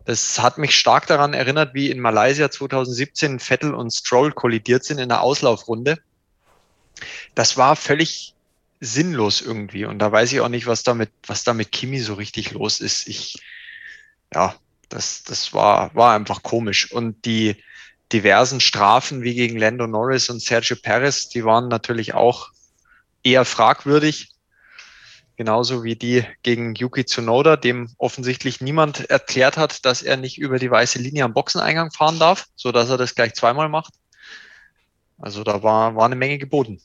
[0.05, 4.99] Das hat mich stark daran erinnert, wie in Malaysia 2017 Vettel und Stroll kollidiert sind
[4.99, 5.99] in der Auslaufrunde.
[7.35, 8.36] Das war völlig
[8.81, 9.85] sinnlos irgendwie.
[9.85, 12.53] Und da weiß ich auch nicht, was da mit, was da mit Kimi so richtig
[12.53, 13.09] los ist.
[13.09, 13.37] Ich,
[14.33, 14.55] ja,
[14.89, 16.93] das, das war, war einfach komisch.
[16.93, 17.57] Und die
[18.13, 22.51] diversen Strafen wie gegen Lando Norris und Sergio Perez, die waren natürlich auch
[23.23, 24.31] eher fragwürdig.
[25.37, 30.59] Genauso wie die gegen Yuki Tsunoda, dem offensichtlich niemand erklärt hat, dass er nicht über
[30.59, 33.93] die weiße Linie am Boxeneingang fahren darf, so dass er das gleich zweimal macht.
[35.19, 36.81] Also da war, war eine Menge geboten.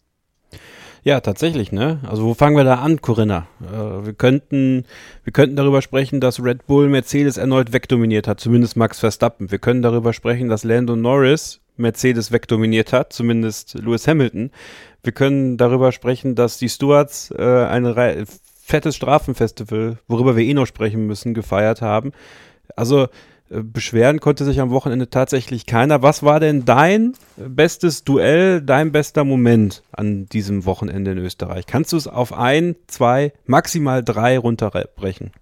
[1.04, 2.00] Ja, tatsächlich, ne?
[2.08, 3.48] Also wo fangen wir da an, Corinna?
[3.60, 4.86] Äh, wir könnten,
[5.24, 9.50] wir könnten darüber sprechen, dass Red Bull Mercedes erneut wegdominiert hat, zumindest Max Verstappen.
[9.50, 14.52] Wir können darüber sprechen, dass Lando Norris Mercedes wegdominiert hat, zumindest Lewis Hamilton.
[15.02, 18.26] Wir können darüber sprechen, dass die Stewards äh, ein
[18.64, 22.12] fettes Strafenfestival, worüber wir eh noch sprechen müssen, gefeiert haben.
[22.76, 23.08] Also
[23.52, 26.02] beschweren konnte sich am Wochenende tatsächlich keiner.
[26.02, 31.66] Was war denn dein bestes Duell, dein bester Moment an diesem Wochenende in Österreich?
[31.66, 35.32] Kannst du es auf ein, zwei, maximal drei runterbrechen?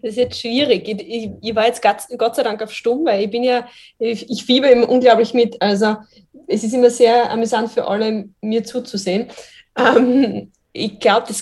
[0.00, 0.88] Das ist jetzt schwierig.
[0.88, 3.66] Ich, ich war jetzt Gott sei Dank auf Stumm, weil ich bin ja,
[3.98, 5.60] ich, ich fieber immer unglaublich mit.
[5.60, 5.96] Also
[6.46, 9.26] es ist immer sehr amüsant für alle, mir zuzusehen.
[9.76, 11.32] Ähm, ich glaube,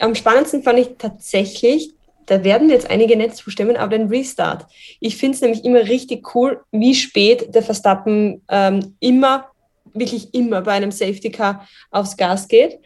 [0.00, 1.95] am spannendsten fand ich tatsächlich,
[2.26, 4.66] da werden jetzt einige nicht zustimmen, aber den Restart.
[5.00, 9.46] Ich finde es nämlich immer richtig cool, wie spät der Verstappen ähm, immer,
[9.94, 12.78] wirklich immer bei einem Safety Car aufs Gas geht.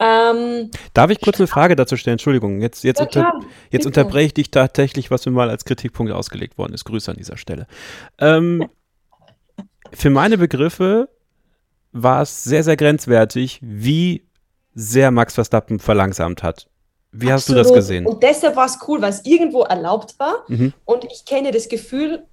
[0.00, 2.14] Ähm, Darf ich kurz eine Frage dazu stellen?
[2.14, 3.40] Entschuldigung, jetzt, jetzt, ja, unter,
[3.70, 6.84] jetzt unterbreche ich dich tatsächlich, was mir mal als Kritikpunkt ausgelegt worden ist.
[6.84, 7.66] Grüße an dieser Stelle.
[8.18, 8.66] Ähm,
[9.92, 11.10] für meine Begriffe
[11.92, 14.24] war es sehr, sehr grenzwertig, wie
[14.74, 16.69] sehr Max Verstappen verlangsamt hat.
[17.12, 17.60] Wie Absolut.
[17.60, 18.06] hast du das gesehen?
[18.06, 20.44] Und deshalb war es cool, weil es irgendwo erlaubt war.
[20.48, 20.72] Mhm.
[20.84, 22.24] Und ich kenne das Gefühl,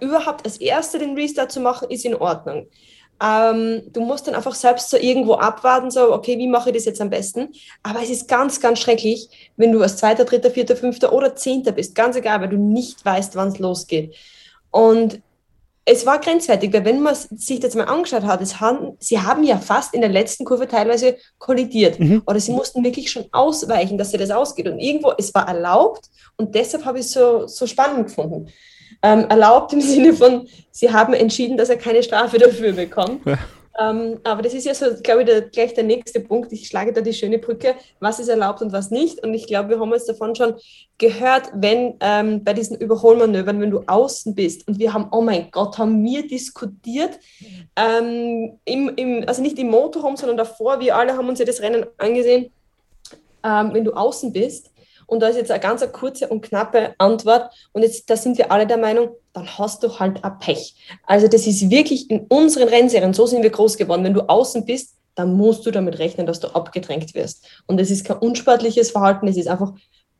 [0.00, 2.66] überhaupt als Erster den Restart zu machen, ist in Ordnung.
[3.22, 6.86] Ähm, du musst dann einfach selbst so irgendwo abwarten, so, okay, wie mache ich das
[6.86, 7.50] jetzt am besten?
[7.82, 11.72] Aber es ist ganz, ganz schrecklich, wenn du als Zweiter, Dritter, Vierter, Fünfter oder Zehnter
[11.72, 14.14] bist, ganz egal, weil du nicht weißt, wann es losgeht.
[14.70, 15.20] Und
[15.84, 19.58] es war grenzwertig, weil wenn man sich das mal angeschaut hat, haben, sie haben ja
[19.58, 21.98] fast in der letzten Kurve teilweise kollidiert.
[21.98, 22.22] Mhm.
[22.26, 24.68] Oder sie mussten wirklich schon ausweichen, dass sie das ausgeht.
[24.68, 28.48] Und irgendwo, es war erlaubt und deshalb habe ich es so, so spannend gefunden
[29.02, 33.26] ähm, erlaubt im Sinne von, sie haben entschieden, dass er keine Strafe dafür bekommt.
[33.26, 33.38] Ja.
[33.80, 36.52] Ähm, aber das ist ja so, glaube ich, der, gleich der nächste Punkt.
[36.52, 39.22] Ich schlage da die schöne Brücke, was ist erlaubt und was nicht.
[39.24, 40.54] Und ich glaube, wir haben jetzt davon schon
[40.98, 45.50] gehört, wenn ähm, bei diesen Überholmanövern, wenn du außen bist und wir haben, oh mein
[45.50, 47.18] Gott, haben wir diskutiert,
[47.76, 51.60] ähm, im, im, also nicht im Motorhome, sondern davor, wir alle haben uns ja das
[51.60, 52.50] Rennen angesehen,
[53.44, 54.71] ähm, wenn du außen bist
[55.12, 57.52] und da ist jetzt eine ganz kurze und knappe Antwort.
[57.72, 60.74] Und jetzt, da sind wir alle der Meinung, dann hast du halt ein Pech.
[61.06, 64.04] Also das ist wirklich in unseren Rennserien, so sind wir groß geworden.
[64.04, 67.46] Wenn du außen bist, dann musst du damit rechnen, dass du abgedrängt wirst.
[67.66, 69.74] Und es ist kein unsportliches Verhalten, es ist einfach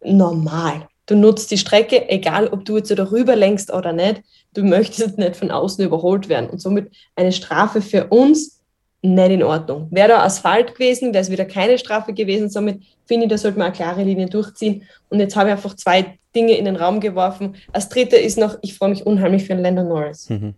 [0.04, 0.86] normal.
[1.06, 4.20] Du nutzt die Strecke, egal ob du jetzt darüber lenkst oder nicht.
[4.52, 6.50] Du möchtest nicht von außen überholt werden.
[6.50, 8.61] Und somit eine Strafe für uns
[9.02, 9.88] nicht in Ordnung.
[9.90, 12.48] Wäre da Asphalt gewesen, wäre es wieder keine Strafe gewesen.
[12.48, 14.84] Somit finde ich, da sollte man eine klare Linie durchziehen.
[15.08, 17.56] Und jetzt habe ich einfach zwei Dinge in den Raum geworfen.
[17.72, 20.30] Als dritte ist noch, ich freue mich unheimlich für einen Lando Norris.
[20.30, 20.54] Mhm.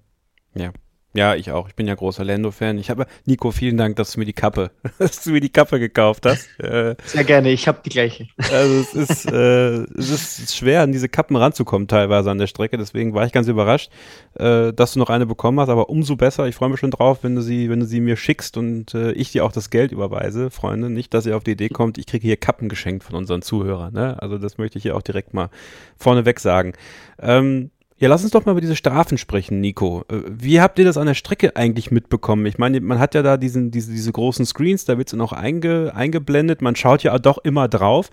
[0.54, 0.70] Ja.
[1.16, 1.68] Ja, ich auch.
[1.68, 2.76] Ich bin ja großer Lando-Fan.
[2.76, 5.78] Ich habe, Nico, vielen Dank, dass du mir die Kappe, dass du mir die Kappe
[5.78, 6.48] gekauft hast.
[6.58, 8.26] Äh, Sehr gerne, ich habe die gleiche.
[8.50, 12.78] Also es ist, äh, es ist schwer, an diese Kappen ranzukommen teilweise an der Strecke.
[12.78, 13.92] Deswegen war ich ganz überrascht,
[14.34, 15.68] äh, dass du noch eine bekommen hast.
[15.68, 16.48] Aber umso besser.
[16.48, 19.12] Ich freue mich schon drauf, wenn du sie, wenn du sie mir schickst und äh,
[19.12, 20.90] ich dir auch das Geld überweise, Freunde.
[20.90, 23.94] Nicht, dass ihr auf die Idee kommt, ich kriege hier Kappen geschenkt von unseren Zuhörern.
[23.94, 24.20] Ne?
[24.20, 25.48] Also das möchte ich hier auch direkt mal
[25.96, 26.72] vorneweg sagen.
[27.20, 30.04] Ähm, ja, lass uns doch mal über diese Strafen sprechen, Nico.
[30.08, 32.44] Äh, wie habt ihr das an der Strecke eigentlich mitbekommen?
[32.46, 35.32] Ich meine, man hat ja da diesen, diese, diese großen Screens, da wird es auch
[35.32, 36.60] einge, eingeblendet.
[36.60, 38.10] Man schaut ja doch immer drauf.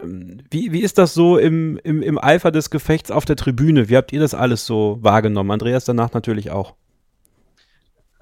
[0.00, 3.90] Ähm, wie, wie ist das so im, im, im Eifer des Gefechts auf der Tribüne?
[3.90, 5.50] Wie habt ihr das alles so wahrgenommen?
[5.50, 6.74] Andreas danach natürlich auch.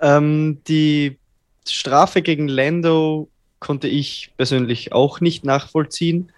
[0.01, 1.19] Ähm, die
[1.69, 3.29] Strafe gegen Lando
[3.61, 6.33] konnte ich persönlich auch nicht nachvollziehen.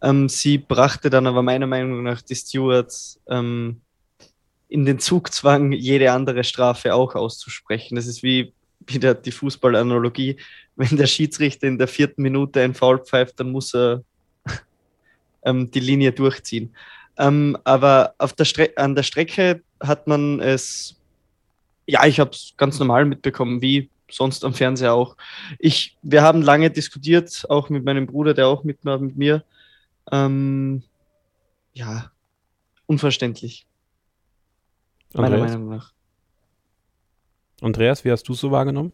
[0.00, 3.80] Ähm, sie brachte dann aber meiner Meinung nach die Stewards ähm,
[4.68, 7.96] in den Zugzwang, jede andere Strafe auch auszusprechen.
[7.96, 8.52] Das ist wie
[8.86, 10.36] wieder die Fußballanalogie.
[10.76, 14.02] Wenn der Schiedsrichter in der vierten Minute ein Foul pfeift, dann muss er
[15.42, 16.74] ähm, die Linie durchziehen.
[17.16, 20.96] Ähm, aber der an der Strecke hat man es,
[21.86, 25.16] ja, ich habe es ganz normal mitbekommen, wie sonst am Fernseher auch.
[25.58, 29.44] Ich, wir haben lange diskutiert, auch mit meinem Bruder, der auch mit, mit mir.
[30.10, 30.82] Ähm,
[31.74, 32.10] ja,
[32.86, 33.66] unverständlich.
[35.14, 35.52] Meiner Andreas?
[35.52, 35.92] Meinung nach.
[37.60, 38.92] Andreas, wie hast du es so wahrgenommen?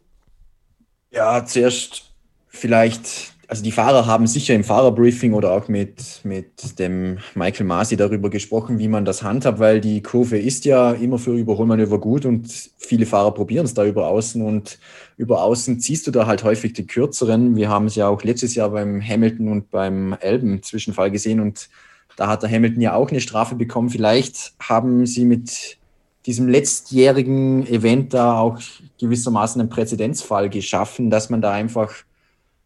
[1.11, 2.11] Ja, zuerst
[2.49, 7.97] vielleicht, also die Fahrer haben sicher im Fahrerbriefing oder auch mit, mit dem Michael Masi
[7.97, 12.25] darüber gesprochen, wie man das handhabt, weil die Kurve ist ja immer für Überholmanöver gut
[12.25, 14.79] und viele Fahrer probieren es da über Außen und
[15.17, 17.55] über Außen ziehst du da halt häufig die kürzeren.
[17.57, 21.69] Wir haben es ja auch letztes Jahr beim Hamilton und beim Elben Zwischenfall gesehen und
[22.17, 23.91] da hat der Hamilton ja auch eine Strafe bekommen.
[23.91, 25.79] Vielleicht haben sie mit
[26.27, 28.59] diesem letztjährigen Event da auch
[28.99, 31.93] gewissermaßen einen Präzedenzfall geschaffen, dass man da einfach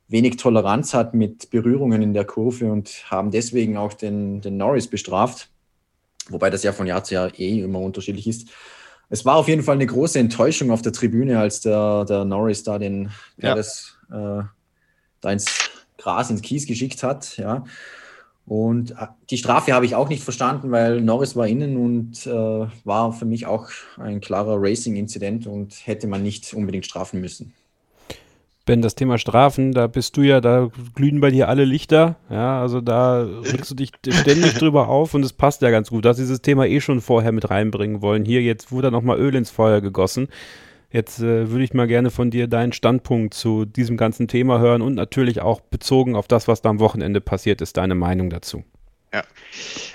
[0.08, 4.86] wenig Toleranz hat mit Berührungen in der Kurve und haben deswegen auch den, den Norris
[4.86, 5.50] bestraft,
[6.28, 8.48] wobei das ja von Jahr zu Jahr eh immer unterschiedlich ist.
[9.10, 12.62] Es war auf jeden Fall eine große Enttäuschung auf der Tribüne, als der, der Norris
[12.62, 13.56] da den ja.
[13.56, 14.44] Äh,
[15.20, 15.46] da ins
[15.96, 17.36] Gras, ins Kies geschickt hat.
[17.36, 17.64] Ja.
[18.48, 22.66] Und äh, die Strafe habe ich auch nicht verstanden, weil Norris war innen und äh,
[22.84, 23.68] war für mich auch
[23.98, 27.52] ein klarer Racing-Inzident und hätte man nicht unbedingt strafen müssen.
[28.64, 32.16] Ben, das Thema Strafen, da bist du ja, da glühen bei dir alle Lichter.
[32.30, 36.04] Ja, also da regst du dich ständig drüber auf und es passt ja ganz gut.
[36.04, 38.24] Du hast dieses Thema eh schon vorher mit reinbringen wollen.
[38.24, 40.28] Hier, jetzt wurde nochmal Öl ins Feuer gegossen.
[40.90, 44.80] Jetzt äh, würde ich mal gerne von dir deinen Standpunkt zu diesem ganzen Thema hören
[44.80, 48.64] und natürlich auch bezogen auf das, was da am Wochenende passiert ist, deine Meinung dazu.
[49.12, 49.22] Ja,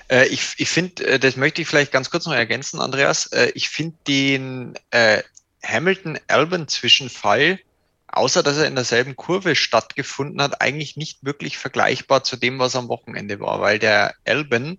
[0.09, 3.27] äh, ich, ich finde, äh, das möchte ich vielleicht ganz kurz noch ergänzen, Andreas.
[3.27, 5.23] Äh, ich finde den äh,
[5.65, 7.59] Hamilton-Albon-Zwischenfall,
[8.07, 12.75] außer dass er in derselben Kurve stattgefunden hat, eigentlich nicht wirklich vergleichbar zu dem, was
[12.75, 14.77] am Wochenende war, weil der Albon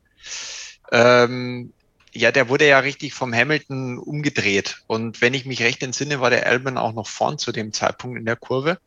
[0.93, 1.73] ähm,
[2.15, 4.83] ja, der wurde ja richtig vom Hamilton umgedreht.
[4.87, 8.19] Und wenn ich mich recht entsinne, war der Albon auch noch vorn zu dem Zeitpunkt
[8.19, 8.79] in der Kurve.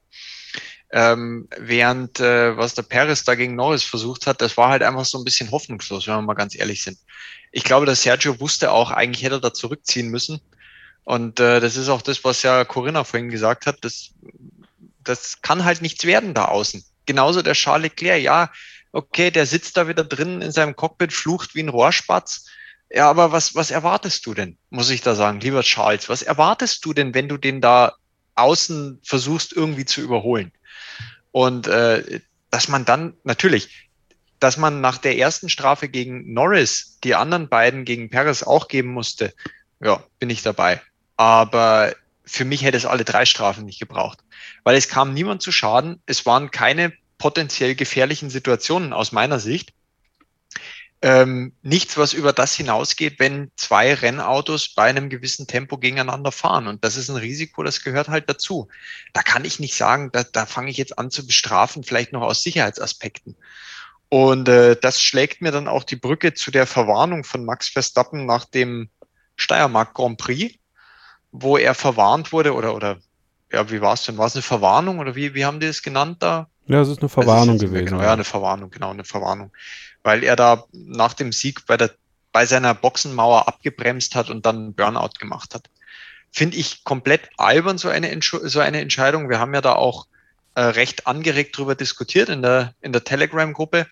[0.90, 5.04] Ähm, während äh, was der Perez da gegen Norris versucht hat, das war halt einfach
[5.04, 6.98] so ein bisschen hoffnungslos, wenn wir mal ganz ehrlich sind.
[7.52, 10.40] Ich glaube, dass Sergio wusste auch, eigentlich hätte er da zurückziehen müssen.
[11.04, 13.80] Und äh, das ist auch das, was ja Corinna vorhin gesagt hat.
[13.82, 14.12] Das,
[15.04, 16.86] das kann halt nichts werden da außen.
[17.06, 18.52] Genauso der Charles Leclerc, ja,
[18.94, 22.45] okay, der sitzt da wieder drin in seinem Cockpit, flucht wie ein Rohrspatz
[22.89, 26.09] ja, aber was, was erwartest du denn, muss ich da sagen, lieber Charles?
[26.09, 27.95] Was erwartest du denn, wenn du den da
[28.35, 30.51] außen versuchst irgendwie zu überholen?
[31.31, 33.89] Und äh, dass man dann natürlich,
[34.39, 38.89] dass man nach der ersten Strafe gegen Norris die anderen beiden gegen Perez auch geben
[38.89, 39.34] musste,
[39.81, 40.81] ja, bin ich dabei.
[41.18, 41.93] Aber
[42.23, 44.19] für mich hätte es alle drei Strafen nicht gebraucht,
[44.64, 46.01] weil es kam niemand zu Schaden.
[46.05, 49.73] Es waren keine potenziell gefährlichen Situationen aus meiner Sicht
[51.02, 56.68] ähm, nichts, was über das hinausgeht, wenn zwei Rennautos bei einem gewissen Tempo gegeneinander fahren.
[56.68, 58.68] Und das ist ein Risiko, das gehört halt dazu.
[59.14, 62.24] Da kann ich nicht sagen, da, da fange ich jetzt an zu bestrafen, vielleicht noch
[62.24, 63.36] aus Sicherheitsaspekten.
[64.10, 68.26] Und äh, das schlägt mir dann auch die Brücke zu der Verwarnung von Max Verstappen
[68.26, 68.90] nach dem
[69.36, 70.56] Steiermark Grand Prix,
[71.32, 72.98] wo er verwarnt wurde oder, oder
[73.52, 74.18] ja, wie war es denn?
[74.18, 76.49] War es eine Verwarnung oder wie, wie haben die es genannt da?
[76.68, 77.85] Ja, es ist eine Verwarnung ist gewesen.
[77.85, 79.52] Genau, ja, eine Verwarnung, genau, eine Verwarnung
[80.07, 81.91] weil er da nach dem Sieg bei, der,
[82.31, 85.69] bei seiner Boxenmauer abgebremst hat und dann Burnout gemacht hat.
[86.31, 89.30] Finde ich komplett albern, so eine, so eine Entscheidung.
[89.30, 90.07] Wir haben ja da auch
[90.56, 93.85] äh, recht angeregt drüber diskutiert in der, in der Telegram-Gruppe.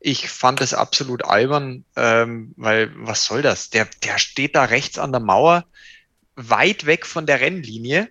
[0.00, 3.70] Ich fand es absolut albern, ähm, weil was soll das?
[3.70, 5.64] Der, der steht da rechts an der Mauer,
[6.36, 8.10] weit weg von der Rennlinie.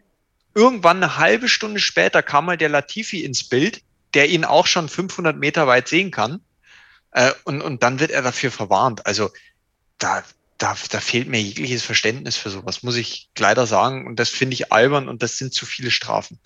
[0.56, 3.84] Irgendwann eine halbe Stunde später kam mal der Latifi ins Bild,
[4.14, 6.42] der ihn auch schon 500 Meter weit sehen kann.
[7.12, 9.06] Äh, und, und dann wird er dafür verwarnt.
[9.06, 9.30] Also
[9.98, 10.24] da,
[10.58, 14.08] da, da fehlt mir jegliches Verständnis für sowas, muss ich leider sagen.
[14.08, 16.40] Und das finde ich albern und das sind zu viele Strafen.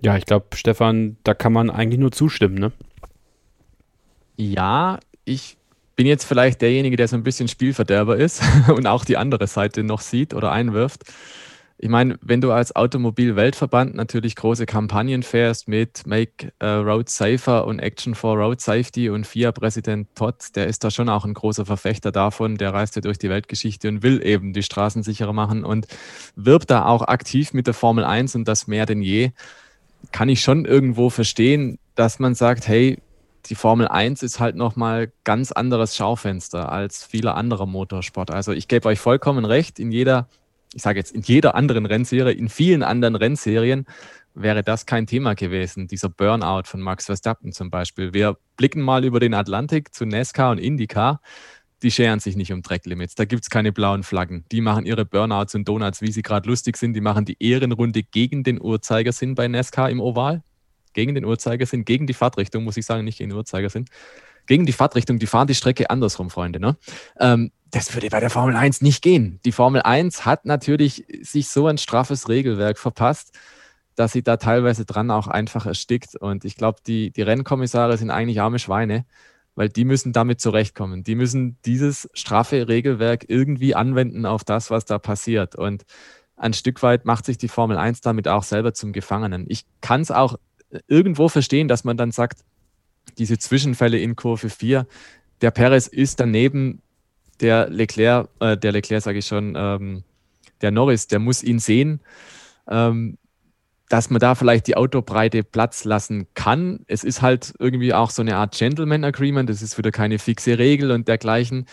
[0.00, 2.72] Ja, ich glaube, Stefan, da kann man eigentlich nur zustimmen, ne?
[4.36, 5.56] Ja, ich
[5.96, 9.82] bin jetzt vielleicht derjenige, der so ein bisschen Spielverderber ist und auch die andere Seite
[9.82, 11.02] noch sieht oder einwirft.
[11.80, 17.66] Ich meine, wenn du als Automobil-Weltverband natürlich große Kampagnen fährst mit Make uh, Road Safer
[17.66, 21.64] und Action for Road Safety und FIA-Präsident Todd, der ist da schon auch ein großer
[21.64, 25.64] Verfechter davon, der reist ja durch die Weltgeschichte und will eben die Straßen sicherer machen
[25.64, 25.86] und
[26.34, 29.30] wirbt da auch aktiv mit der Formel 1 und das mehr denn je,
[30.10, 32.98] kann ich schon irgendwo verstehen, dass man sagt, hey,
[33.46, 38.32] die Formel 1 ist halt nochmal ganz anderes Schaufenster als viele andere Motorsport.
[38.32, 40.26] Also ich gebe euch vollkommen recht, in jeder
[40.74, 43.86] ich sage jetzt in jeder anderen Rennserie, in vielen anderen Rennserien
[44.34, 48.12] wäre das kein Thema gewesen, dieser Burnout von Max Verstappen zum Beispiel.
[48.12, 51.20] Wir blicken mal über den Atlantik zu NASCAR und IndyCar.
[51.82, 53.14] Die scheren sich nicht um Tracklimits.
[53.14, 54.44] Da gibt es keine blauen Flaggen.
[54.50, 56.94] Die machen ihre Burnouts und Donuts, wie sie gerade lustig sind.
[56.94, 60.42] Die machen die Ehrenrunde gegen den Uhrzeigersinn bei NASCAR im Oval.
[60.92, 63.84] Gegen den Uhrzeigersinn, gegen die Fahrtrichtung, muss ich sagen, nicht gegen den Uhrzeigersinn.
[64.48, 66.58] Gegen die Fahrtrichtung, die fahren die Strecke andersrum, Freunde.
[66.58, 66.76] Ne?
[67.20, 69.40] Ähm, das würde bei der Formel 1 nicht gehen.
[69.44, 73.38] Die Formel 1 hat natürlich sich so ein straffes Regelwerk verpasst,
[73.94, 76.16] dass sie da teilweise dran auch einfach erstickt.
[76.16, 79.04] Und ich glaube, die, die Rennkommissare sind eigentlich arme Schweine,
[79.54, 81.04] weil die müssen damit zurechtkommen.
[81.04, 85.54] Die müssen dieses straffe Regelwerk irgendwie anwenden auf das, was da passiert.
[85.56, 85.84] Und
[86.36, 89.44] ein Stück weit macht sich die Formel 1 damit auch selber zum Gefangenen.
[89.48, 90.38] Ich kann es auch
[90.86, 92.40] irgendwo verstehen, dass man dann sagt,
[93.16, 94.86] diese Zwischenfälle in Kurve 4,
[95.40, 96.82] der Perez ist daneben
[97.40, 100.04] der Leclerc, äh, der Leclerc sage ich schon, ähm,
[100.60, 102.00] der Norris, der muss ihn sehen,
[102.68, 103.16] ähm,
[103.88, 106.80] dass man da vielleicht die Autobreite Platz lassen kann.
[106.88, 110.58] Es ist halt irgendwie auch so eine Art Gentleman Agreement, das ist wieder keine fixe
[110.58, 111.66] Regel und dergleichen.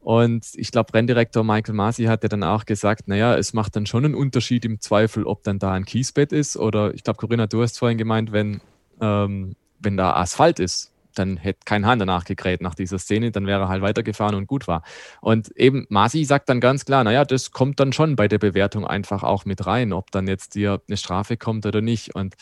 [0.00, 3.84] Und ich glaube, Renndirektor Michael Masi hat ja dann auch gesagt, naja, es macht dann
[3.84, 7.46] schon einen Unterschied im Zweifel, ob dann da ein Kiesbett ist oder ich glaube, Corinna,
[7.46, 8.62] du hast vorhin gemeint, wenn,
[9.02, 13.46] ähm, wenn da Asphalt ist, dann hätte kein Hahn danach gekräht nach dieser Szene, dann
[13.46, 14.82] wäre er halt weitergefahren und gut war.
[15.20, 18.86] Und eben Masi sagt dann ganz klar, naja, das kommt dann schon bei der Bewertung
[18.86, 22.14] einfach auch mit rein, ob dann jetzt dir eine Strafe kommt oder nicht.
[22.14, 22.36] Und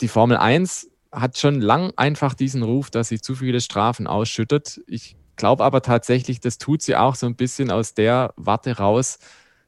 [0.00, 4.80] die Formel 1 hat schon lang einfach diesen Ruf, dass sie zu viele Strafen ausschüttet.
[4.86, 9.18] Ich glaube aber tatsächlich, das tut sie auch so ein bisschen aus der Warte raus,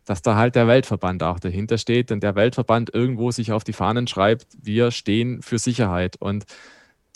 [0.04, 3.74] dass da halt der Weltverband auch dahinter steht und der Weltverband irgendwo sich auf die
[3.74, 6.16] Fahnen schreibt, wir stehen für Sicherheit.
[6.18, 6.44] Und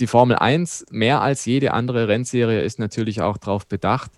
[0.03, 4.11] die Formel 1, mehr als jede andere Rennserie, ist natürlich auch darauf bedacht,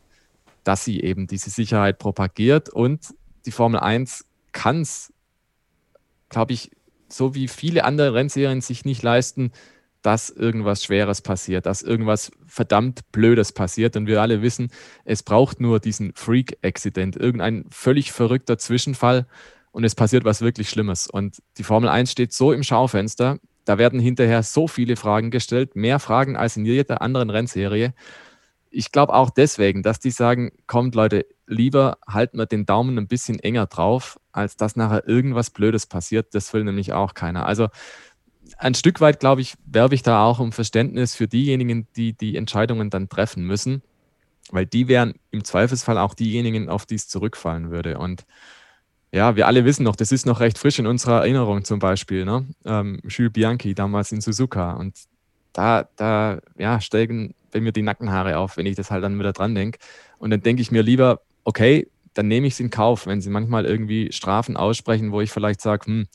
[0.65, 2.70] dass sie eben diese Sicherheit propagiert.
[2.70, 5.12] Und die Formel 1 kann es,
[6.31, 6.70] glaube ich,
[7.11, 9.52] so wie viele andere Rennserien sich nicht leisten,
[10.01, 13.94] dass irgendwas Schweres passiert, dass irgendwas verdammt Blödes passiert.
[13.94, 14.70] Und wir alle wissen,
[15.05, 19.27] es braucht nur diesen Freak-Accident, irgendein völlig verrückter Zwischenfall
[19.70, 21.09] und es passiert was wirklich Schlimmes.
[21.09, 25.76] Und die Formel 1 steht so im Schaufenster, da werden hinterher so viele Fragen gestellt,
[25.76, 27.94] mehr Fragen als in jeder anderen Rennserie.
[28.70, 33.06] Ich glaube auch deswegen, dass die sagen, kommt Leute, lieber halten wir den Daumen ein
[33.06, 36.34] bisschen enger drauf, als dass nachher irgendwas Blödes passiert.
[36.34, 37.46] Das will nämlich auch keiner.
[37.46, 37.68] Also
[38.58, 42.36] ein Stück weit, glaube ich, werbe ich da auch um Verständnis für diejenigen, die die
[42.36, 43.82] Entscheidungen dann treffen müssen,
[44.50, 47.98] weil die wären im Zweifelsfall auch diejenigen, auf die es zurückfallen würde.
[47.98, 48.26] Und
[49.14, 52.24] ja, wir alle wissen noch, das ist noch recht frisch in unserer Erinnerung zum Beispiel,
[52.24, 52.46] ne?
[52.64, 54.72] Ähm, Jules Bianchi damals in Suzuka.
[54.72, 54.96] Und
[55.52, 59.32] da, da ja, steigen bei mir die Nackenhaare auf, wenn ich das halt dann wieder
[59.32, 59.78] dran denke.
[60.18, 63.30] Und dann denke ich mir lieber, okay, dann nehme ich es in Kauf, wenn sie
[63.30, 66.06] manchmal irgendwie Strafen aussprechen, wo ich vielleicht sage, hm,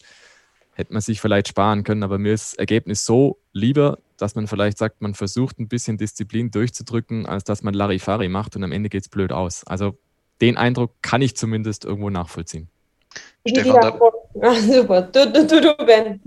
[0.74, 2.04] hätte man sich vielleicht sparen können.
[2.04, 5.98] Aber mir ist das Ergebnis so lieber, dass man vielleicht sagt, man versucht ein bisschen
[5.98, 9.66] Disziplin durchzudrücken, als dass man Larifari macht und am Ende geht es blöd aus.
[9.66, 9.98] Also
[10.42, 12.68] den Eindruck kann ich zumindest irgendwo nachvollziehen.
[13.48, 14.00] Stefan, da,
[14.42, 15.02] ja, super.
[15.02, 16.22] Du, du, du, du Ben.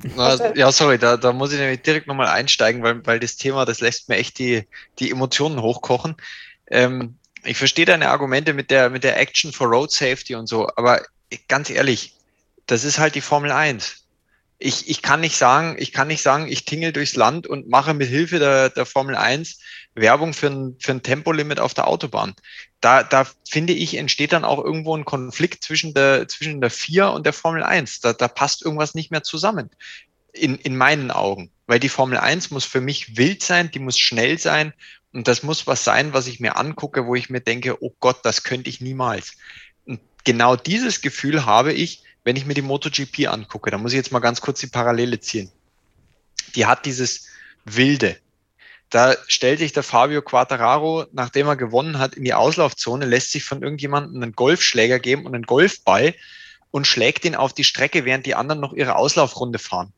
[0.56, 3.80] ja, sorry, da, da muss ich nämlich direkt nochmal einsteigen, weil, weil das Thema, das
[3.80, 4.66] lässt mir echt die,
[4.98, 6.16] die Emotionen hochkochen.
[6.68, 10.68] Ähm, ich verstehe deine Argumente mit der, mit der Action for Road Safety und so,
[10.76, 11.02] aber
[11.48, 12.14] ganz ehrlich,
[12.66, 14.02] das ist halt die Formel 1
[14.62, 17.94] ich, ich kann nicht sagen, ich kann nicht sagen, ich tingel durchs Land und mache
[17.94, 19.58] mit Hilfe der, der Formel 1
[19.94, 22.34] Werbung für ein, für ein Tempolimit auf der Autobahn.
[22.82, 27.10] Da, da finde ich, entsteht dann auch irgendwo ein Konflikt zwischen der, zwischen der 4
[27.10, 28.00] und der Formel 1.
[28.00, 29.70] Da, da passt irgendwas nicht mehr zusammen.
[30.34, 31.50] In, in meinen Augen.
[31.66, 34.74] Weil die Formel 1 muss für mich wild sein, die muss schnell sein
[35.12, 38.24] und das muss was sein, was ich mir angucke, wo ich mir denke, oh Gott,
[38.24, 39.36] das könnte ich niemals.
[39.84, 43.96] Und genau dieses Gefühl habe ich, wenn ich mir die MotoGP angucke, da muss ich
[43.96, 45.50] jetzt mal ganz kurz die Parallele ziehen.
[46.54, 47.26] Die hat dieses
[47.64, 48.16] Wilde.
[48.92, 53.42] Da stellt sich der Fabio Quattararo, nachdem er gewonnen hat, in die Auslaufzone, lässt sich
[53.42, 56.14] von irgendjemandem einen Golfschläger geben und einen Golfball
[56.70, 59.94] und schlägt ihn auf die Strecke, während die anderen noch ihre Auslaufrunde fahren.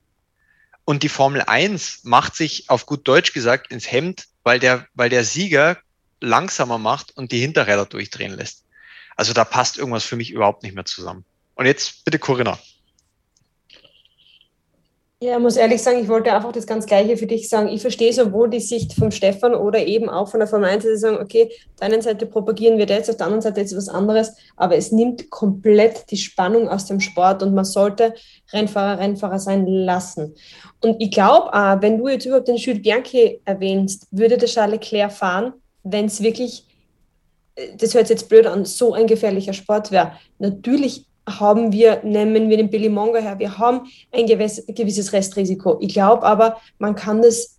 [0.85, 5.11] Und die Formel 1 macht sich auf gut Deutsch gesagt ins Hemd, weil der, weil
[5.11, 5.77] der Sieger
[6.21, 8.63] langsamer macht und die Hinterräder durchdrehen lässt.
[9.17, 11.25] Also da passt irgendwas für mich überhaupt nicht mehr zusammen.
[11.57, 12.61] Und jetzt bitte Corinna.
[15.23, 17.69] Ja, ich muss ehrlich sagen, ich wollte einfach das ganz Gleiche für dich sagen.
[17.69, 21.17] Ich verstehe sowohl die Sicht von Stefan oder eben auch von der 1, die sagen,
[21.17, 24.37] okay, auf der einen Seite propagieren wir das, auf der anderen Seite ist was anderes,
[24.57, 28.13] aber es nimmt komplett die Spannung aus dem Sport und man sollte
[28.53, 30.35] Rennfahrer, Rennfahrer sein lassen.
[30.83, 31.51] Und ich glaube,
[31.81, 35.55] wenn du jetzt überhaupt den Jules Bianchi erwähnst, würde der Charles Leclerc fahren,
[35.85, 36.67] wenn es wirklich,
[37.55, 40.13] äh, das hört sich jetzt blöd an, so ein gefährlicher Sport wäre.
[40.39, 45.79] Natürlich haben wir, nehmen wir den Billy Mongo her, wir haben ein gewisses Restrisiko.
[45.81, 47.59] Ich glaube aber, man kann das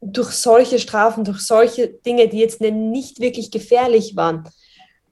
[0.00, 4.44] durch solche Strafen, durch solche Dinge, die jetzt nicht wirklich gefährlich waren,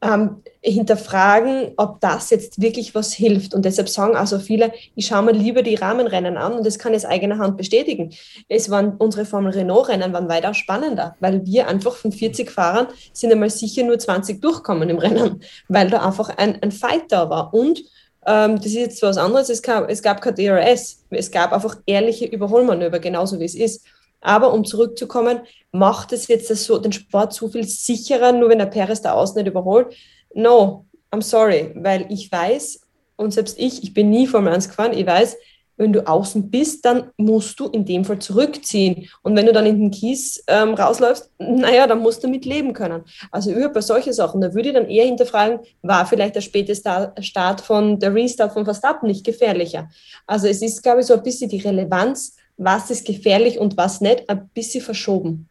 [0.04, 3.54] ähm, hinterfragen, ob das jetzt wirklich was hilft.
[3.54, 6.92] Und deshalb sagen also viele, ich schaue mir lieber die Rahmenrennen an und das kann
[6.92, 8.12] ich aus eigener Hand bestätigen.
[8.48, 13.32] Es waren unsere Formel Renault-Rennen waren weitaus spannender, weil wir einfach von 40 Fahrern sind
[13.32, 17.54] einmal sicher nur 20 durchkommen im Rennen, weil da einfach ein, ein Fight da war.
[17.54, 17.82] Und
[18.26, 21.76] ähm, das ist jetzt was anderes, es gab, es gab kein DRS, es gab einfach
[21.86, 23.86] ehrliche Überholmanöver, genauso wie es ist.
[24.20, 25.40] Aber um zurückzukommen,
[25.74, 29.12] macht es jetzt das so, den Sport so viel sicherer, nur wenn der Perez da
[29.12, 29.94] außen nicht überholt?
[30.34, 32.80] No, I'm sorry, weil ich weiß,
[33.16, 35.36] und selbst ich, ich bin nie Formel 1 gefahren, ich weiß,
[35.76, 39.08] wenn du außen bist, dann musst du in dem Fall zurückziehen.
[39.22, 42.72] Und wenn du dann in den Kies ähm, rausläufst, naja, dann musst du mit leben
[42.72, 43.02] können.
[43.32, 46.76] Also überhaupt bei solchen Sachen, da würde ich dann eher hinterfragen, war vielleicht der späte
[46.76, 49.90] Start von der Restart von Verstappen nicht gefährlicher?
[50.28, 54.00] Also es ist, glaube ich, so ein bisschen die Relevanz was ist gefährlich und was
[54.00, 55.48] nicht, ein bisschen verschoben.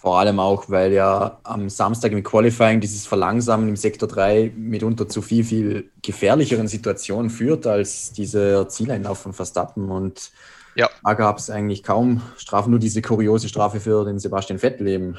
[0.00, 5.06] Vor allem auch, weil ja am Samstag im Qualifying dieses Verlangsamen im Sektor 3 mitunter
[5.06, 9.90] zu viel, viel gefährlicheren Situationen führt als dieser Zieleinlauf von Verstappen.
[9.90, 10.30] Und
[10.74, 10.88] ja.
[11.04, 15.18] da gab es eigentlich kaum Strafen, nur diese kuriose Strafe für den Sebastian Vettel eben.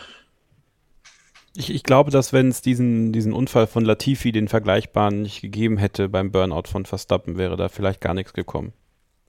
[1.56, 5.78] Ich, ich glaube, dass wenn es diesen, diesen Unfall von Latifi, den vergleichbaren, nicht gegeben
[5.78, 8.74] hätte beim Burnout von Verstappen, wäre da vielleicht gar nichts gekommen.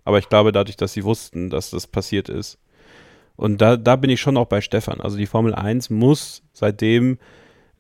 [0.05, 2.59] Aber ich glaube, dadurch, dass sie wussten, dass das passiert ist,
[3.37, 5.01] und da, da bin ich schon auch bei Stefan.
[5.01, 7.19] Also die Formel 1 muss, seitdem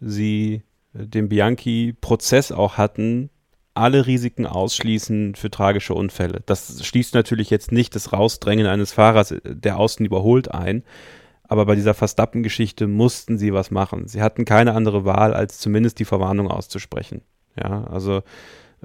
[0.01, 0.63] sie
[0.93, 3.31] den Bianchi-Prozess auch hatten,
[3.75, 6.43] alle Risiken ausschließen für tragische Unfälle.
[6.45, 10.83] Das schließt natürlich jetzt nicht das Rausdrängen eines Fahrers, der außen überholt, ein.
[11.45, 14.09] Aber bei dieser Verstappen-Geschichte mussten sie was machen.
[14.09, 17.23] Sie hatten keine andere Wahl, als zumindest die Verwarnung auszusprechen.
[17.57, 18.23] Ja, also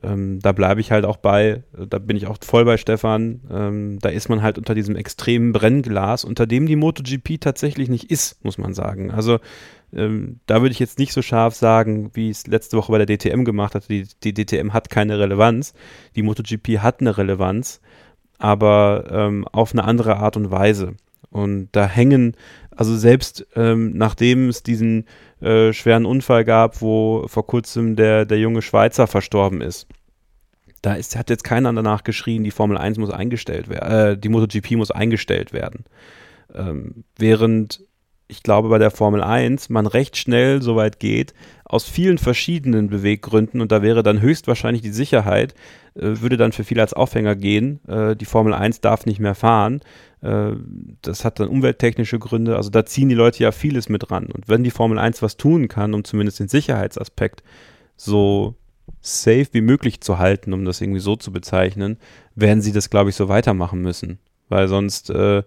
[0.03, 3.99] ähm, da bleibe ich halt auch bei, da bin ich auch voll bei Stefan, ähm,
[3.99, 8.44] da ist man halt unter diesem extremen Brennglas, unter dem die MotoGP tatsächlich nicht ist,
[8.44, 9.11] muss man sagen.
[9.11, 9.40] Also
[9.94, 13.18] ähm, da würde ich jetzt nicht so scharf sagen, wie es letzte Woche bei der
[13.18, 13.90] DTM gemacht hat.
[13.90, 15.74] Die, die DTM hat keine Relevanz,
[16.15, 17.82] die MotoGP hat eine Relevanz,
[18.38, 20.95] aber ähm, auf eine andere Art und Weise.
[21.30, 22.36] Und da hängen,
[22.69, 25.06] also selbst ähm, nachdem es diesen
[25.42, 29.88] äh, schweren Unfall gab, wo vor kurzem der, der junge Schweizer verstorben ist.
[30.82, 34.30] Da ist, hat jetzt keiner danach geschrien, die Formel 1 muss eingestellt werden, äh, die
[34.30, 35.86] MotoGP muss eingestellt werden.
[36.54, 37.84] Ähm, während
[38.28, 41.34] ich glaube, bei der Formel 1 man recht schnell so weit geht,
[41.64, 45.54] aus vielen verschiedenen Beweggründen, und da wäre dann höchstwahrscheinlich die Sicherheit,
[45.95, 49.36] äh, würde dann für viele als Aufhänger gehen, äh, die Formel 1 darf nicht mehr
[49.36, 49.82] fahren.
[50.22, 50.52] Äh,
[51.02, 54.28] das hat dann umwelttechnische Gründe, also da ziehen die Leute ja vieles mit ran.
[54.28, 57.44] Und wenn die Formel 1 was tun kann, um zumindest den Sicherheitsaspekt
[57.95, 58.56] so
[59.02, 61.98] safe wie möglich zu halten, um das irgendwie so zu bezeichnen,
[62.36, 64.20] werden sie das, glaube ich, so weitermachen müssen.
[64.49, 65.44] Weil sonst äh,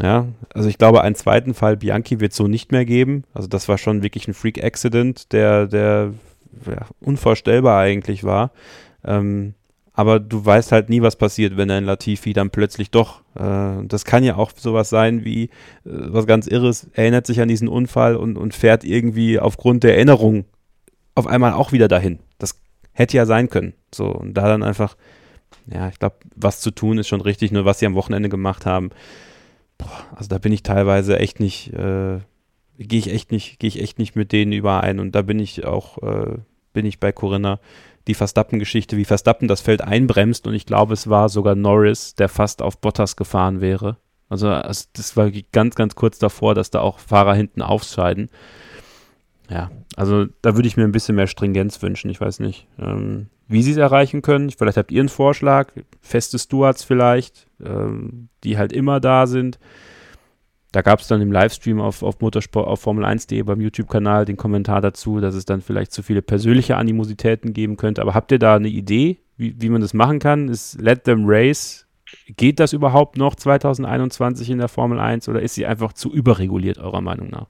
[0.00, 3.24] ja, also ich glaube, einen zweiten Fall Bianchi wird so nicht mehr geben.
[3.34, 6.12] Also das war schon wirklich ein Freak-Accident, der, der
[6.66, 8.52] ja, unvorstellbar eigentlich war.
[9.04, 9.54] Ähm,
[9.92, 14.04] aber du weißt halt nie, was passiert, wenn ein Latifi dann plötzlich doch, äh, das
[14.04, 15.48] kann ja auch sowas sein wie äh,
[15.84, 20.44] was ganz Irres, erinnert sich an diesen Unfall und, und fährt irgendwie aufgrund der Erinnerung
[21.16, 22.20] auf einmal auch wieder dahin.
[22.38, 22.60] Das
[22.92, 23.74] hätte ja sein können.
[23.92, 24.96] So, und da dann einfach,
[25.66, 28.66] ja, ich glaube, was zu tun ist schon richtig, nur was sie am Wochenende gemacht
[28.66, 28.90] haben,
[29.78, 32.18] boah, also da bin ich teilweise echt nicht, äh,
[32.78, 35.00] gehe ich echt nicht, gehe ich echt nicht mit denen überein.
[35.00, 36.38] Und da bin ich auch, äh,
[36.72, 37.60] bin ich bei Corinna.
[38.06, 42.28] Die Verstappen-Geschichte, wie Verstappen das Feld einbremst und ich glaube, es war sogar Norris, der
[42.28, 43.98] fast auf Bottas gefahren wäre.
[44.28, 48.28] Also, also das war ganz, ganz kurz davor, dass da auch Fahrer hinten aufscheiden.
[49.50, 52.10] Ja, also da würde ich mir ein bisschen mehr Stringenz wünschen.
[52.10, 54.50] Ich weiß nicht, ähm, wie sie es erreichen können.
[54.50, 59.58] Vielleicht habt ihr einen Vorschlag, feste Stewards vielleicht, ähm, die halt immer da sind.
[60.70, 64.82] Da gab es dann im Livestream auf, auf Motorsport, auf Formel1.de beim YouTube-Kanal den Kommentar
[64.82, 68.02] dazu, dass es dann vielleicht zu viele persönliche Animositäten geben könnte.
[68.02, 70.48] Aber habt ihr da eine Idee, wie, wie man das machen kann?
[70.48, 71.86] Ist Let Them Race,
[72.36, 76.76] geht das überhaupt noch 2021 in der Formel 1 oder ist sie einfach zu überreguliert,
[76.76, 77.46] eurer Meinung nach?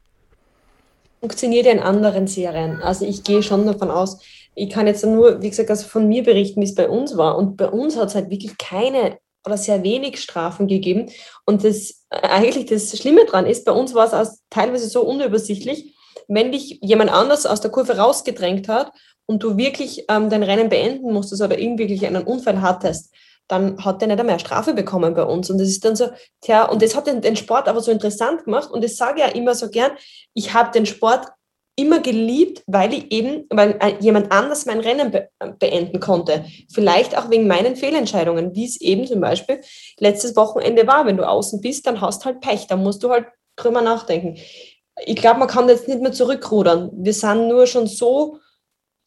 [1.20, 2.80] Funktioniert ja in anderen Serien.
[2.82, 4.20] Also ich gehe schon davon aus,
[4.54, 7.36] ich kann jetzt nur, wie gesagt, also von mir berichten, wie es bei uns war.
[7.36, 11.10] Und bei uns hat es halt wirklich keine oder sehr wenig Strafen gegeben.
[11.46, 15.02] Und das äh, eigentlich das Schlimme daran ist, bei uns war es auch teilweise so
[15.02, 15.94] unübersichtlich,
[16.28, 18.92] wenn dich jemand anders aus der Kurve rausgedrängt hat
[19.26, 23.12] und du wirklich ähm, dein Rennen beenden musstest oder irgendwie einen Unfall hattest,
[23.48, 25.50] dann hat der nicht einmal eine Strafe bekommen bei uns.
[25.50, 26.10] Und das ist dann so,
[26.42, 28.70] tja, und das hat den, den Sport aber so interessant gemacht.
[28.70, 29.92] Und das sage ich ja immer so gern,
[30.34, 31.26] ich habe den Sport
[31.74, 36.44] immer geliebt, weil ich eben, weil äh, jemand anders mein Rennen be äh, beenden konnte.
[36.70, 39.60] Vielleicht auch wegen meinen Fehlentscheidungen, wie es eben zum Beispiel
[39.98, 41.06] letztes Wochenende war.
[41.06, 43.26] Wenn du außen bist, dann hast halt Pech, dann musst du halt
[43.56, 44.36] drüber nachdenken.
[45.06, 46.90] Ich glaube, man kann jetzt nicht mehr zurückrudern.
[46.92, 48.40] Wir sind nur schon so,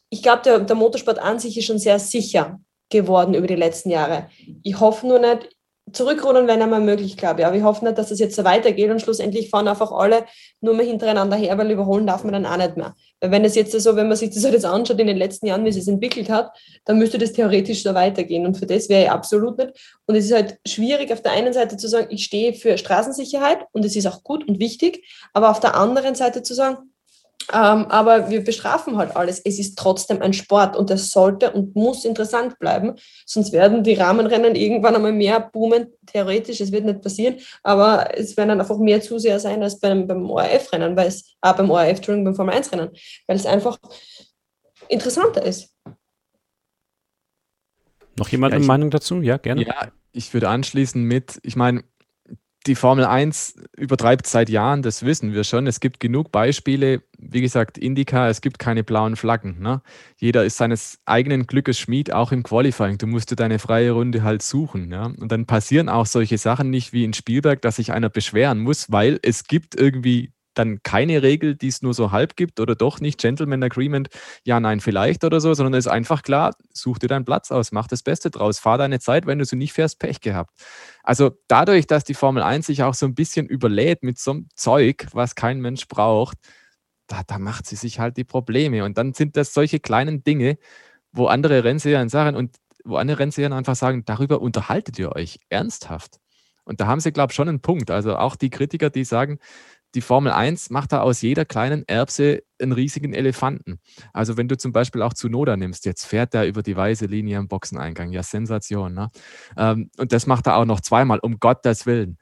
[0.09, 2.59] ich glaube, der, der Motorsport an sich ist schon sehr sicher
[2.91, 4.27] geworden über die letzten Jahre.
[4.63, 5.49] Ich hoffe nur nicht,
[5.93, 7.45] zurückrudern wäre einmal möglich, glaube ich.
[7.45, 10.26] Aber ich hoffe nicht, dass das jetzt so weitergeht und schlussendlich fahren einfach alle
[10.61, 12.95] nur mehr hintereinander her, weil überholen darf man dann auch nicht mehr.
[13.19, 15.65] Weil wenn es jetzt so, wenn man sich das jetzt anschaut in den letzten Jahren,
[15.65, 16.51] wie es sich entwickelt hat,
[16.85, 18.45] dann müsste das theoretisch so weitergehen.
[18.45, 19.99] Und für das wäre ich absolut nicht.
[20.05, 23.59] Und es ist halt schwierig, auf der einen Seite zu sagen, ich stehe für Straßensicherheit
[23.72, 26.90] und es ist auch gut und wichtig, aber auf der anderen Seite zu sagen,
[27.53, 29.40] ähm, aber wir bestrafen halt alles.
[29.40, 32.95] Es ist trotzdem ein Sport und das sollte und muss interessant bleiben.
[33.26, 35.88] Sonst werden die Rahmenrennen irgendwann einmal mehr boomen.
[36.06, 40.07] Theoretisch, es wird nicht passieren, aber es werden dann einfach mehr Zuseher sein als beim,
[40.07, 42.90] beim ORF-Rennen, weil es, ah, beim ORF, Entschuldigung, beim Formel-1-Rennen,
[43.28, 43.78] weil es einfach
[44.88, 45.76] interessanter ist.
[48.18, 49.22] Noch jemand ja, eine Meinung dazu?
[49.22, 49.65] Ja, gerne.
[49.65, 51.84] Ja, ich würde anschließen mit, ich meine,
[52.67, 55.65] die Formel 1 übertreibt seit Jahren, das wissen wir schon.
[55.65, 59.59] Es gibt genug Beispiele, wie gesagt, Indica, es gibt keine blauen Flaggen.
[59.59, 59.81] Ne?
[60.17, 62.97] Jeder ist seines eigenen Glückes Schmied, auch im Qualifying.
[62.97, 64.91] Du musst dir deine freie Runde halt suchen.
[64.91, 65.05] Ja?
[65.05, 68.91] Und dann passieren auch solche Sachen nicht wie in Spielberg, dass sich einer beschweren muss,
[68.91, 72.99] weil es gibt irgendwie dann keine Regel, die es nur so halb gibt oder doch
[72.99, 74.10] nicht Gentleman Agreement,
[74.44, 77.72] ja, nein, vielleicht oder so, sondern es ist einfach klar, such dir deinen Platz aus,
[77.72, 80.52] mach das Beste draus, fahr deine Zeit, wenn du so nicht fährst, Pech gehabt.
[81.03, 84.49] Also dadurch, dass die Formel 1 sich auch so ein bisschen überlädt mit so einem
[84.56, 86.38] Zeug, was kein Mensch braucht,
[87.07, 88.84] da, da macht sie sich halt die Probleme.
[88.84, 90.57] Und dann sind das solche kleinen Dinge,
[91.11, 96.19] wo andere Rennseher sagen und wo andere Rennseher einfach sagen, darüber unterhaltet ihr euch ernsthaft.
[96.64, 97.91] Und da haben sie, glaube ich, schon einen Punkt.
[97.91, 99.40] Also auch die Kritiker, die sagen,
[99.95, 103.80] die Formel 1 macht da aus jeder kleinen Erbse einen riesigen Elefanten.
[104.13, 107.39] Also wenn du zum Beispiel auch Zunoda nimmst, jetzt fährt er über die weiße Linie
[107.39, 108.11] im Boxeneingang.
[108.11, 108.93] Ja, Sensation.
[108.93, 109.09] Ne?
[109.57, 112.18] Ähm, und das macht er auch noch zweimal, um Gottes Willen.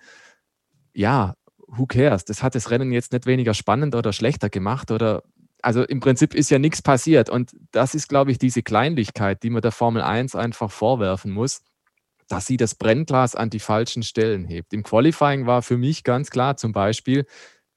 [0.93, 1.35] Ja,
[1.67, 2.25] who cares?
[2.25, 5.23] Das hat das Rennen jetzt nicht weniger spannend oder schlechter gemacht oder
[5.61, 7.29] also im Prinzip ist ja nichts passiert.
[7.29, 11.61] Und das ist, glaube ich, diese Kleinlichkeit, die man der Formel 1 einfach vorwerfen muss
[12.29, 14.71] dass sie das Brennglas an die falschen Stellen hebt.
[14.73, 17.25] Im Qualifying war für mich ganz klar zum Beispiel,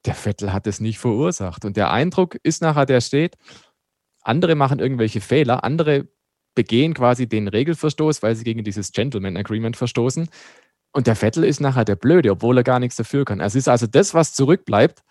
[0.05, 1.65] der Vettel hat es nicht verursacht.
[1.65, 3.35] Und der Eindruck ist nachher, der steht,
[4.21, 6.07] andere machen irgendwelche Fehler, andere
[6.55, 10.29] begehen quasi den Regelverstoß, weil sie gegen dieses Gentleman Agreement verstoßen.
[10.91, 13.39] Und der Vettel ist nachher der Blöde, obwohl er gar nichts dafür kann.
[13.39, 15.01] Es ist also das, was zurückbleibt,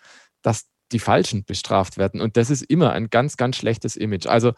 [0.41, 2.21] dass die Falschen bestraft werden.
[2.21, 4.27] Und das ist immer ein ganz, ganz schlechtes Image.
[4.27, 4.53] Also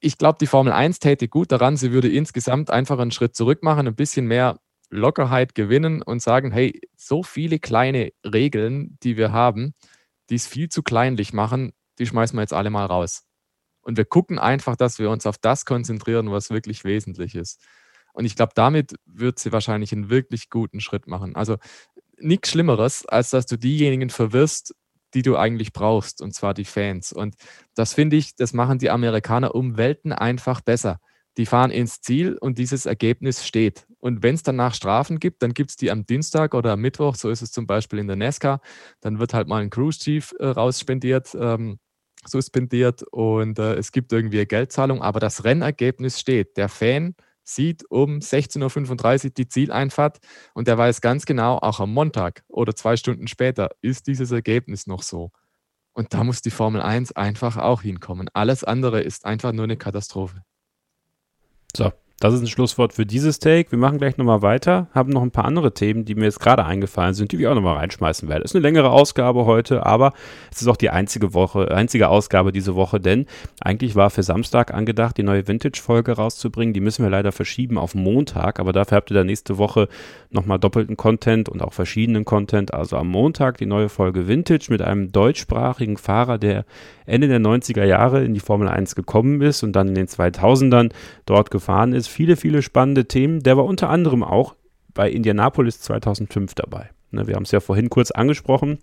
[0.00, 3.62] ich glaube, die Formel 1 täte gut daran, sie würde insgesamt einfach einen Schritt zurück
[3.62, 4.58] machen, ein bisschen mehr
[4.94, 9.74] Lockerheit gewinnen und sagen, hey, so viele kleine Regeln, die wir haben,
[10.30, 13.24] die es viel zu kleinlich machen, die schmeißen wir jetzt alle mal raus.
[13.82, 17.60] Und wir gucken einfach, dass wir uns auf das konzentrieren, was wirklich wesentlich ist.
[18.14, 21.36] Und ich glaube, damit wird sie wahrscheinlich einen wirklich guten Schritt machen.
[21.36, 21.58] Also
[22.16, 24.74] nichts Schlimmeres, als dass du diejenigen verwirrst,
[25.14, 27.12] die du eigentlich brauchst, und zwar die Fans.
[27.12, 27.34] Und
[27.74, 31.00] das finde ich, das machen die Amerikaner um Welten einfach besser.
[31.36, 33.86] Die fahren ins Ziel und dieses Ergebnis steht.
[33.98, 37.16] Und wenn es danach Strafen gibt, dann gibt es die am Dienstag oder am Mittwoch,
[37.16, 38.60] so ist es zum Beispiel in der NASCAR.
[39.00, 41.78] Dann wird halt mal ein Cruise Chief äh, rausspendiert, ähm,
[42.24, 46.56] suspendiert und äh, es gibt irgendwie eine Geldzahlung, aber das Rennergebnis steht.
[46.56, 50.18] Der Fan sieht um 16.35 Uhr die Zieleinfahrt
[50.54, 54.86] und der weiß ganz genau, auch am Montag oder zwei Stunden später ist dieses Ergebnis
[54.86, 55.30] noch so.
[55.92, 58.28] Und da muss die Formel 1 einfach auch hinkommen.
[58.32, 60.42] Alles andere ist einfach nur eine Katastrophe.
[61.76, 61.90] So,
[62.20, 63.72] das ist ein Schlusswort für dieses Take.
[63.72, 66.64] Wir machen gleich nochmal weiter, haben noch ein paar andere Themen, die mir jetzt gerade
[66.64, 68.44] eingefallen sind, die wir auch nochmal reinschmeißen werden.
[68.44, 70.12] Ist eine längere Ausgabe heute, aber
[70.52, 73.26] es ist auch die einzige Woche, einzige Ausgabe diese Woche, denn
[73.60, 76.72] eigentlich war für Samstag angedacht, die neue Vintage-Folge rauszubringen.
[76.72, 79.88] Die müssen wir leider verschieben auf Montag, aber dafür habt ihr dann nächste Woche
[80.30, 82.72] nochmal doppelten Content und auch verschiedenen Content.
[82.72, 86.64] Also am Montag die neue Folge Vintage mit einem deutschsprachigen Fahrer, der
[87.06, 90.90] Ende der 90er Jahre in die Formel 1 gekommen ist und dann in den 2000ern
[91.26, 92.08] dort gefahren ist.
[92.08, 93.40] Viele, viele spannende Themen.
[93.40, 94.54] Der war unter anderem auch
[94.94, 96.90] bei Indianapolis 2005 dabei.
[97.10, 98.78] Ne, wir haben es ja vorhin kurz angesprochen.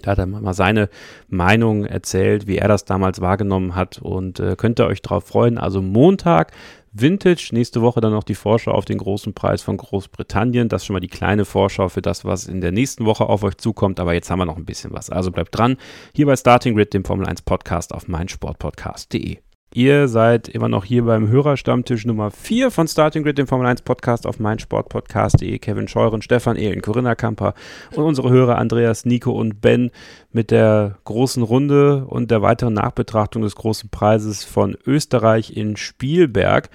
[0.00, 0.88] Da hat er mal seine
[1.28, 5.58] Meinung erzählt, wie er das damals wahrgenommen hat und äh, könnt ihr euch darauf freuen.
[5.58, 6.52] Also Montag
[6.92, 7.50] Vintage.
[7.52, 10.68] Nächste Woche dann noch die Vorschau auf den großen Preis von Großbritannien.
[10.68, 13.42] Das ist schon mal die kleine Vorschau für das, was in der nächsten Woche auf
[13.42, 13.98] euch zukommt.
[14.00, 15.10] Aber jetzt haben wir noch ein bisschen was.
[15.10, 15.76] Also bleibt dran.
[16.14, 19.38] Hier bei Starting Grid, dem Formel 1 Podcast auf meinsportpodcast.de.
[19.74, 23.80] Ihr seid immer noch hier beim Hörerstammtisch Nummer 4 von Starting Grid, dem Formel 1
[23.80, 25.58] Podcast auf meinsportpodcast.de.
[25.60, 27.54] Kevin Scheuren, Stefan Ehlen, Corinna Kamper
[27.96, 29.90] und unsere Hörer Andreas, Nico und Ben
[30.30, 36.68] mit der großen Runde und der weiteren Nachbetrachtung des großen Preises von Österreich in Spielberg.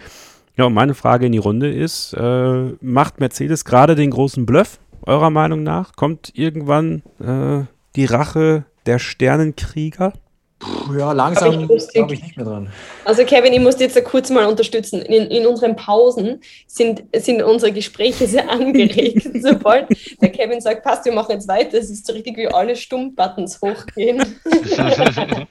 [0.55, 4.79] Ja, und meine Frage in die Runde ist, äh, macht Mercedes gerade den großen Bluff,
[5.05, 5.95] eurer Meinung nach?
[5.95, 10.13] Kommt irgendwann äh, die Rache der Sternenkrieger?
[10.59, 12.69] Puh, ja, langsam glaube ich nicht mehr dran.
[13.05, 15.01] Also Kevin, ich muss dich jetzt kurz mal unterstützen.
[15.03, 19.29] In, in unseren Pausen sind, sind unsere Gespräche sehr angeregt.
[19.41, 19.87] Sobald
[20.19, 23.61] der Kevin sagt, passt, wir machen jetzt weiter, es ist so richtig wie alle Stummbuttons
[23.61, 24.23] hochgehen.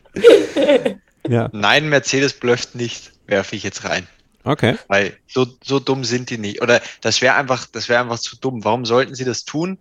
[1.29, 1.49] ja.
[1.53, 4.09] Nein, Mercedes blöfft nicht, werfe ich jetzt rein.
[4.43, 4.77] Okay.
[4.89, 6.63] Weil so, so dumm sind die nicht.
[6.63, 8.65] Oder das wäre einfach, das wäre einfach zu dumm.
[8.65, 9.79] Warum sollten sie das tun?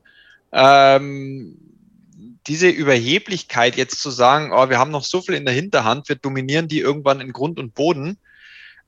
[0.51, 1.57] Ähm,
[2.47, 6.15] diese Überheblichkeit jetzt zu sagen, oh, wir haben noch so viel in der Hinterhand, wir
[6.15, 8.17] dominieren die irgendwann in Grund und Boden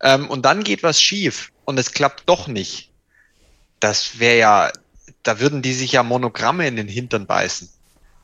[0.01, 2.91] ähm, und dann geht was schief und es klappt doch nicht.
[3.79, 4.71] Das wäre ja,
[5.23, 7.69] da würden die sich ja Monogramme in den Hintern beißen.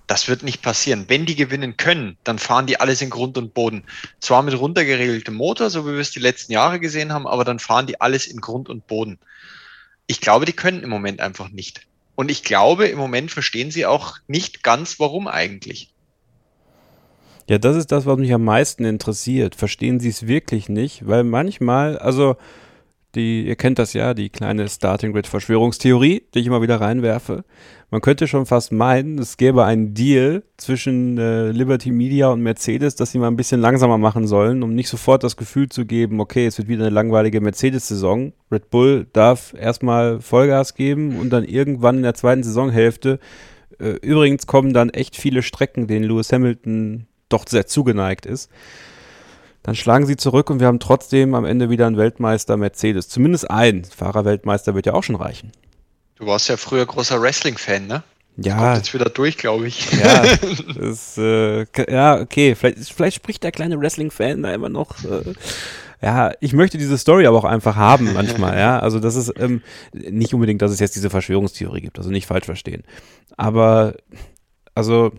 [0.07, 1.05] Das wird nicht passieren.
[1.07, 3.83] Wenn die gewinnen können, dann fahren die alles in Grund und Boden.
[4.19, 7.59] Zwar mit runtergeregeltem Motor, so wie wir es die letzten Jahre gesehen haben, aber dann
[7.59, 9.17] fahren die alles in Grund und Boden.
[10.05, 11.87] Ich glaube, die können im Moment einfach nicht.
[12.15, 15.93] Und ich glaube, im Moment verstehen sie auch nicht ganz, warum eigentlich.
[17.49, 19.55] Ja, das ist das, was mich am meisten interessiert.
[19.55, 21.07] Verstehen sie es wirklich nicht?
[21.07, 22.37] Weil manchmal, also
[23.15, 27.43] die, ihr kennt das ja, die kleine Starting Grid Verschwörungstheorie, die ich immer wieder reinwerfe.
[27.91, 32.95] Man könnte schon fast meinen, es gäbe einen Deal zwischen äh, Liberty Media und Mercedes,
[32.95, 36.19] dass sie mal ein bisschen langsamer machen sollen, um nicht sofort das Gefühl zu geben,
[36.19, 38.33] okay, es wird wieder eine langweilige Mercedes-Saison.
[38.51, 43.19] Red Bull darf erstmal Vollgas geben und dann irgendwann in der zweiten Saisonhälfte.
[43.79, 48.49] Äh, übrigens kommen dann echt viele Strecken, denen Lewis Hamilton doch sehr zugeneigt ist.
[49.63, 53.07] Dann schlagen sie zurück und wir haben trotzdem am Ende wieder einen Weltmeister Mercedes.
[53.07, 55.51] Zumindest ein Fahrerweltmeister wird ja auch schon reichen.
[56.15, 58.03] Du warst ja früher großer Wrestling-Fan, ne?
[58.37, 58.57] Ja.
[58.57, 59.91] Kommt jetzt wieder durch, glaube ich.
[59.91, 60.25] Ja,
[60.75, 62.55] das, äh, ja, okay.
[62.55, 65.03] Vielleicht, vielleicht spricht der kleine Wrestling-Fan da immer noch.
[65.05, 65.33] Äh,
[66.01, 68.79] ja, ich möchte diese Story aber auch einfach haben manchmal, ja.
[68.79, 69.61] Also das ist ähm,
[69.93, 72.83] nicht unbedingt, dass es jetzt diese Verschwörungstheorie gibt, also nicht falsch verstehen.
[73.37, 73.95] Aber
[74.75, 75.13] also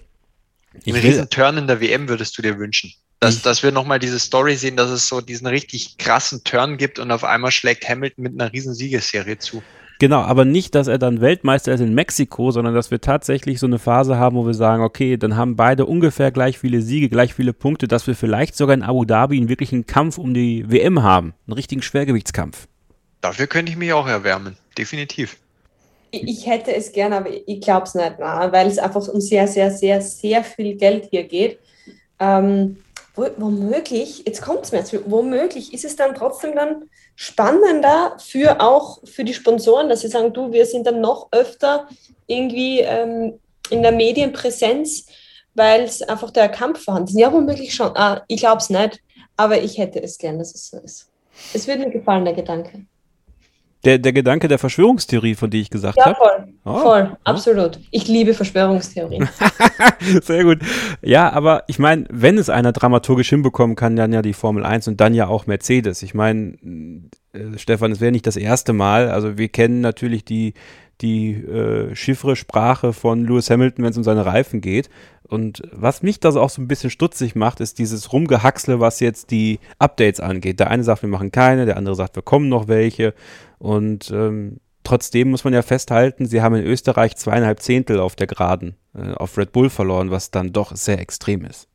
[0.84, 2.92] ich Einen riesen Turn in der WM würdest du dir wünschen.
[3.26, 6.98] Dass, dass wir nochmal diese Story sehen, dass es so diesen richtig krassen Turn gibt
[6.98, 9.62] und auf einmal schlägt Hamilton mit einer riesen Siegesserie zu.
[10.00, 13.66] Genau, aber nicht, dass er dann Weltmeister ist in Mexiko, sondern dass wir tatsächlich so
[13.66, 17.32] eine Phase haben, wo wir sagen, okay, dann haben beide ungefähr gleich viele Siege, gleich
[17.34, 21.02] viele Punkte, dass wir vielleicht sogar in Abu Dhabi einen wirklichen Kampf um die WM
[21.02, 22.66] haben, einen richtigen Schwergewichtskampf.
[23.20, 25.36] Dafür könnte ich mich auch erwärmen, definitiv.
[26.10, 29.70] Ich hätte es gerne, aber ich glaube es nicht, weil es einfach um sehr, sehr,
[29.70, 31.58] sehr, sehr viel Geld hier geht.
[32.20, 32.76] Ähm,
[33.16, 39.00] womöglich, jetzt kommt es mir, jetzt, womöglich ist es dann trotzdem dann spannender für auch
[39.04, 41.88] für die Sponsoren, dass sie sagen, du, wir sind dann noch öfter
[42.26, 43.38] irgendwie ähm,
[43.70, 45.06] in der Medienpräsenz,
[45.54, 47.18] weil es einfach der Kampf vorhanden ist.
[47.18, 47.96] Ja, womöglich schon.
[47.96, 49.00] Ah, ich glaube es nicht,
[49.36, 51.08] aber ich hätte es gern, dass es so ist.
[51.52, 52.86] Es würde mir gefallen, der Gedanke.
[53.84, 56.10] Der, der Gedanke der Verschwörungstheorie, von der ich gesagt habe.
[56.10, 56.54] Ja, voll.
[56.64, 56.78] Oh.
[56.78, 57.78] Voll, absolut.
[57.90, 59.28] Ich liebe Verschwörungstheorien.
[60.22, 60.58] Sehr gut.
[61.02, 64.88] Ja, aber ich meine, wenn es einer dramaturgisch hinbekommen kann, dann ja die Formel 1
[64.88, 66.02] und dann ja auch Mercedes.
[66.02, 66.56] Ich meine,
[67.32, 69.10] äh, Stefan, es wäre nicht das erste Mal.
[69.10, 70.54] Also wir kennen natürlich die,
[71.00, 74.88] die äh, Chiffre-Sprache von Lewis Hamilton, wenn es um seine Reifen geht.
[75.26, 79.30] Und was mich das auch so ein bisschen stutzig macht, ist dieses Rumgehacksle, was jetzt
[79.30, 80.60] die Updates angeht.
[80.60, 83.14] Der eine sagt, wir machen keine, der andere sagt, wir kommen noch welche.
[83.58, 88.26] Und ähm, trotzdem muss man ja festhalten, sie haben in Österreich zweieinhalb Zehntel auf der
[88.26, 91.68] Geraden äh, auf Red Bull verloren, was dann doch sehr extrem ist.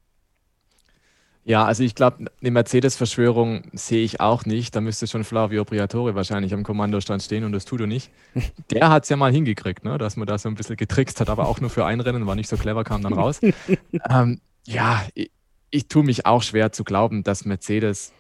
[1.50, 4.76] Ja, also ich glaube, eine Mercedes-Verschwörung sehe ich auch nicht.
[4.76, 8.12] Da müsste schon Flavio Briatore wahrscheinlich am Kommandostand stehen und das tut er nicht.
[8.72, 9.98] Der hat es ja mal hingekriegt, ne?
[9.98, 12.36] dass man da so ein bisschen getrickst hat, aber auch nur für ein Rennen, war
[12.36, 13.40] nicht so clever, kam dann raus.
[14.10, 15.32] ähm, ja, ich,
[15.72, 18.12] ich tue mich auch schwer zu glauben, dass Mercedes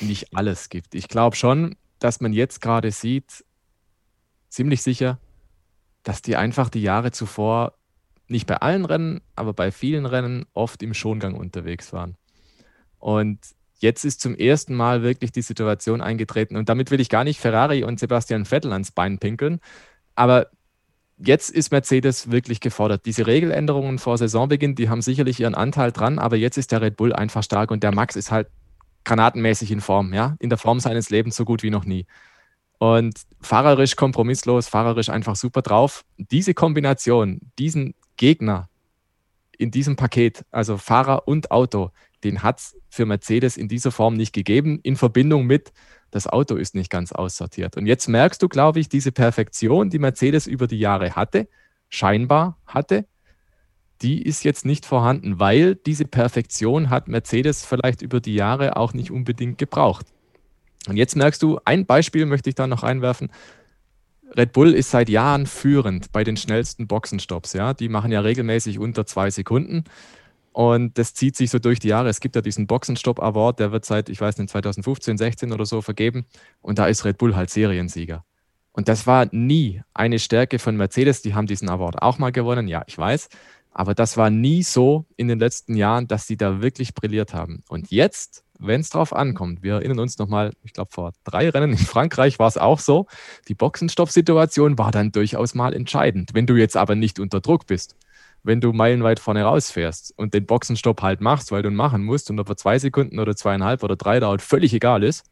[0.00, 0.94] nicht alles gibt.
[0.94, 3.44] Ich glaube schon, dass man jetzt gerade sieht,
[4.48, 5.18] ziemlich sicher,
[6.02, 7.74] dass die einfach die Jahre zuvor
[8.28, 12.16] nicht bei allen Rennen, aber bei vielen Rennen oft im Schongang unterwegs waren.
[12.98, 13.38] Und
[13.78, 16.56] jetzt ist zum ersten Mal wirklich die Situation eingetreten.
[16.56, 19.60] Und damit will ich gar nicht Ferrari und Sebastian Vettel ans Bein pinkeln.
[20.14, 20.48] Aber
[21.16, 23.06] jetzt ist Mercedes wirklich gefordert.
[23.06, 26.96] Diese Regeländerungen vor Saisonbeginn, die haben sicherlich ihren Anteil dran, aber jetzt ist der Red
[26.96, 28.48] Bull einfach stark und der Max ist halt
[29.08, 32.06] granatenmäßig in Form, ja, in der Form seines Lebens so gut wie noch nie.
[32.78, 36.04] Und fahrerisch kompromisslos, fahrerisch einfach super drauf.
[36.16, 38.68] Diese Kombination, diesen Gegner
[39.56, 41.90] in diesem Paket, also Fahrer und Auto,
[42.22, 45.72] den hat es für Mercedes in dieser Form nicht gegeben, in Verbindung mit,
[46.10, 47.76] das Auto ist nicht ganz aussortiert.
[47.76, 51.48] Und jetzt merkst du, glaube ich, diese Perfektion, die Mercedes über die Jahre hatte,
[51.88, 53.06] scheinbar hatte,
[54.02, 58.92] die ist jetzt nicht vorhanden, weil diese Perfektion hat Mercedes vielleicht über die Jahre auch
[58.92, 60.06] nicht unbedingt gebraucht.
[60.88, 63.30] Und jetzt merkst du, ein Beispiel möchte ich da noch einwerfen.
[64.36, 67.52] Red Bull ist seit Jahren führend bei den schnellsten Boxenstops.
[67.52, 67.74] Ja?
[67.74, 69.84] Die machen ja regelmäßig unter zwei Sekunden.
[70.52, 72.08] Und das zieht sich so durch die Jahre.
[72.08, 75.66] Es gibt ja diesen Boxenstopp Award, der wird seit, ich weiß nicht, 2015, 16 oder
[75.66, 76.26] so vergeben.
[76.60, 78.24] Und da ist Red Bull halt Seriensieger.
[78.72, 81.22] Und das war nie eine Stärke von Mercedes.
[81.22, 82.68] Die haben diesen Award auch mal gewonnen.
[82.68, 83.28] Ja, ich weiß.
[83.72, 87.62] Aber das war nie so in den letzten Jahren, dass sie da wirklich brilliert haben.
[87.68, 91.72] Und jetzt, wenn es drauf ankommt, wir erinnern uns nochmal, ich glaube, vor drei Rennen
[91.72, 93.06] in Frankreich war es auch so,
[93.46, 96.30] die Boxenstopp-Situation war dann durchaus mal entscheidend.
[96.34, 97.94] Wenn du jetzt aber nicht unter Druck bist,
[98.42, 102.30] wenn du meilenweit vorne rausfährst und den Boxenstopp halt machst, weil du ihn machen musst
[102.30, 105.24] und ob er zwei Sekunden oder zweieinhalb oder drei dauert, völlig egal ist,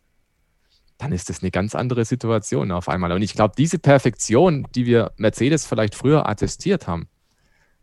[0.99, 3.13] dann ist das eine ganz andere Situation auf einmal.
[3.13, 7.09] Und ich glaube, diese Perfektion, die wir Mercedes vielleicht früher attestiert haben,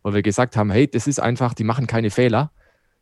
[0.03, 2.51] weil wir gesagt haben, hey, das ist einfach, die machen keine Fehler.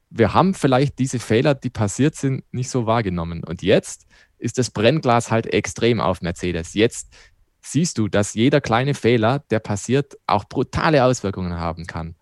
[0.09, 3.43] Wir haben vielleicht diese Fehler, die passiert sind, nicht so wahrgenommen.
[3.43, 4.05] Und jetzt
[4.37, 6.73] ist das Brennglas halt extrem auf Mercedes.
[6.73, 7.13] Jetzt
[7.61, 12.15] siehst du, dass jeder kleine Fehler, der passiert, auch brutale Auswirkungen haben kann.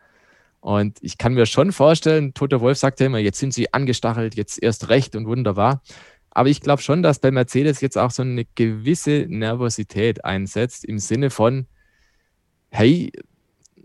[0.60, 4.36] Und ich kann mir schon vorstellen, Toto Wolf sagt ja immer, jetzt sind sie angestachelt,
[4.36, 5.82] jetzt erst recht und wunderbar.
[6.32, 11.00] Aber ich glaube schon, dass bei Mercedes jetzt auch so eine gewisse Nervosität einsetzt im
[11.00, 11.68] Sinne von,
[12.70, 13.12] hey,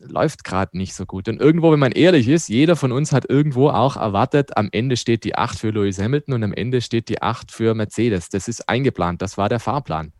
[0.06, 1.28] läuft gerade nicht so gut.
[1.28, 4.96] Und irgendwo, wenn man ehrlich ist, jeder von uns hat irgendwo auch erwartet, am Ende
[4.96, 8.28] steht die 8 für Lewis Hamilton und am Ende steht die 8 für Mercedes.
[8.28, 10.12] Das ist eingeplant, das war der Fahrplan.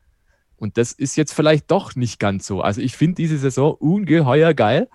[0.56, 2.61] Und das ist jetzt vielleicht doch nicht ganz so.
[2.61, 4.89] Also ich finde diese Saison ungeheuer geil,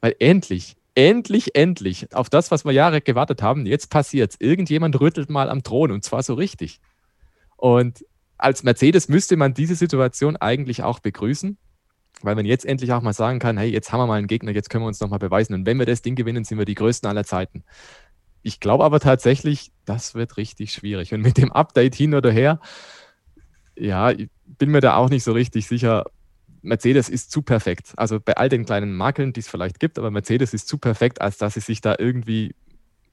[0.00, 4.40] weil endlich, endlich, endlich, auf das, was wir Jahre gewartet haben, jetzt passiert es.
[4.40, 6.80] Irgendjemand rüttelt mal am Thron und zwar so richtig.
[7.56, 8.04] Und
[8.38, 11.56] als Mercedes müsste man diese Situation eigentlich auch begrüßen,
[12.24, 14.52] weil man jetzt endlich auch mal sagen kann, hey, jetzt haben wir mal einen Gegner,
[14.52, 15.54] jetzt können wir uns nochmal beweisen.
[15.54, 17.64] Und wenn wir das Ding gewinnen, sind wir die Größten aller Zeiten.
[18.42, 21.12] Ich glaube aber tatsächlich, das wird richtig schwierig.
[21.12, 22.60] Und mit dem Update hin oder her,
[23.76, 26.04] ja, ich bin mir da auch nicht so richtig sicher.
[26.62, 27.92] Mercedes ist zu perfekt.
[27.96, 31.20] Also bei all den kleinen Makeln, die es vielleicht gibt, aber Mercedes ist zu perfekt,
[31.20, 32.54] als dass sie sich da irgendwie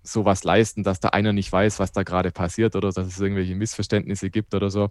[0.04, 3.56] sowas leisten, dass da einer nicht weiß, was da gerade passiert oder dass es irgendwelche
[3.56, 4.90] Missverständnisse gibt oder so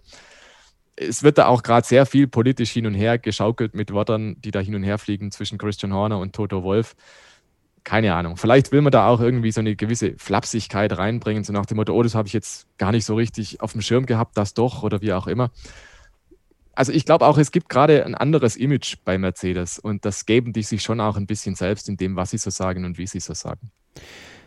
[1.01, 4.51] es wird da auch gerade sehr viel politisch hin und her geschaukelt mit Wörtern, die
[4.51, 6.95] da hin und her fliegen zwischen Christian Horner und Toto Wolf.
[7.83, 8.37] Keine Ahnung.
[8.37, 11.93] Vielleicht will man da auch irgendwie so eine gewisse Flapsigkeit reinbringen, so nach dem Motto,
[11.93, 14.83] oh, das habe ich jetzt gar nicht so richtig auf dem Schirm gehabt, das doch
[14.83, 15.49] oder wie auch immer.
[16.73, 20.53] Also ich glaube auch, es gibt gerade ein anderes Image bei Mercedes und das geben
[20.53, 23.07] die sich schon auch ein bisschen selbst in dem, was sie so sagen und wie
[23.07, 23.71] sie so sagen.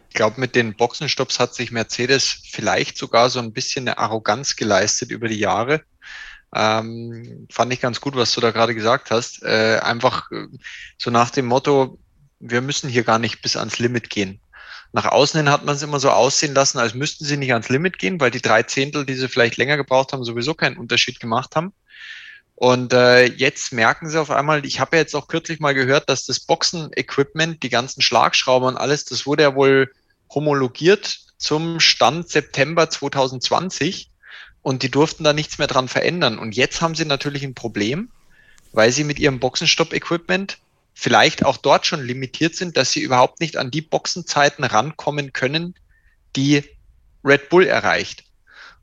[0.09, 4.55] Ich glaube, mit den Boxenstopps hat sich Mercedes vielleicht sogar so ein bisschen eine Arroganz
[4.55, 5.82] geleistet über die Jahre
[6.55, 9.43] ähm, fand ich ganz gut, was du da gerade gesagt hast.
[9.43, 10.47] Äh, einfach äh,
[10.98, 11.98] so nach dem Motto,
[12.39, 14.40] wir müssen hier gar nicht bis ans Limit gehen.
[14.93, 17.68] Nach außen hin hat man es immer so aussehen lassen, als müssten sie nicht ans
[17.68, 21.18] Limit gehen, weil die drei Zehntel, die sie vielleicht länger gebraucht haben, sowieso keinen Unterschied
[21.18, 21.72] gemacht haben.
[22.55, 26.09] Und äh, jetzt merken sie auf einmal, ich habe ja jetzt auch kürzlich mal gehört,
[26.09, 29.93] dass das Boxen-Equipment, die ganzen Schlagschrauber und alles, das wurde ja wohl
[30.32, 34.10] homologiert zum Stand September 2020
[34.65, 36.39] und die durften da nichts mehr dran verändern.
[36.39, 38.09] Und jetzt haben sie natürlich ein Problem,
[38.73, 40.59] weil sie mit ihrem Boxenstopp-Equipment
[40.95, 45.74] vielleicht auch dort schon limitiert sind, dass sie überhaupt nicht an die Boxenzeiten rankommen können,
[46.35, 46.65] die
[47.23, 48.24] Red Bull erreicht.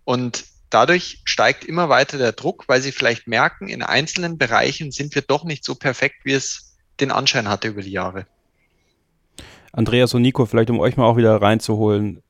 [0.04, 5.16] Und dadurch steigt immer weiter der Druck, weil sie vielleicht merken, in einzelnen Bereichen sind
[5.16, 8.28] wir doch nicht so perfekt, wie es den Anschein hatte über die Jahre.
[9.72, 12.22] Andreas und Nico, vielleicht um euch mal auch wieder reinzuholen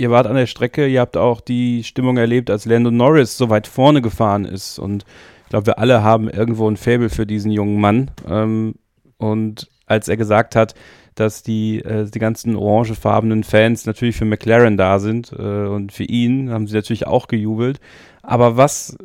[0.00, 3.50] ihr wart an der Strecke, ihr habt auch die Stimmung erlebt, als Lando Norris so
[3.50, 4.78] weit vorne gefahren ist.
[4.78, 5.04] Und
[5.44, 8.10] ich glaube, wir alle haben irgendwo ein Faible für diesen jungen Mann.
[8.28, 8.74] Ähm,
[9.18, 10.74] und als er gesagt hat,
[11.14, 16.04] dass die, äh, die ganzen orangefarbenen Fans natürlich für McLaren da sind äh, und für
[16.04, 17.78] ihn haben sie natürlich auch gejubelt.
[18.22, 18.96] Aber was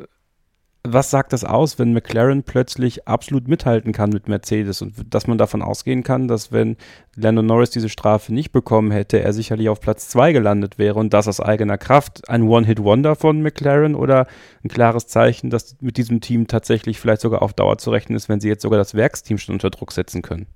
[0.92, 5.38] was sagt das aus, wenn McLaren plötzlich absolut mithalten kann mit Mercedes und dass man
[5.38, 6.76] davon ausgehen kann, dass wenn
[7.14, 11.12] Lando Norris diese Strafe nicht bekommen hätte, er sicherlich auf Platz 2 gelandet wäre und
[11.14, 14.26] das aus eigener Kraft ein One-Hit-Wonder von McLaren oder
[14.64, 18.28] ein klares Zeichen, dass mit diesem Team tatsächlich vielleicht sogar auf Dauer zu rechnen ist,
[18.28, 20.46] wenn sie jetzt sogar das Werksteam schon unter Druck setzen können?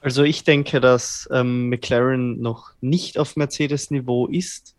[0.00, 4.74] Also ich denke, dass ähm, McLaren noch nicht auf Mercedes-Niveau ist.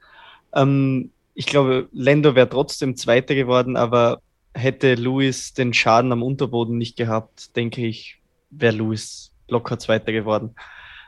[0.53, 4.21] Ähm, ich glaube, Lando wäre trotzdem Zweiter geworden, aber
[4.53, 8.19] hätte Lewis den Schaden am Unterboden nicht gehabt, denke ich,
[8.51, 10.55] wäre Lewis locker Zweiter geworden.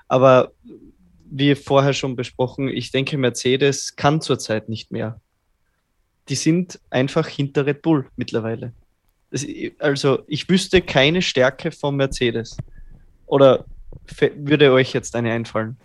[0.07, 0.51] Aber
[1.29, 5.19] wie vorher schon besprochen, ich denke, Mercedes kann zurzeit nicht mehr.
[6.29, 8.73] Die sind einfach hinter Red Bull mittlerweile.
[9.79, 12.57] Also ich wüsste keine Stärke von Mercedes.
[13.25, 13.65] Oder
[14.35, 15.77] würde euch jetzt eine einfallen?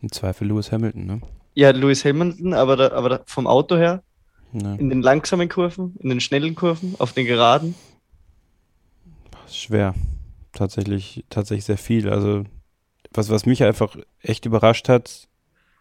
[0.00, 1.20] Im Zweifel Lewis Hamilton, ne?
[1.54, 4.02] Ja, Lewis Hamilton, aber, da, aber da vom Auto her,
[4.52, 4.74] ja.
[4.74, 7.74] in den langsamen Kurven, in den schnellen Kurven, auf den geraden.
[9.48, 9.94] Schwer.
[10.52, 12.08] Tatsächlich, tatsächlich sehr viel.
[12.08, 12.44] Also,
[13.12, 15.28] was, was mich einfach echt überrascht hat,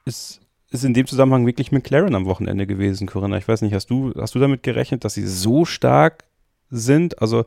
[0.06, 0.41] ist,
[0.72, 3.38] ist in dem Zusammenhang wirklich McLaren am Wochenende gewesen, Corinna.
[3.38, 6.26] Ich weiß nicht, hast du, hast du damit gerechnet, dass sie so stark
[6.70, 7.22] sind?
[7.22, 7.45] Also,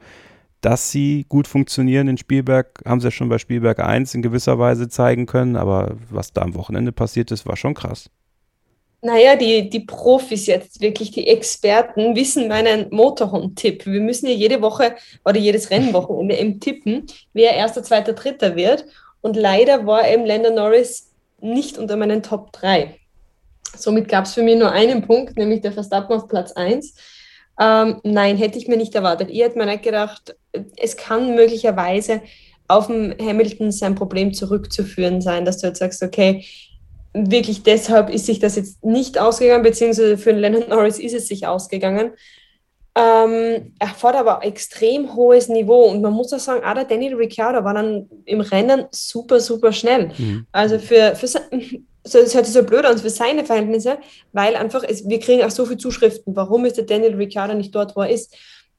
[0.61, 4.59] dass sie gut funktionieren in Spielberg, haben sie ja schon bei Spielberg 1 in gewisser
[4.59, 8.11] Weise zeigen können, aber was da am Wochenende passiert ist, war schon krass.
[9.03, 13.87] Naja, die, die Profis jetzt, wirklich die Experten, wissen meinen Motorhome-Tipp.
[13.87, 18.87] Wir müssen ja jede Woche oder jedes Rennwochenende eben tippen, wer erster, zweiter, dritter wird.
[19.21, 22.97] Und leider war eben Lando Norris nicht unter meinen Top 3.
[23.77, 26.95] Somit gab es für mich nur einen Punkt, nämlich der Verstappen auf Platz 1.
[27.59, 29.31] Ähm, nein, hätte ich mir nicht erwartet.
[29.31, 30.37] Ich hätte mir nicht gedacht,
[30.77, 32.21] es kann möglicherweise
[32.69, 36.45] auf den Hamilton sein Problem zurückzuführen sein, dass du jetzt sagst, okay,
[37.15, 41.47] wirklich deshalb ist sich das jetzt nicht ausgegangen, beziehungsweise für Lennon Norris ist es sich
[41.47, 42.11] ausgegangen.
[42.95, 47.13] Ähm, er fordert aber extrem hohes Niveau und man muss auch sagen, auch der Danny
[47.13, 50.11] Ricciardo war dann im Rennen super, super schnell.
[50.17, 50.47] Mhm.
[50.51, 51.29] Also für, für
[52.07, 53.99] so, es hört sich so blöd an für seine Verhältnisse,
[54.33, 57.75] weil einfach, es, wir kriegen auch so viele Zuschriften, warum ist der Daniel Ricciardo nicht
[57.75, 58.35] dort, wo er ist.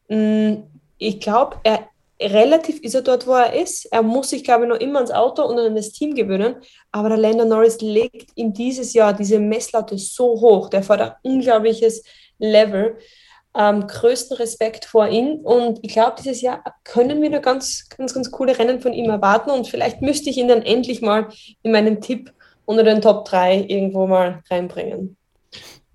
[0.08, 0.56] Mm,
[0.98, 1.88] ich glaube, er
[2.20, 3.86] relativ ist er dort, wo er ist.
[3.91, 6.56] Er muss sich, glaube ich, noch immer ans Auto und an das Team gewöhnen.
[6.91, 10.70] Aber der Lando Norris legt in dieses Jahr diese Messlatte so hoch.
[10.70, 12.04] Der fordert ein unglaubliches
[12.40, 12.98] Level.
[13.56, 15.40] Ähm, größten Respekt vor ihm.
[15.44, 19.10] Und ich glaube, dieses Jahr können wir da ganz, ganz, ganz coole Rennen von ihm
[19.10, 19.52] erwarten.
[19.52, 21.28] Und vielleicht müsste ich ihn dann endlich mal
[21.64, 22.34] in meinem Tipp
[22.68, 25.15] unter den Top 3 irgendwo mal reinbringen.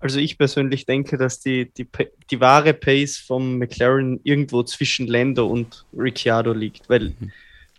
[0.00, 1.86] Also ich persönlich denke, dass die, die,
[2.30, 7.30] die wahre Pace vom McLaren irgendwo zwischen Lando und Ricciardo liegt, weil, mhm.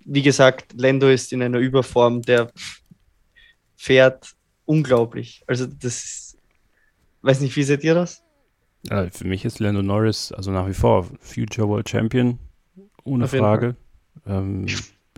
[0.06, 2.52] wie gesagt, Lando ist in einer Überform, der
[3.76, 5.44] fährt unglaublich.
[5.48, 6.38] Also das ist,
[7.24, 8.24] weiß nicht, wie seht ihr das?
[8.90, 12.38] Ja, für mich ist Lando Norris also nach wie vor Future World Champion,
[13.04, 13.76] ohne Frage.
[14.28, 14.68] Ähm,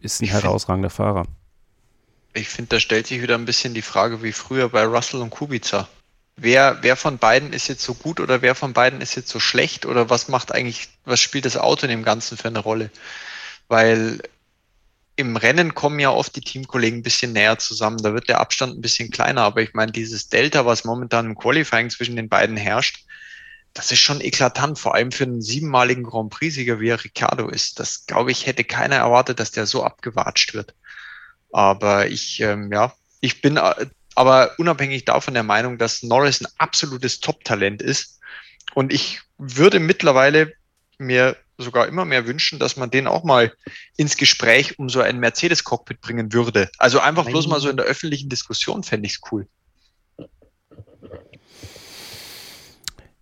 [0.01, 1.25] ist ein herausragender Fahrer.
[2.35, 5.31] Ich finde, da stellt sich wieder ein bisschen die Frage wie früher bei Russell und
[5.31, 5.87] Kubica
[6.35, 9.39] wer, wer von beiden ist jetzt so gut oder wer von beiden ist jetzt so
[9.39, 12.91] schlecht oder was macht eigentlich, was spielt das Auto in dem Ganzen für eine Rolle?
[13.67, 14.21] Weil
[15.15, 18.77] im Rennen kommen ja oft die Teamkollegen ein bisschen näher zusammen, da wird der Abstand
[18.77, 22.57] ein bisschen kleiner, aber ich meine, dieses Delta, was momentan im Qualifying zwischen den beiden
[22.57, 23.05] herrscht,
[23.73, 27.79] das ist schon eklatant, vor allem für einen siebenmaligen Grand Prix-Sieger, wie er Ricardo ist.
[27.79, 30.73] Das, glaube ich, hätte keiner erwartet, dass der so abgewatscht wird.
[31.55, 36.47] Aber ich, ähm, ja, ich bin äh, aber unabhängig davon der Meinung, dass Norris ein
[36.57, 38.19] absolutes Top-Talent ist.
[38.73, 40.51] Und ich würde mittlerweile
[40.97, 43.53] mir sogar immer mehr wünschen, dass man den auch mal
[43.95, 46.69] ins Gespräch um so ein Mercedes-Cockpit bringen würde.
[46.77, 49.47] Also einfach bloß mal so in der öffentlichen Diskussion fände ich es cool.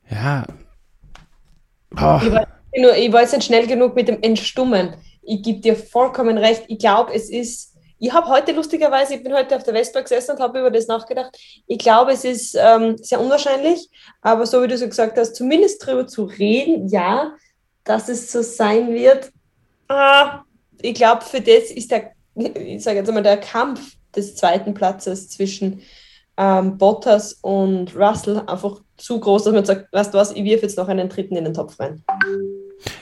[0.09, 0.47] Ja.
[1.91, 2.19] Oh.
[2.23, 2.47] Ich, war,
[2.97, 4.95] ich war jetzt nicht schnell genug mit dem Entstummen.
[5.21, 6.63] Ich gebe dir vollkommen recht.
[6.67, 7.72] Ich glaube, es ist
[8.03, 10.87] ich habe heute lustigerweise, ich bin heute auf der Vespa gesessen und habe über das
[10.87, 11.37] nachgedacht.
[11.67, 13.89] Ich glaube, es ist ähm, sehr unwahrscheinlich,
[14.21, 17.33] aber so wie du so gesagt hast, zumindest darüber zu reden, ja,
[17.85, 19.31] dass es so sein wird.
[19.87, 20.41] Ah,
[20.81, 25.29] ich glaube, für das ist der, ich sage jetzt einmal, der Kampf des zweiten Platzes
[25.29, 25.81] zwischen
[26.35, 30.61] ähm, Bottas und Russell einfach zu groß, dass man sagt, weißt du was, ich wirf
[30.61, 32.03] jetzt noch einen dritten in den Topf rein.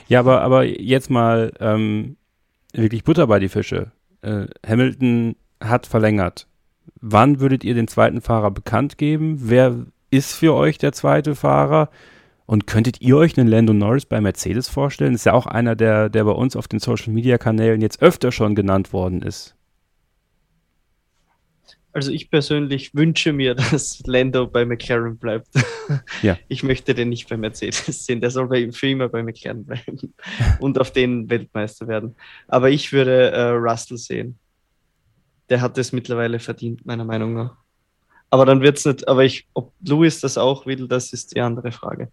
[0.06, 2.16] Ja, aber, aber jetzt mal ähm,
[2.72, 3.90] wirklich Butter bei die Fische
[4.22, 6.46] äh, Hamilton hat verlängert.
[7.00, 9.38] Wann würdet ihr den zweiten Fahrer bekannt geben?
[9.40, 11.90] Wer ist für euch der zweite Fahrer?
[12.46, 15.14] Und könntet ihr euch einen Lando Norris bei Mercedes vorstellen?
[15.14, 18.32] ist ja auch einer, der, der bei uns auf den Social Media Kanälen jetzt öfter
[18.32, 19.54] schon genannt worden ist.
[21.92, 25.48] Also ich persönlich wünsche mir, dass Lando bei McLaren bleibt.
[26.22, 26.38] Ja.
[26.48, 28.20] Ich möchte den nicht bei Mercedes sehen.
[28.20, 30.14] Der soll bei, für immer bei McLaren bleiben
[30.60, 32.14] und auf den Weltmeister werden.
[32.48, 34.38] Aber ich würde äh, Russell sehen.
[35.48, 37.56] Der hat es mittlerweile verdient, meiner Meinung nach.
[38.30, 41.40] Aber dann wird es nicht, aber ich, ob Lewis das auch will, das ist die
[41.40, 42.10] andere Frage.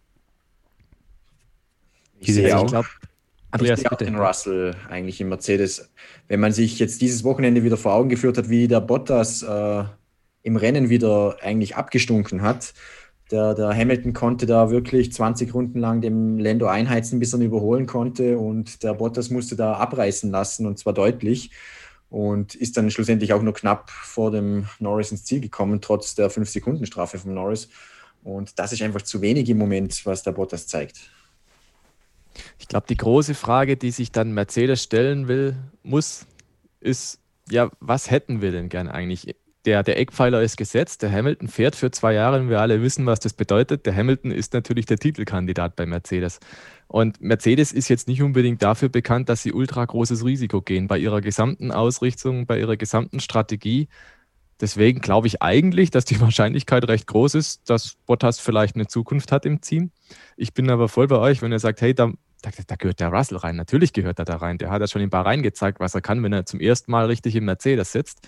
[2.20, 2.66] Ich sehe auch.
[2.66, 3.09] Ich
[3.52, 5.92] glaube, Andreas, ich sehe auch den Russell eigentlich im Mercedes.
[6.28, 9.84] Wenn man sich jetzt dieses Wochenende wieder vor Augen geführt hat, wie der Bottas äh,
[10.44, 12.74] im Rennen wieder eigentlich abgestunken hat.
[13.32, 17.46] Der, der, Hamilton konnte da wirklich 20 Runden lang dem Lando einheizen, bis er ihn
[17.46, 18.40] überholen konnte.
[18.40, 21.52] Und der Bottas musste da abreißen lassen und zwar deutlich.
[22.10, 26.32] Und ist dann schlussendlich auch nur knapp vor dem Norris ins Ziel gekommen, trotz der
[26.32, 27.70] 5-Sekunden-Strafe von Norris.
[28.24, 31.12] Und das ist einfach zu wenig im Moment, was der Bottas zeigt.
[32.57, 36.26] Ich glaube, die große Frage, die sich dann Mercedes stellen will, muss,
[36.80, 39.36] ist, ja, was hätten wir denn gern eigentlich?
[39.66, 43.06] Der, der Eckpfeiler ist gesetzt, der Hamilton fährt für zwei Jahre und wir alle wissen,
[43.06, 43.86] was das bedeutet.
[43.86, 46.40] Der Hamilton ist natürlich der Titelkandidat bei Mercedes.
[46.88, 50.98] Und Mercedes ist jetzt nicht unbedingt dafür bekannt, dass sie ultra großes Risiko gehen bei
[50.98, 53.90] ihrer gesamten Ausrichtung, bei ihrer gesamten Strategie.
[54.61, 59.32] Deswegen glaube ich eigentlich, dass die Wahrscheinlichkeit recht groß ist, dass Bottas vielleicht eine Zukunft
[59.32, 59.91] hat im Team.
[60.38, 62.11] Ich bin aber voll bei euch, wenn ihr sagt, hey, da,
[62.41, 63.56] da, da gehört der Russell rein.
[63.56, 64.57] Natürlich gehört er da rein.
[64.57, 67.06] Der hat ja schon in Bahrain gezeigt, was er kann, wenn er zum ersten Mal
[67.06, 68.28] richtig im Mercedes sitzt.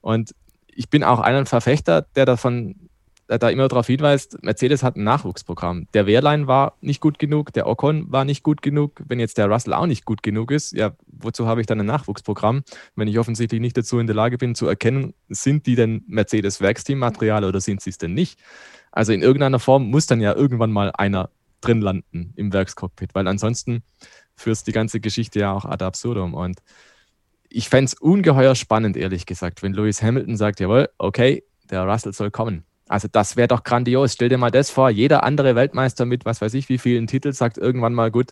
[0.00, 0.34] Und
[0.68, 2.90] ich bin auch ein Verfechter, der davon
[3.30, 5.86] der da immer darauf hinweist, Mercedes hat ein Nachwuchsprogramm.
[5.94, 9.00] Der Wehrlein war nicht gut genug, der Ocon war nicht gut genug.
[9.06, 11.86] Wenn jetzt der Russell auch nicht gut genug ist, ja, wozu habe ich dann ein
[11.86, 12.64] Nachwuchsprogramm,
[12.96, 16.60] wenn ich offensichtlich nicht dazu in der Lage bin zu erkennen, sind die denn Mercedes
[16.60, 18.40] Werksteammaterial oder sind sie es denn nicht?
[18.90, 21.30] Also in irgendeiner Form muss dann ja irgendwann mal einer
[21.60, 23.82] drin landen im Werkscockpit, weil ansonsten
[24.36, 26.34] führst die ganze Geschichte ja auch ad absurdum.
[26.34, 26.60] Und
[27.48, 32.12] ich fände es ungeheuer spannend, ehrlich gesagt, wenn Lewis Hamilton sagt, jawohl, okay, der Russell
[32.12, 34.12] soll kommen Also das wäre doch grandios.
[34.12, 37.34] Stell dir mal das vor, jeder andere Weltmeister mit was weiß ich wie vielen Titeln
[37.34, 38.30] sagt irgendwann mal, gut,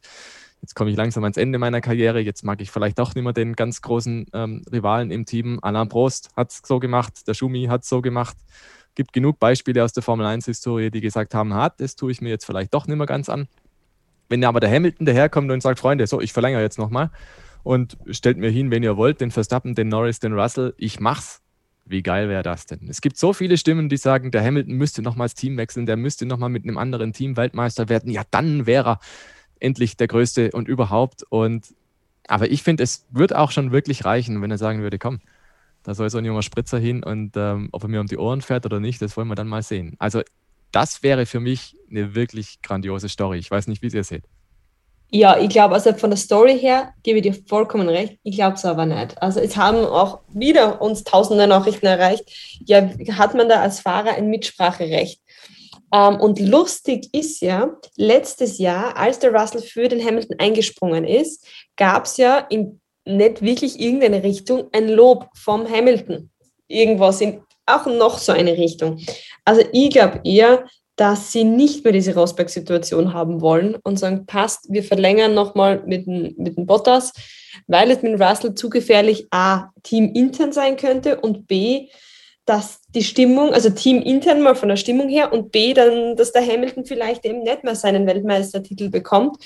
[0.60, 3.32] jetzt komme ich langsam ans Ende meiner Karriere, jetzt mag ich vielleicht doch nicht mehr
[3.32, 5.59] den ganz großen ähm, Rivalen im Team.
[5.62, 8.36] Alain Prost hat es so gemacht, der Schumi hat es so gemacht.
[8.98, 12.30] Gibt genug Beispiele aus der Formel 1-Historie, die gesagt haben, hat, das tue ich mir
[12.30, 13.46] jetzt vielleicht doch nicht mehr ganz an.
[14.28, 17.12] Wenn aber der Hamilton daherkommt und sagt, Freunde, so, ich verlängere jetzt nochmal
[17.62, 21.42] und stellt mir hin, wenn ihr wollt, den Verstappen, den Norris, den Russell, ich mach's.
[21.84, 22.88] Wie geil wäre das denn?
[22.88, 26.26] Es gibt so viele Stimmen, die sagen, der Hamilton müsste nochmals Team wechseln, der müsste
[26.26, 28.10] nochmal mit einem anderen Team Weltmeister werden.
[28.10, 29.00] Ja, dann wäre er
[29.60, 31.22] endlich der Größte und überhaupt.
[31.30, 31.72] Und
[32.26, 35.20] aber ich finde, es wird auch schon wirklich reichen, wenn er sagen würde, komm,
[35.82, 38.42] da soll so ein junger Spritzer hin und ähm, ob er mir um die Ohren
[38.42, 39.96] fährt oder nicht, das wollen wir dann mal sehen.
[39.98, 40.22] Also
[40.72, 43.38] das wäre für mich eine wirklich grandiose Story.
[43.38, 44.24] Ich weiß nicht, wie ihr seht.
[45.10, 48.18] Ja, ich glaube, also von der Story her gebe ich dir vollkommen recht.
[48.24, 49.20] Ich glaube es aber nicht.
[49.22, 52.30] Also es haben auch wieder uns tausende Nachrichten erreicht.
[52.66, 55.22] Ja, hat man da als Fahrer ein Mitspracherecht?
[55.94, 61.46] Ähm, und lustig ist ja, letztes Jahr, als der Russell für den Hamilton eingesprungen ist,
[61.76, 66.30] gab es ja in nicht wirklich irgendeine Richtung ein Lob vom Hamilton.
[66.68, 68.98] Irgendwas in auch noch so eine Richtung.
[69.44, 70.64] Also ich glaube eher,
[70.97, 76.06] dass sie nicht mehr diese Rosberg-Situation haben wollen und sagen, passt, wir verlängern nochmal mit
[76.06, 77.12] dem, mit dem Bottas,
[77.66, 81.89] weil es mit Russell zu gefährlich A, teamintern sein könnte und B,
[82.47, 86.44] dass die Stimmung, also teamintern mal von der Stimmung her und B, dann, dass der
[86.44, 89.36] Hamilton vielleicht eben nicht mehr seinen Weltmeistertitel bekommt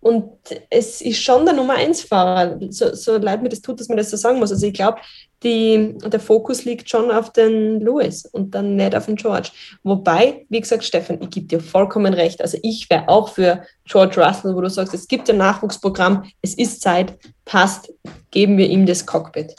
[0.00, 0.30] und
[0.70, 3.98] es ist schon der Nummer 1 Fahrer, so, so leid mir das tut, dass man
[3.98, 4.50] das so sagen muss.
[4.50, 4.98] Also ich glaube,
[5.42, 9.50] der Fokus liegt schon auf den Lewis und dann nicht auf den George.
[9.82, 12.40] Wobei, wie gesagt, Stefan, ich gebe dir vollkommen recht.
[12.40, 16.54] Also ich wäre auch für George Russell, wo du sagst, es gibt ein Nachwuchsprogramm, es
[16.54, 17.92] ist Zeit, passt,
[18.30, 19.54] geben wir ihm das Cockpit.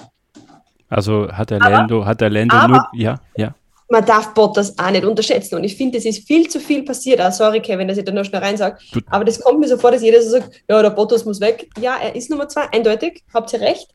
[0.90, 3.54] Also hat der Lando, aber, hat der Lando nur, ja, ja
[3.92, 5.56] man darf Bottas auch nicht unterschätzen.
[5.56, 7.20] Und ich finde, es ist viel zu viel passiert.
[7.20, 8.78] Ah, sorry, Kevin, dass ich da noch schnell rein sage.
[9.08, 11.70] Aber das kommt mir so vor, dass jeder so sagt, ja, der Bottas muss weg.
[11.80, 13.88] Ja, er ist Nummer zwei, eindeutig, habt ihr recht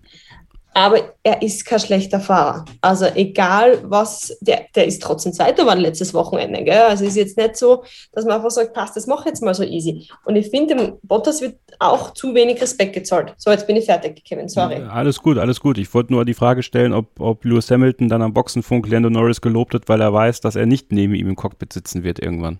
[0.77, 2.67] aber er ist kein schlechter Fahrer.
[2.83, 6.63] Also egal was, der, der ist trotzdem Zweiter geworden letztes Wochenende.
[6.65, 6.83] Gell?
[6.83, 7.83] Also ist jetzt nicht so,
[8.13, 10.07] dass man einfach sagt, passt, das mache ich jetzt mal so easy.
[10.27, 13.33] Und ich finde, dem Bottas wird auch zu wenig Respekt gezahlt.
[13.39, 14.83] So, jetzt bin ich fertig, Kevin, sorry.
[14.83, 15.79] Alles gut, alles gut.
[15.79, 19.41] Ich wollte nur die Frage stellen, ob, ob Lewis Hamilton dann am Boxenfunk Lando Norris
[19.41, 22.59] gelobt hat, weil er weiß, dass er nicht neben ihm im Cockpit sitzen wird irgendwann.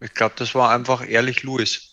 [0.00, 1.87] Ich glaube, das war einfach ehrlich Lewis.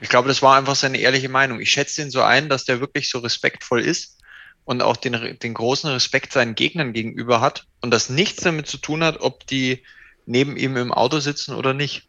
[0.00, 1.60] Ich glaube, das war einfach seine ehrliche Meinung.
[1.60, 4.18] Ich schätze ihn so ein, dass der wirklich so respektvoll ist
[4.64, 8.78] und auch den, den großen Respekt seinen Gegnern gegenüber hat und das nichts damit zu
[8.78, 9.82] tun hat, ob die
[10.26, 12.08] neben ihm im Auto sitzen oder nicht.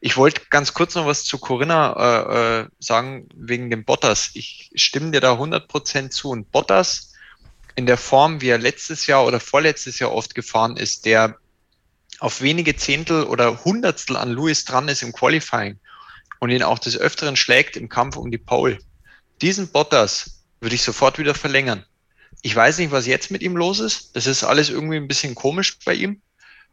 [0.00, 4.30] Ich wollte ganz kurz noch was zu Corinna äh, äh, sagen wegen dem Bottas.
[4.34, 6.30] Ich stimme dir da 100% zu.
[6.30, 7.12] Und Bottas
[7.74, 11.36] in der Form, wie er letztes Jahr oder vorletztes Jahr oft gefahren ist, der
[12.20, 15.78] auf wenige Zehntel oder Hundertstel an Lewis dran ist im Qualifying
[16.40, 18.78] und ihn auch des Öfteren schlägt im Kampf um die Pole.
[19.40, 21.84] Diesen Bottas würde ich sofort wieder verlängern.
[22.42, 24.14] Ich weiß nicht, was jetzt mit ihm los ist.
[24.16, 26.20] Das ist alles irgendwie ein bisschen komisch bei ihm.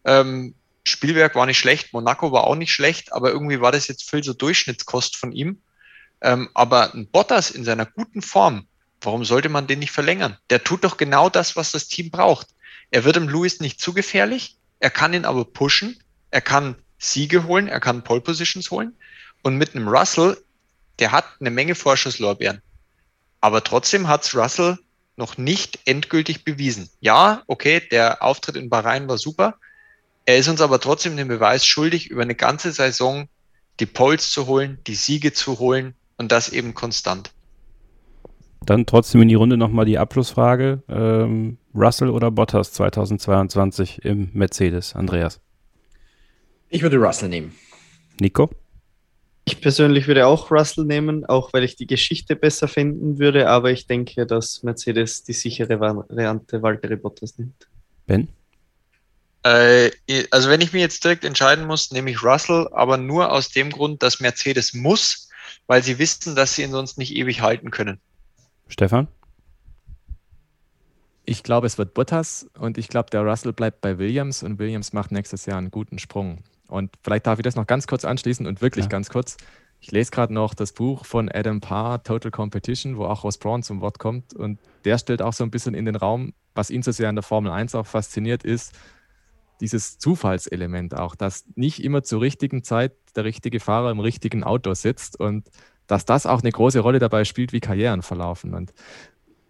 [0.06, 4.10] Ähm, Spielwerk war nicht schlecht, Monaco war auch nicht schlecht, aber irgendwie war das jetzt
[4.10, 5.62] viel so Durchschnittskost von ihm.
[6.22, 8.68] Ähm, aber ein Bottas in seiner guten Form,
[9.02, 10.38] warum sollte man den nicht verlängern?
[10.50, 12.48] Der tut doch genau das, was das Team braucht.
[12.92, 15.98] Er wird dem Lewis nicht zu gefährlich, er kann ihn aber pushen,
[16.32, 18.96] er kann Siege holen, er kann Pole Positions holen.
[19.44, 20.38] Und mit einem Russell,
[21.00, 22.62] der hat eine Menge Vorschusslorbeeren.
[23.42, 24.80] Aber trotzdem hat's Russell
[25.16, 26.90] noch nicht endgültig bewiesen.
[27.00, 29.56] Ja, okay, der Auftritt in Bahrain war super.
[30.26, 33.28] Er ist uns aber trotzdem den Beweis schuldig, über eine ganze Saison
[33.80, 37.32] die Poles zu holen, die Siege zu holen und das eben konstant.
[38.66, 40.84] Dann trotzdem in die Runde nochmal die Abschlussfrage.
[40.88, 44.96] Ähm, Russell oder Bottas 2022 im Mercedes?
[44.96, 45.42] Andreas?
[46.70, 47.54] Ich würde Russell nehmen.
[48.22, 48.50] Nico?
[49.46, 53.72] Ich persönlich würde auch Russell nehmen, auch weil ich die Geschichte besser finden würde, aber
[53.72, 57.68] ich denke, dass Mercedes die sichere Variante Valtteri Bottas nimmt.
[58.08, 58.30] Ben?
[59.44, 59.92] Äh,
[60.32, 63.70] also wenn ich mir jetzt direkt entscheiden muss, nehme ich Russell, aber nur aus dem
[63.70, 65.30] Grund, dass Mercedes muss,
[65.68, 68.00] weil sie wissen, dass sie ihn sonst nicht ewig halten können.
[68.70, 69.10] Stefan?
[71.26, 74.94] Ich glaube, es wird Bottas und ich glaube, der Russell bleibt bei Williams und Williams
[74.94, 76.44] macht nächstes Jahr einen guten Sprung.
[76.68, 78.90] Und vielleicht darf ich das noch ganz kurz anschließen und wirklich ja.
[78.90, 79.38] ganz kurz.
[79.80, 83.64] Ich lese gerade noch das Buch von Adam Parr, Total Competition, wo auch Ross Braun
[83.64, 84.34] zum Wort kommt.
[84.34, 87.16] Und der stellt auch so ein bisschen in den Raum, was ihn so sehr an
[87.16, 88.74] der Formel 1 auch fasziniert, ist
[89.60, 94.74] dieses Zufallselement auch, dass nicht immer zur richtigen Zeit der richtige Fahrer im richtigen Auto
[94.74, 95.50] sitzt und
[95.88, 98.54] dass das auch eine große Rolle dabei spielt, wie Karrieren verlaufen.
[98.54, 98.74] Und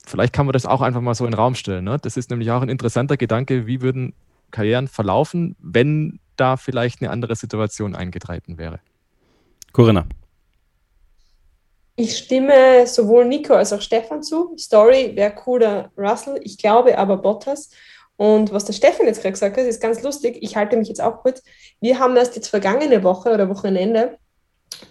[0.06, 1.86] vielleicht kann man das auch einfach mal so in den Raum stellen.
[1.86, 1.98] Ne?
[2.02, 4.14] Das ist nämlich auch ein interessanter Gedanke, wie würden
[4.54, 8.80] Karrieren verlaufen, wenn da vielleicht eine andere Situation eingetreten wäre.
[9.74, 10.06] Corinna.
[11.96, 14.56] Ich stimme sowohl Nico als auch Stefan zu.
[14.58, 16.40] Story wäre cooler Russell.
[16.44, 17.70] Ich glaube aber Bottas.
[18.16, 20.38] Und was der Stefan jetzt gerade gesagt hat, ist ganz lustig.
[20.42, 21.44] Ich halte mich jetzt auch kurz.
[21.82, 24.18] Wir haben erst jetzt vergangene Woche oder Wochenende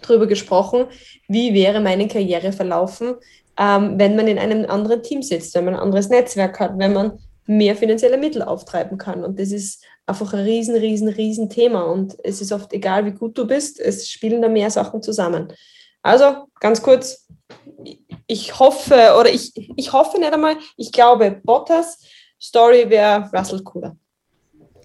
[0.01, 0.85] darüber gesprochen,
[1.27, 3.15] wie wäre meine Karriere verlaufen,
[3.57, 6.93] ähm, wenn man in einem anderen Team sitzt, wenn man ein anderes Netzwerk hat, wenn
[6.93, 9.23] man mehr finanzielle Mittel auftreiben kann.
[9.23, 11.83] Und das ist einfach ein riesen, riesen, riesen Thema.
[11.83, 15.51] Und es ist oft egal, wie gut du bist, es spielen da mehr Sachen zusammen.
[16.01, 17.27] Also ganz kurz,
[18.27, 21.99] ich hoffe, oder ich, ich hoffe nicht einmal, ich glaube, Bottas
[22.41, 23.95] Story wäre Russell cooler.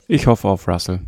[0.07, 1.01] Ich hoffe auf Russell.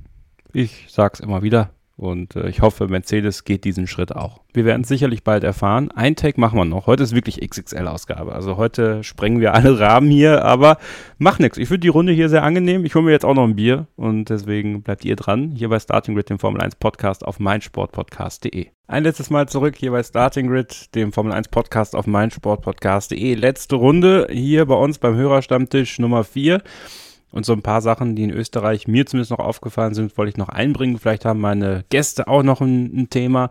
[0.52, 1.70] Ich sag's immer wieder.
[2.00, 4.40] Und äh, ich hoffe, Mercedes geht diesen Schritt auch.
[4.54, 5.90] Wir werden es sicherlich bald erfahren.
[5.90, 6.86] Ein Take machen wir noch.
[6.86, 8.32] Heute ist wirklich XXL-Ausgabe.
[8.32, 10.78] Also heute sprengen wir alle Rahmen hier, aber
[11.18, 11.58] mach nichts.
[11.58, 12.86] Ich finde die Runde hier sehr angenehm.
[12.86, 15.50] Ich hole mir jetzt auch noch ein Bier und deswegen bleibt ihr dran.
[15.50, 18.68] Hier bei Starting Grid, dem Formel 1 Podcast auf meinsportpodcast.de.
[18.86, 23.34] Ein letztes Mal zurück hier bei Starting Grid, dem Formel 1 Podcast auf meinsportpodcast.de.
[23.34, 26.62] Letzte Runde hier bei uns beim Hörerstammtisch Nummer 4.
[27.32, 30.36] Und so ein paar Sachen, die in Österreich mir zumindest noch aufgefallen sind, wollte ich
[30.36, 30.98] noch einbringen.
[30.98, 33.50] Vielleicht haben meine Gäste auch noch ein, ein Thema.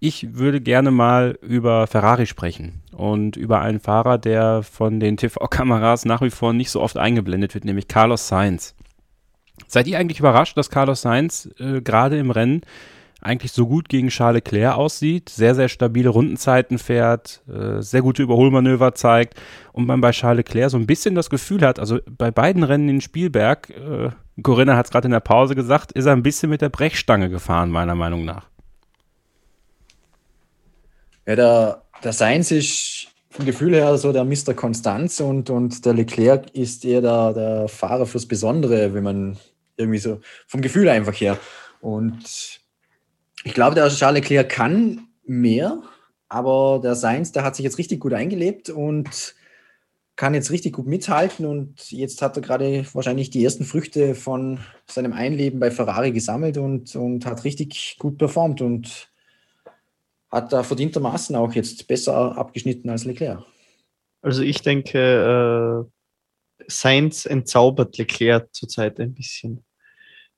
[0.00, 6.04] Ich würde gerne mal über Ferrari sprechen und über einen Fahrer, der von den TV-Kameras
[6.04, 8.74] nach wie vor nicht so oft eingeblendet wird, nämlich Carlos Sainz.
[9.66, 12.62] Seid ihr eigentlich überrascht, dass Carlos Sainz äh, gerade im Rennen
[13.24, 18.22] eigentlich so gut gegen Charles Leclerc aussieht, sehr, sehr stabile Rundenzeiten fährt, äh, sehr gute
[18.22, 19.40] Überholmanöver zeigt
[19.72, 22.88] und man bei Charles Leclerc so ein bisschen das Gefühl hat, also bei beiden Rennen
[22.88, 24.10] in Spielberg, äh,
[24.42, 27.30] Corinna hat es gerade in der Pause gesagt, ist er ein bisschen mit der Brechstange
[27.30, 28.46] gefahren, meiner Meinung nach.
[31.26, 34.54] Ja, der, der Sainz ist vom Gefühl her so der Mr.
[34.54, 39.36] Konstanz und, und der Leclerc ist eher der, der Fahrer fürs Besondere, wenn man
[39.76, 41.38] irgendwie so vom Gefühl einfach her.
[41.80, 42.60] Und
[43.44, 45.82] ich glaube, der Charles Leclerc kann mehr,
[46.28, 49.34] aber der Sainz, der hat sich jetzt richtig gut eingelebt und
[50.16, 54.60] kann jetzt richtig gut mithalten und jetzt hat er gerade wahrscheinlich die ersten Früchte von
[54.86, 59.10] seinem Einleben bei Ferrari gesammelt und, und hat richtig gut performt und
[60.30, 63.44] hat da verdientermaßen auch jetzt besser abgeschnitten als Leclerc.
[64.22, 65.86] Also ich denke,
[66.58, 69.64] äh, Sainz entzaubert Leclerc zurzeit ein bisschen,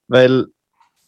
[0.09, 0.47] weil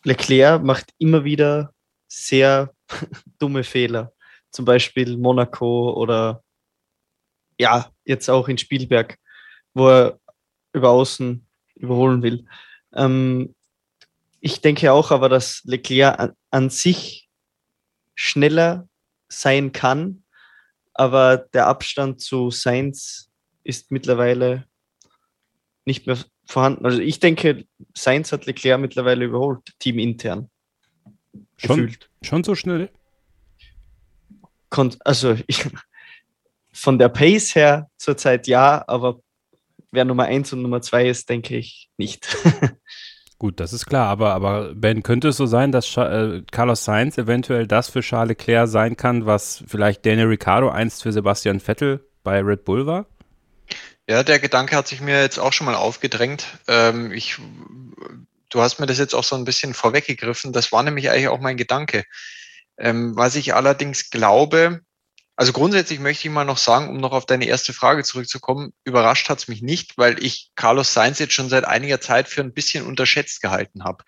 [0.04, 1.74] Leclerc macht immer wieder
[2.08, 2.74] sehr
[3.38, 4.12] dumme Fehler.
[4.50, 6.42] Zum Beispiel Monaco oder
[7.58, 9.18] ja, jetzt auch in Spielberg,
[9.74, 10.20] wo er
[10.72, 12.46] über Außen überholen will.
[12.94, 13.54] Ähm,
[14.40, 17.28] ich denke auch aber, dass Leclerc an, an sich
[18.14, 18.88] schneller
[19.28, 20.24] sein kann,
[20.94, 23.30] aber der Abstand zu Sainz
[23.62, 24.66] ist mittlerweile
[25.84, 26.86] nicht mehr vorhanden.
[26.86, 30.50] Also ich denke, Sainz hat Leclerc mittlerweile überholt, teamintern.
[31.58, 32.10] Schon, gefühlt.
[32.22, 32.90] Schon so schnell?
[35.00, 35.64] also ich,
[36.72, 39.20] von der Pace her zurzeit ja, aber
[39.90, 42.36] wer Nummer 1 und Nummer 2 ist, denke ich nicht.
[43.38, 47.18] Gut, das ist klar, aber, aber Ben, könnte es so sein, dass äh, Carlos Sainz
[47.18, 52.04] eventuell das für Charles Leclerc sein kann, was vielleicht Daniel Ricciardo einst für Sebastian Vettel
[52.24, 53.06] bei Red Bull war?
[54.08, 56.46] Ja, der Gedanke hat sich mir jetzt auch schon mal aufgedrängt.
[56.66, 57.38] Ähm, ich
[58.48, 60.52] du hast mir das jetzt auch so ein bisschen vorweggegriffen.
[60.52, 62.04] Das war nämlich eigentlich auch mein Gedanke.
[62.78, 64.80] Ähm, was ich allerdings glaube,
[65.36, 69.28] also grundsätzlich möchte ich mal noch sagen, um noch auf deine erste Frage zurückzukommen, überrascht
[69.28, 72.52] hat es mich nicht, weil ich Carlos Sainz jetzt schon seit einiger Zeit für ein
[72.52, 74.04] bisschen unterschätzt gehalten habe.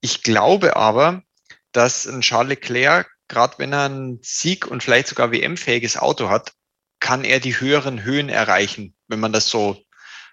[0.00, 1.22] Ich glaube aber,
[1.72, 6.52] dass ein Charles Leclerc, gerade wenn er einen Sieg und vielleicht sogar WM-fähiges Auto hat,
[7.00, 9.82] kann er die höheren Höhen erreichen, wenn man das so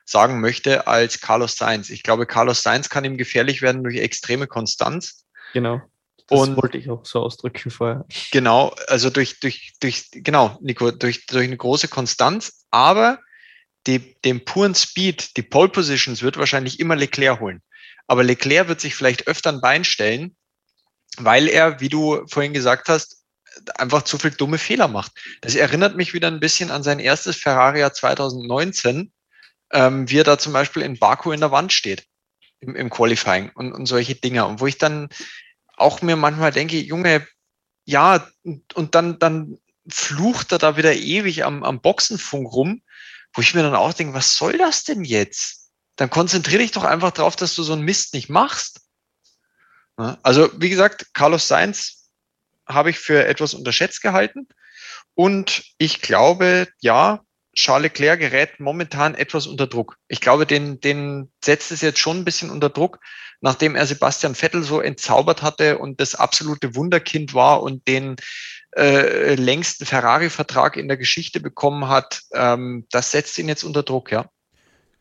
[0.05, 1.89] sagen möchte, als Carlos Sainz.
[1.89, 5.25] Ich glaube, Carlos Sainz kann ihm gefährlich werden durch extreme Konstanz.
[5.53, 5.81] Genau.
[6.27, 8.05] Das und wollte ich auch so ausdrücken vorher.
[8.31, 13.19] Genau, also durch, durch, durch, genau, Nico, durch, durch eine große Konstanz, aber
[13.87, 17.61] die, den puren Speed, die Pole Positions wird wahrscheinlich immer Leclerc holen.
[18.07, 20.35] Aber Leclerc wird sich vielleicht öfter ein Bein stellen,
[21.17, 23.23] weil er, wie du vorhin gesagt hast,
[23.75, 25.11] einfach zu viel dumme Fehler macht.
[25.41, 29.11] Das erinnert mich wieder ein bisschen an sein erstes Ferrari 2019,
[29.73, 32.05] ähm, wie er da zum Beispiel in Baku in der Wand steht
[32.59, 34.45] im, im Qualifying und, und solche Dinge.
[34.45, 35.09] Und wo ich dann
[35.75, 37.27] auch mir manchmal denke, Junge,
[37.85, 39.57] ja, und, und dann, dann
[39.89, 42.81] flucht er da wieder ewig am, am Boxenfunk rum,
[43.33, 45.71] wo ich mir dann auch denke, was soll das denn jetzt?
[45.95, 48.81] Dann konzentriere dich doch einfach darauf, dass du so einen Mist nicht machst.
[49.95, 52.09] Also, wie gesagt, Carlos Sainz
[52.65, 54.47] habe ich für etwas unterschätzt gehalten.
[55.13, 57.23] Und ich glaube, ja,
[57.55, 59.97] Charles Leclerc gerät momentan etwas unter Druck.
[60.07, 62.99] Ich glaube, den, den setzt es jetzt schon ein bisschen unter Druck,
[63.41, 68.15] nachdem er Sebastian Vettel so entzaubert hatte und das absolute Wunderkind war und den
[68.75, 72.21] äh, längsten Ferrari-Vertrag in der Geschichte bekommen hat.
[72.33, 74.25] Ähm, das setzt ihn jetzt unter Druck, ja.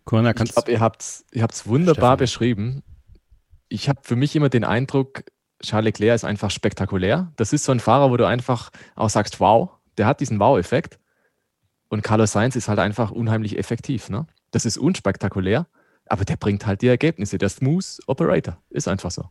[0.05, 2.17] Corona, ich glaube, ihr habt es ihr wunderbar Stefan.
[2.19, 2.83] beschrieben.
[3.69, 5.23] Ich habe für mich immer den Eindruck,
[5.63, 7.33] Charles Leclerc ist einfach spektakulär.
[7.37, 10.99] Das ist so ein Fahrer, wo du einfach auch sagst, wow, der hat diesen Wow-Effekt.
[11.93, 14.09] Und Carlos Sainz ist halt einfach unheimlich effektiv.
[14.09, 14.27] Ne?
[14.51, 15.67] Das ist unspektakulär,
[16.07, 17.37] aber der bringt halt die Ergebnisse.
[17.37, 19.27] Der Smooth Operator ist einfach so.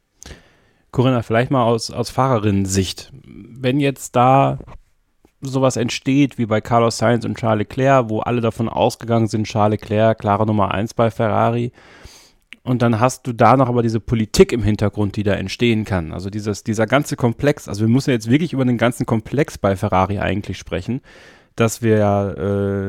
[0.92, 3.12] Corinna, vielleicht mal aus, aus Fahrerinnen-Sicht.
[3.26, 4.60] Wenn jetzt da
[5.42, 9.82] sowas entsteht wie bei Carlos Sainz und Charles Leclerc, wo alle davon ausgegangen sind, Charles
[9.82, 11.72] Leclerc, klare Nummer 1 bei Ferrari,
[12.62, 16.14] und dann hast du da noch aber diese Politik im Hintergrund, die da entstehen kann.
[16.14, 19.76] Also dieses, dieser ganze Komplex, also wir müssen jetzt wirklich über den ganzen Komplex bei
[19.76, 21.02] Ferrari eigentlich sprechen,
[21.62, 22.36] dass wir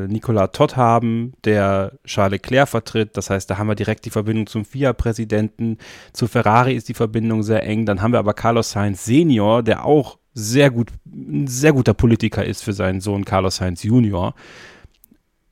[0.07, 3.15] äh, Nicolas Todd haben, der Charles Leclerc vertritt.
[3.15, 5.77] Das heißt, da haben wir direkt die Verbindung zum FIA-Präsidenten.
[6.11, 7.85] Zu Ferrari ist die Verbindung sehr eng.
[7.85, 12.43] Dann haben wir aber Carlos Sainz Senior, der auch sehr gut, ein sehr guter Politiker
[12.43, 14.33] ist für seinen Sohn Carlos Sainz Junior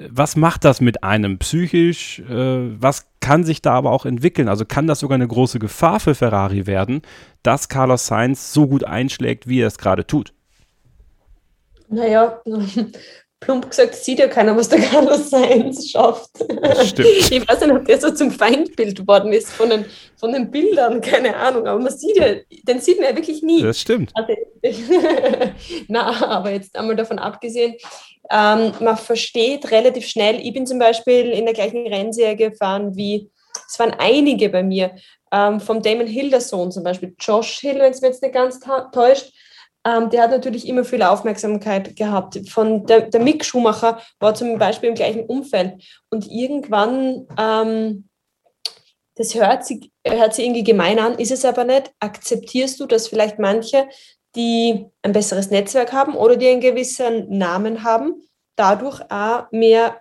[0.10, 2.19] was macht das mit einem psychisch?
[2.19, 4.48] Äh, was kann sich da aber auch entwickeln?
[4.48, 7.02] Also kann das sogar eine große Gefahr für Ferrari werden,
[7.43, 10.34] dass Carlos Sainz so gut einschlägt, wie er es gerade tut?
[11.92, 12.42] Naja,
[13.42, 16.30] plump gesagt, sieht ja keiner, was der Carlos Sainz schafft.
[16.86, 17.08] stimmt.
[17.32, 19.86] Ich weiß nicht, ob der so zum Feindbild geworden ist von den,
[20.16, 23.64] von den Bildern, keine Ahnung, aber man sieht ja, den sieht man ja wirklich nie.
[23.64, 24.12] Das stimmt.
[24.14, 24.34] Also,
[25.88, 27.76] na, aber jetzt einmal davon abgesehen,
[28.30, 33.30] ähm, man versteht relativ schnell, ich bin zum Beispiel in der gleichen Rennserie gefahren wie,
[33.68, 34.92] es waren einige bei mir,
[35.32, 38.36] ähm, vom Damon Hill, der Sohn zum Beispiel, Josh Hill, wenn es mir jetzt nicht
[38.36, 38.60] ganz
[38.94, 39.34] täuscht,
[39.86, 42.40] ähm, der hat natürlich immer viel Aufmerksamkeit gehabt.
[42.49, 45.84] Von der, der Mick Schumacher war zum Beispiel im gleichen Umfeld.
[46.10, 48.08] Und irgendwann, ähm,
[49.16, 51.91] das hört sich, hört sich irgendwie gemein an, ist es aber nicht.
[51.99, 53.88] Akzeptierst du, dass vielleicht manche
[54.36, 58.22] die ein besseres Netzwerk haben oder die einen gewissen Namen haben,
[58.56, 60.01] dadurch auch mehr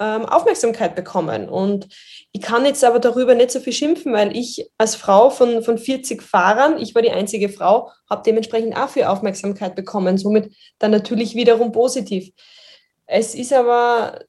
[0.00, 1.48] ähm, Aufmerksamkeit bekommen.
[1.48, 1.88] Und
[2.32, 5.78] ich kann jetzt aber darüber nicht so viel schimpfen, weil ich als Frau von, von
[5.78, 10.18] 40 Fahrern, ich war die einzige Frau, habe dementsprechend auch viel Aufmerksamkeit bekommen.
[10.18, 12.30] Somit dann natürlich wiederum positiv.
[13.06, 14.20] Es ist aber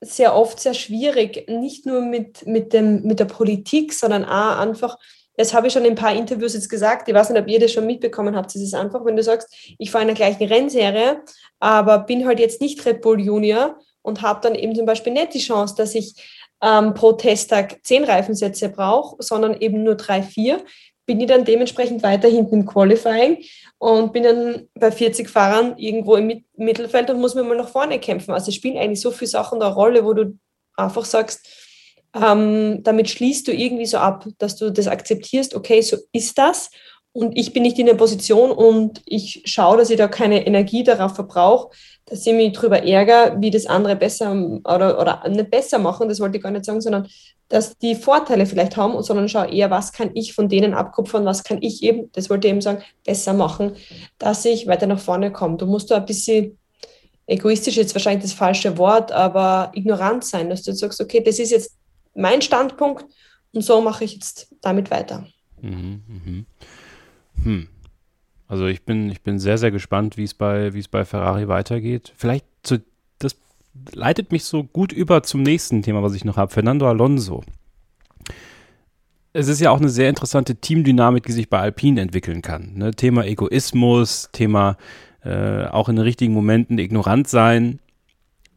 [0.00, 4.98] sehr oft sehr schwierig, nicht nur mit, mit, dem, mit der Politik, sondern auch einfach
[5.36, 7.08] das habe ich schon in ein paar Interviews jetzt gesagt.
[7.08, 8.54] Ich weiß nicht, ob ihr das schon mitbekommen habt.
[8.54, 11.22] Es ist einfach, wenn du sagst, ich fahre in der gleichen Rennserie,
[11.58, 15.34] aber bin halt jetzt nicht Red Bull Junior und habe dann eben zum Beispiel nicht
[15.34, 16.14] die Chance, dass ich
[16.62, 20.64] ähm, pro Testtag zehn Reifensätze brauche, sondern eben nur drei, vier,
[21.06, 23.44] bin ich dann dementsprechend weiter hinten im Qualifying
[23.78, 27.98] und bin dann bei 40 Fahrern irgendwo im Mittelfeld und muss mir mal nach vorne
[27.98, 28.32] kämpfen.
[28.32, 30.38] Also spielen eigentlich so viele Sachen eine Rolle, wo du
[30.76, 31.46] einfach sagst,
[32.14, 36.70] ähm, damit schließt du irgendwie so ab, dass du das akzeptierst, okay, so ist das
[37.12, 40.82] und ich bin nicht in der Position und ich schaue, dass ich da keine Energie
[40.82, 41.70] darauf verbrauche,
[42.06, 44.32] dass ich mich darüber ärgere, wie das andere besser
[44.64, 47.06] oder, oder nicht besser machen, das wollte ich gar nicht sagen, sondern
[47.48, 51.44] dass die Vorteile vielleicht haben, sondern schau eher, was kann ich von denen abkupfern, was
[51.44, 53.76] kann ich eben, das wollte ich eben sagen, besser machen,
[54.18, 55.58] dass ich weiter nach vorne komme.
[55.58, 56.58] Du musst da ein bisschen
[57.26, 61.50] egoistisch jetzt wahrscheinlich das falsche Wort, aber ignorant sein, dass du sagst, okay, das ist
[61.50, 61.76] jetzt
[62.14, 63.04] mein Standpunkt
[63.52, 65.26] und so mache ich jetzt damit weiter.
[65.60, 66.46] Mhm, mhm.
[67.44, 67.68] Hm.
[68.48, 72.12] Also ich bin, ich bin sehr, sehr gespannt, wie es bei, es bei Ferrari weitergeht.
[72.16, 72.82] Vielleicht zu,
[73.18, 73.36] das
[73.92, 76.52] leitet mich so gut über zum nächsten Thema, was ich noch habe.
[76.52, 77.42] Fernando Alonso.
[79.32, 82.74] Es ist ja auch eine sehr interessante Teamdynamik, die sich bei Alpine entwickeln kann.
[82.74, 82.90] Ne?
[82.90, 84.76] Thema Egoismus, Thema
[85.24, 87.78] äh, auch in den richtigen Momenten ignorant sein.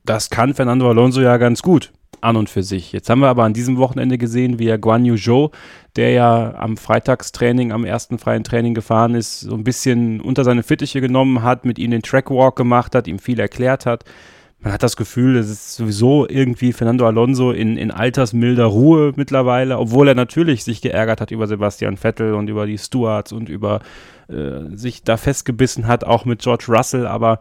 [0.03, 2.91] Das kann Fernando Alonso ja ganz gut an und für sich.
[2.91, 5.49] Jetzt haben wir aber an diesem Wochenende gesehen, wie er Guan Yu Zhou,
[5.95, 10.63] der ja am Freitagstraining, am ersten freien Training gefahren ist, so ein bisschen unter seine
[10.63, 14.03] Fittiche genommen hat, mit ihm den Trackwalk gemacht hat, ihm viel erklärt hat.
[14.59, 19.77] Man hat das Gefühl, es ist sowieso irgendwie Fernando Alonso in, in altersmilder Ruhe mittlerweile,
[19.77, 23.81] obwohl er natürlich sich geärgert hat über Sebastian Vettel und über die Stewards und über
[24.27, 27.39] äh, sich da festgebissen hat, auch mit George Russell, aber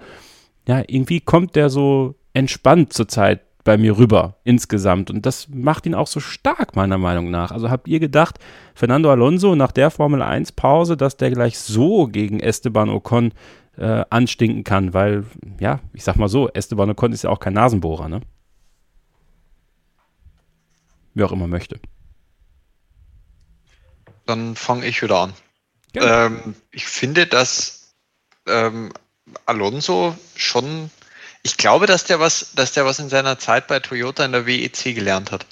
[0.66, 5.10] ja, irgendwie kommt der so entspannt zurzeit bei mir rüber insgesamt.
[5.10, 7.50] Und das macht ihn auch so stark, meiner Meinung nach.
[7.50, 8.38] Also habt ihr gedacht,
[8.74, 13.32] Fernando Alonso nach der Formel 1 Pause, dass der gleich so gegen Esteban Ocon
[13.78, 14.92] äh, anstinken kann?
[14.92, 15.24] Weil,
[15.58, 18.20] ja, ich sag mal so, Esteban Ocon ist ja auch kein Nasenbohrer, ne?
[21.14, 21.80] Wie auch immer möchte.
[24.26, 25.32] Dann fange ich wieder an.
[25.94, 27.94] Ähm, ich finde, dass
[28.46, 28.92] ähm,
[29.46, 30.90] Alonso schon
[31.44, 34.46] Ich glaube, dass der was, dass der was in seiner Zeit bei Toyota in der
[34.46, 35.46] WEC gelernt hat.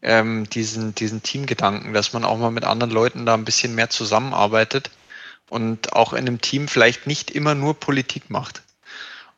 [0.00, 3.90] Ähm, diesen, diesen Teamgedanken, dass man auch mal mit anderen Leuten da ein bisschen mehr
[3.90, 4.90] zusammenarbeitet
[5.50, 8.62] und auch in einem Team vielleicht nicht immer nur Politik macht.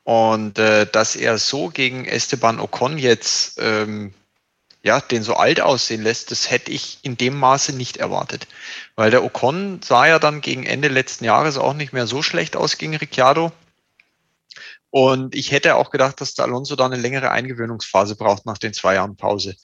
[0.04, 4.12] Und äh, dass er so gegen Esteban Ocon jetzt ähm,
[4.84, 8.46] ja, den so alt aussehen lässt, das hätte ich in dem Maße nicht erwartet.
[8.94, 12.54] Weil der Ocon sah ja dann gegen Ende letzten Jahres auch nicht mehr so schlecht
[12.54, 13.50] aus gegen Ricciardo.
[14.94, 18.72] Und ich hätte auch gedacht, dass der Alonso da eine längere Eingewöhnungsphase braucht nach den
[18.72, 19.56] zwei Jahren Pause.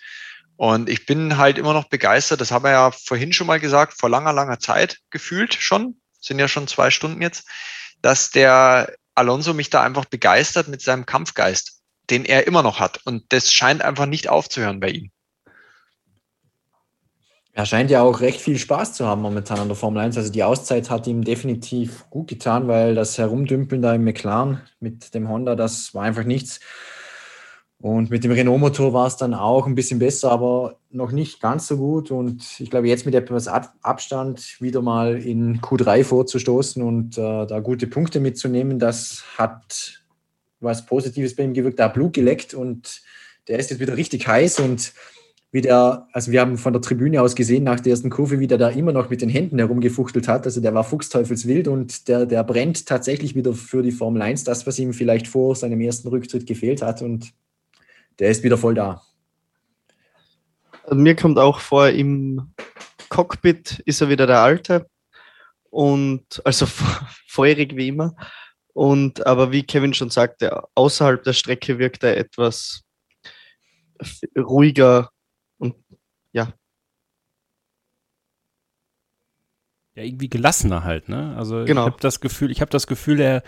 [0.57, 3.95] Und ich bin halt immer noch begeistert, das haben wir ja vorhin schon mal gesagt,
[3.97, 7.47] vor langer, langer Zeit gefühlt schon, sind ja schon zwei Stunden jetzt,
[8.03, 11.81] dass der Alonso mich da einfach begeistert mit seinem Kampfgeist,
[12.11, 12.99] den er immer noch hat.
[13.07, 15.13] Und das scheint einfach nicht aufzuhören bei ihm.
[17.53, 20.17] Er scheint ja auch recht viel Spaß zu haben momentan an der Formel 1.
[20.17, 25.15] Also die Auszeit hat ihm definitiv gut getan, weil das Herumdümpeln da im McLaren mit
[25.15, 26.61] dem Honda, das war einfach nichts.
[27.83, 31.67] Und mit dem Renault-Motor war es dann auch ein bisschen besser, aber noch nicht ganz
[31.67, 32.11] so gut.
[32.11, 37.61] Und ich glaube, jetzt mit etwas Abstand wieder mal in Q3 vorzustoßen und äh, da
[37.61, 40.03] gute Punkte mitzunehmen, das hat
[40.61, 41.79] was Positives bei ihm gewirkt.
[41.79, 43.01] Da hat Blut geleckt und
[43.49, 44.93] der ist jetzt wieder richtig heiß und
[45.53, 48.47] wie der, also wir haben von der Tribüne aus gesehen nach der ersten Kurve, wie
[48.47, 50.47] der da immer noch mit den Händen herumgefuchtelt hat.
[50.47, 54.67] Also der war fuchsteufelswild und der, der brennt tatsächlich wieder für die Formel 1, das,
[54.67, 57.03] was ihm vielleicht vor seinem ersten Rücktritt gefehlt hat.
[57.03, 57.33] Und
[58.21, 59.03] der ist wieder voll da.
[60.85, 62.53] Also mir kommt auch vor, im
[63.09, 64.87] Cockpit ist er wieder der Alte
[65.71, 66.67] und also
[67.27, 68.15] feurig wie immer.
[68.73, 72.83] Und aber wie Kevin schon sagte, außerhalb der Strecke wirkt er etwas
[74.39, 75.11] ruhiger
[76.33, 76.53] ja.
[79.97, 81.35] Ja, irgendwie gelassener halt, ne?
[81.37, 81.83] Also genau.
[81.83, 83.43] ich habe das Gefühl, ich habe das Gefühl, er,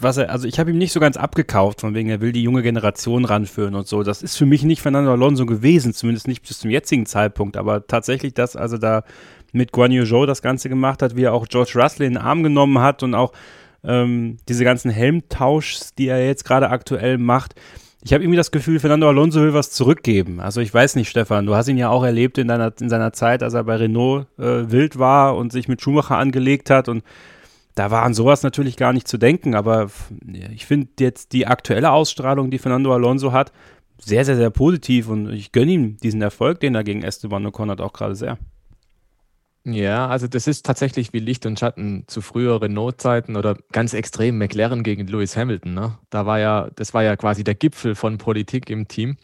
[0.00, 2.42] was er, also ich habe ihm nicht so ganz abgekauft, von wegen, er will die
[2.42, 4.02] junge Generation ranführen und so.
[4.02, 7.56] Das ist für mich nicht Fernando Alonso gewesen, zumindest nicht bis zum jetzigen Zeitpunkt.
[7.56, 9.04] Aber tatsächlich, dass also da
[9.52, 12.22] mit Guan Yu Zhou das Ganze gemacht hat, wie er auch George Russell in den
[12.22, 13.32] Arm genommen hat und auch
[13.84, 17.54] ähm, diese ganzen Helmtauschs, die er jetzt gerade aktuell macht,
[18.06, 20.38] ich habe irgendwie das Gefühl, Fernando Alonso will was zurückgeben.
[20.38, 23.12] Also ich weiß nicht, Stefan, du hast ihn ja auch erlebt in, deiner, in seiner
[23.12, 27.02] Zeit, als er bei Renault äh, wild war und sich mit Schumacher angelegt hat und
[27.74, 29.90] da war an sowas natürlich gar nicht zu denken, aber
[30.54, 33.50] ich finde jetzt die aktuelle Ausstrahlung, die Fernando Alonso hat,
[33.98, 37.72] sehr, sehr, sehr positiv und ich gönne ihm diesen Erfolg, den er gegen Esteban Ocon
[37.72, 38.38] hat, auch gerade sehr.
[39.68, 44.38] Ja, also das ist tatsächlich wie Licht und Schatten zu früheren Notzeiten oder ganz extrem
[44.38, 45.74] McLaren gegen Lewis Hamilton.
[45.74, 45.98] Ne?
[46.08, 49.16] Da war ja, das war ja quasi der Gipfel von Politik im Team.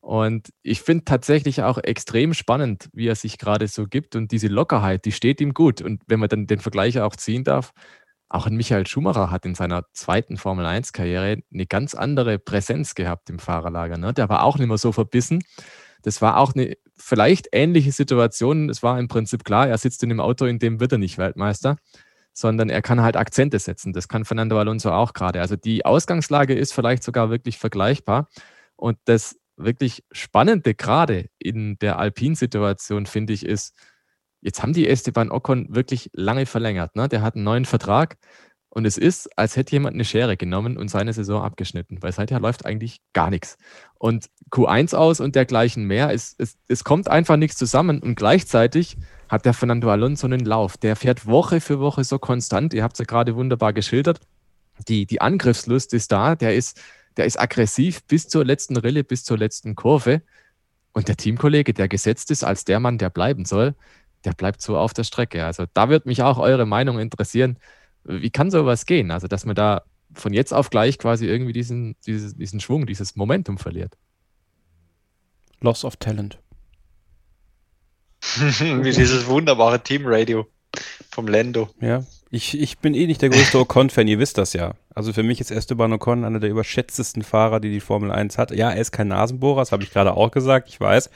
[0.00, 4.48] Und ich finde tatsächlich auch extrem spannend, wie er sich gerade so gibt und diese
[4.48, 5.82] Lockerheit, die steht ihm gut.
[5.82, 7.72] Und wenn man dann den Vergleich auch ziehen darf,
[8.30, 13.28] auch ein Michael Schumacher hat in seiner zweiten Formel 1-Karriere eine ganz andere Präsenz gehabt
[13.28, 13.98] im Fahrerlager.
[13.98, 14.14] Ne?
[14.14, 15.42] Der war auch nicht mehr so verbissen.
[16.02, 18.70] Das war auch eine vielleicht ähnliche Situation.
[18.70, 21.18] Es war im Prinzip klar, er sitzt in dem Auto, in dem wird er nicht
[21.18, 21.76] Weltmeister,
[22.32, 23.92] sondern er kann halt Akzente setzen.
[23.92, 25.40] Das kann Fernando Alonso auch gerade.
[25.40, 28.28] Also die Ausgangslage ist vielleicht sogar wirklich vergleichbar.
[28.76, 33.74] Und das wirklich Spannende gerade in der Alpin-Situation, finde ich, ist,
[34.42, 36.94] jetzt haben die Esteban Ocon wirklich lange verlängert.
[36.94, 37.08] Ne?
[37.08, 38.18] Der hat einen neuen Vertrag
[38.76, 42.40] und es ist, als hätte jemand eine Schere genommen und seine Saison abgeschnitten, weil seither
[42.40, 43.56] läuft eigentlich gar nichts.
[43.98, 48.96] Und Q1 aus und dergleichen mehr, es, es, es kommt einfach nichts zusammen und gleichzeitig
[49.28, 50.76] hat der Fernando Alonso einen Lauf.
[50.76, 52.74] Der fährt Woche für Woche so konstant.
[52.74, 54.20] Ihr habt es ja gerade wunderbar geschildert.
[54.88, 56.80] Die, die Angriffslust ist da, der ist,
[57.16, 60.22] der ist aggressiv bis zur letzten Rille, bis zur letzten Kurve.
[60.92, 63.74] Und der Teamkollege, der gesetzt ist als der Mann, der bleiben soll,
[64.24, 65.44] der bleibt so auf der Strecke.
[65.44, 67.58] Also da wird mich auch eure Meinung interessieren.
[68.04, 69.10] Wie kann sowas gehen?
[69.10, 69.82] Also, dass man da
[70.16, 73.96] von jetzt auf gleich quasi irgendwie diesen, diesen, diesen Schwung, dieses Momentum verliert.
[75.60, 76.38] Loss of Talent.
[78.38, 80.46] Wie dieses wunderbare Teamradio
[81.10, 81.70] vom Lendo.
[81.80, 84.74] Ja, ich, ich bin eh nicht der größte Ocon-Fan, ihr wisst das ja.
[84.94, 88.50] Also für mich ist Esteban Ocon einer der überschätztesten Fahrer, die die Formel 1 hat.
[88.50, 91.10] Ja, er ist kein Nasenbohrer, das habe ich gerade auch gesagt, ich weiß.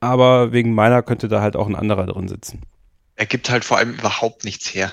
[0.00, 2.62] Aber wegen meiner könnte da halt auch ein anderer drin sitzen.
[3.16, 4.92] Er gibt halt vor allem überhaupt nichts her.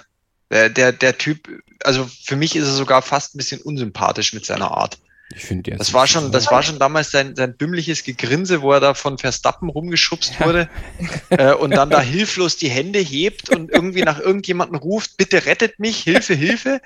[0.51, 1.49] Der, der, der Typ,
[1.83, 4.97] also für mich ist er sogar fast ein bisschen unsympathisch mit seiner Art.
[5.33, 8.79] Ich finde das war schon, das war schon damals sein, sein dümmliches Gegrinse, wo er
[8.79, 10.45] da von Verstappen rumgeschubst ja.
[10.45, 10.69] wurde
[11.29, 15.79] äh, und dann da hilflos die Hände hebt und irgendwie nach irgendjemanden ruft, bitte rettet
[15.79, 16.79] mich, Hilfe, Hilfe.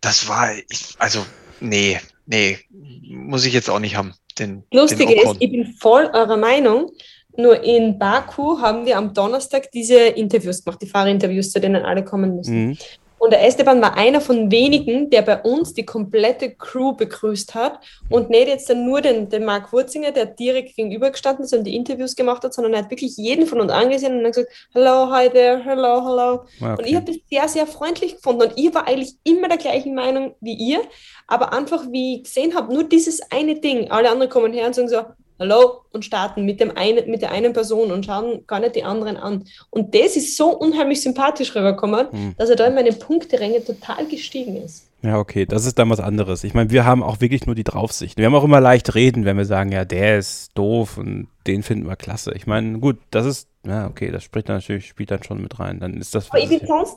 [0.00, 1.26] Das war, ich, also,
[1.60, 4.14] nee, nee, muss ich jetzt auch nicht haben.
[4.38, 6.92] Den, Lustige den ist, ich bin voll eurer Meinung.
[7.38, 12.04] Nur in Baku haben wir am Donnerstag diese Interviews gemacht, die Fahrerinterviews, zu denen alle
[12.04, 12.66] kommen müssen.
[12.70, 12.78] Mhm.
[13.18, 17.80] Und der Esteban war einer von wenigen, der bei uns die komplette Crew begrüßt hat
[18.10, 21.64] und nicht jetzt dann nur den, den Marc Wurzinger, der direkt gegenüber gestanden ist und
[21.64, 24.52] die Interviews gemacht hat, sondern er hat wirklich jeden von uns angesehen und dann gesagt,
[24.72, 26.44] hello, hi there, hello, hello.
[26.60, 29.58] Ah, Und ich habe das sehr, sehr freundlich gefunden und ich war eigentlich immer der
[29.58, 30.80] gleichen Meinung wie ihr,
[31.26, 34.74] aber einfach, wie ich gesehen habe, nur dieses eine Ding, alle anderen kommen her und
[34.74, 35.02] sagen so,
[35.38, 38.82] Hallo und starten mit, dem einen, mit der einen Person und schauen gar nicht die
[38.84, 39.44] anderen an.
[39.70, 42.34] Und das ist so unheimlich sympathisch rübergekommen, Hm.
[42.36, 44.86] dass er da in meine Punkteränge total gestiegen ist.
[45.02, 46.42] Ja, okay, das ist dann was anderes.
[46.42, 48.18] Ich meine, wir haben auch wirklich nur die Draufsicht.
[48.18, 51.62] Wir haben auch immer leicht reden, wenn wir sagen, ja, der ist doof und den
[51.62, 52.32] finden wir klasse.
[52.34, 55.60] Ich meine, gut, das ist, ja, okay, das spricht dann natürlich, spielt dann schon mit
[55.60, 55.78] rein.
[55.78, 56.28] Dann ist das.
[56.30, 56.96] Aber ich bin sonst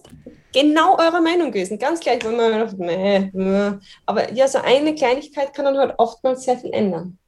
[0.51, 1.77] genau eurer Meinung gewesen.
[1.77, 3.71] Ganz gleich, wenn man dachte, nee, nee.
[4.07, 7.19] aber ja, so eine Kleinigkeit kann dann halt oftmals sehr viel ändern.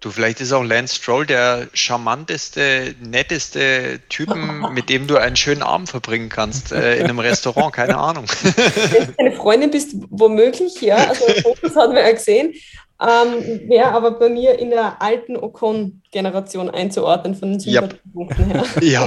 [0.00, 5.62] Du, vielleicht ist auch Lance Stroll der charmanteste, netteste Typen, mit dem du einen schönen
[5.62, 8.26] Abend verbringen kannst äh, in einem Restaurant, keine Ahnung.
[8.42, 11.24] Wenn du eine Freundin bist, womöglich, ja, also
[11.62, 12.54] das hat man ja gesehen,
[13.00, 17.82] ähm, wäre aber bei mir in der alten Ocon-Generation einzuordnen von den Ja.
[17.82, 18.64] Sympathiepunkten her.
[18.82, 19.06] ja,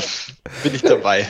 [0.63, 1.25] bin ich dabei.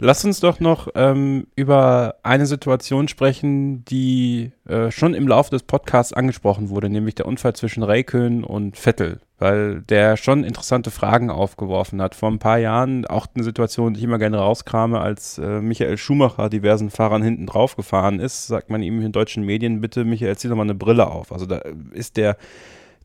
[0.00, 5.62] Lass uns doch noch ähm, über eine Situation sprechen, die äh, schon im Laufe des
[5.62, 11.28] Podcasts angesprochen wurde, nämlich der Unfall zwischen Räikkönen und Vettel, weil der schon interessante Fragen
[11.28, 12.14] aufgeworfen hat.
[12.14, 15.98] Vor ein paar Jahren auch eine Situation, die ich immer gerne rauskrame, als äh, Michael
[15.98, 20.36] Schumacher diversen Fahrern hinten drauf gefahren ist, sagt man ihm in deutschen Medien, bitte Michael,
[20.36, 21.32] zieh doch mal eine Brille auf.
[21.32, 21.60] Also da
[21.92, 22.36] ist der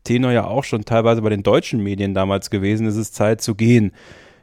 [0.04, 3.56] Tenor ja auch schon teilweise bei den deutschen Medien damals gewesen, es ist Zeit zu
[3.56, 3.90] gehen.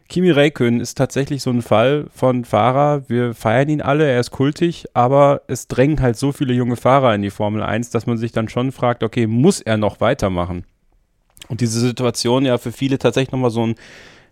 [0.09, 3.07] Kimi Räikkönen ist tatsächlich so ein Fall von Fahrer.
[3.07, 7.15] Wir feiern ihn alle, er ist kultig, aber es drängen halt so viele junge Fahrer
[7.15, 10.65] in die Formel 1, dass man sich dann schon fragt, okay, muss er noch weitermachen?
[11.47, 13.75] Und diese Situation ja für viele tatsächlich nochmal so ein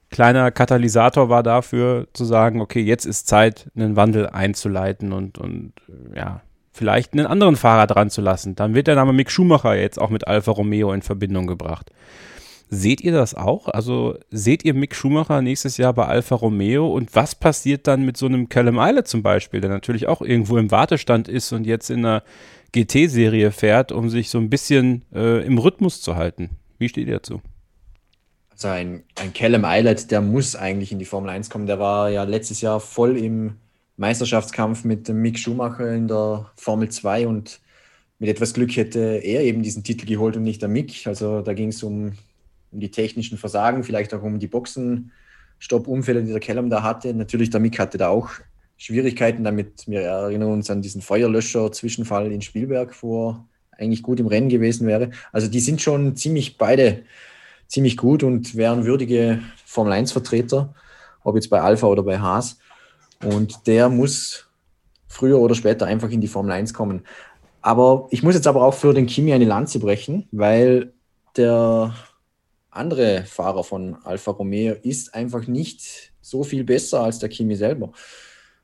[0.09, 5.73] kleiner Katalysator war dafür zu sagen, okay, jetzt ist Zeit, einen Wandel einzuleiten und, und
[5.89, 6.41] äh, ja,
[6.71, 8.55] vielleicht einen anderen Fahrer dran zu lassen.
[8.55, 11.91] Dann wird der Name Mick Schumacher jetzt auch mit Alfa Romeo in Verbindung gebracht.
[12.69, 13.67] Seht ihr das auch?
[13.67, 18.17] Also seht ihr Mick Schumacher nächstes Jahr bei Alfa Romeo und was passiert dann mit
[18.17, 21.91] so einem Callum Eilert zum Beispiel, der natürlich auch irgendwo im Wartestand ist und jetzt
[21.91, 22.23] in einer
[22.71, 26.49] GT-Serie fährt, um sich so ein bisschen äh, im Rhythmus zu halten?
[26.83, 27.39] Wie steht ihr dazu?
[28.49, 31.65] Also ein, ein Callum Eilert, der muss eigentlich in die Formel 1 kommen.
[31.65, 33.55] Der war ja letztes Jahr voll im
[33.95, 37.61] Meisterschaftskampf mit dem Mick Schumacher in der Formel 2 und
[38.19, 41.07] mit etwas Glück hätte er eben diesen Titel geholt und nicht der Mick.
[41.07, 42.17] Also da ging es um,
[42.71, 47.13] um die technischen Versagen, vielleicht auch um die Boxenstopp-Unfälle, die der Callum da hatte.
[47.13, 48.29] Natürlich, der Mick hatte da auch
[48.75, 49.87] Schwierigkeiten damit.
[49.87, 53.47] Wir erinnern uns an diesen Feuerlöscher-Zwischenfall in Spielberg, wo er
[53.77, 55.11] eigentlich gut im Rennen gewesen wäre.
[55.31, 57.03] Also die sind schon ziemlich beide
[57.67, 60.73] ziemlich gut und wären würdige Formel 1-Vertreter,
[61.23, 62.59] ob jetzt bei Alpha oder bei Haas.
[63.23, 64.47] Und der muss
[65.07, 67.01] früher oder später einfach in die Formel 1 kommen.
[67.61, 70.93] Aber ich muss jetzt aber auch für den Kimi eine Lanze brechen, weil
[71.35, 71.95] der
[72.69, 77.91] andere Fahrer von Alfa Romeo ist einfach nicht so viel besser als der Kimi selber.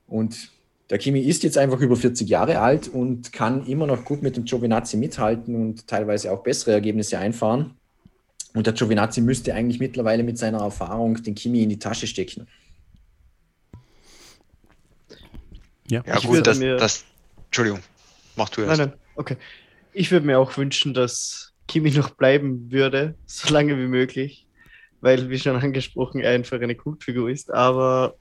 [0.06, 0.50] Und
[0.90, 4.36] der Kimi ist jetzt einfach über 40 Jahre alt und kann immer noch gut mit
[4.38, 7.76] dem Giovinazzi mithalten und teilweise auch bessere Ergebnisse einfahren.
[8.56, 12.48] Und der Giovinazzi müsste eigentlich mittlerweile mit seiner Erfahrung den Kimi in die Tasche stecken.
[15.90, 17.06] Ja, Ja, Ich gut, würde das, mir- das.
[17.46, 17.80] Entschuldigung,
[18.36, 18.80] mach du Nein, erst.
[18.80, 19.38] nein, okay.
[19.94, 24.48] Ich würde mir auch wünschen, dass Kimi noch bleiben würde, so lange wie möglich,
[25.02, 27.52] weil, wie schon angesprochen, er einfach eine Kultfigur ist.
[27.52, 28.16] Aber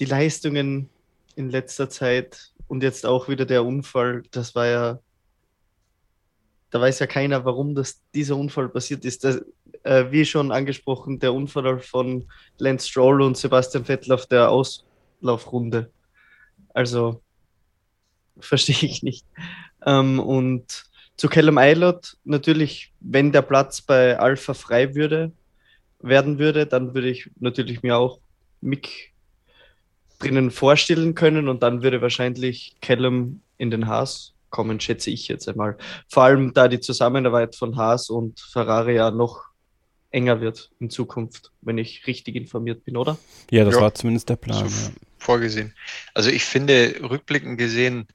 [0.00, 0.88] die Leistungen
[1.38, 4.98] in letzter Zeit und jetzt auch wieder der Unfall, das war ja,
[6.70, 9.24] da weiß ja keiner, warum das, dieser Unfall passiert ist.
[9.24, 9.42] Das,
[9.84, 12.28] äh, wie schon angesprochen, der Unfall von
[12.58, 15.90] Lance Stroll und Sebastian Vettel auf der Auslaufrunde.
[16.74, 17.22] Also
[18.40, 19.24] verstehe ich nicht.
[19.86, 20.84] Ähm, und
[21.16, 25.32] zu Callum Eilert, natürlich, wenn der Platz bei Alpha frei würde,
[26.00, 28.20] werden würde, dann würde ich natürlich mir auch
[28.60, 29.12] Mick
[30.18, 35.48] drinnen vorstellen können und dann würde wahrscheinlich Callum in den Haas kommen, schätze ich jetzt
[35.48, 35.76] einmal.
[36.08, 39.44] Vor allem, da die Zusammenarbeit von Haas und Ferrari ja noch
[40.10, 43.18] enger wird in Zukunft, wenn ich richtig informiert bin, oder?
[43.50, 43.82] Ja, das Ja.
[43.82, 44.68] war zumindest der Plan.
[44.68, 44.92] So ja.
[45.18, 45.74] vorgesehen.
[46.14, 48.06] Also ich finde, rückblickend gesehen,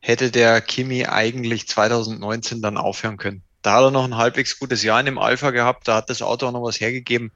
[0.00, 3.42] hätte der Kimi eigentlich 2019 dann aufhören können.
[3.62, 6.22] Da hat er noch ein halbwegs gutes Jahr in dem Alpha gehabt, da hat das
[6.22, 7.32] Auto auch noch was hergegeben.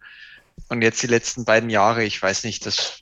[0.69, 3.02] Und jetzt die letzten beiden Jahre, ich weiß nicht, das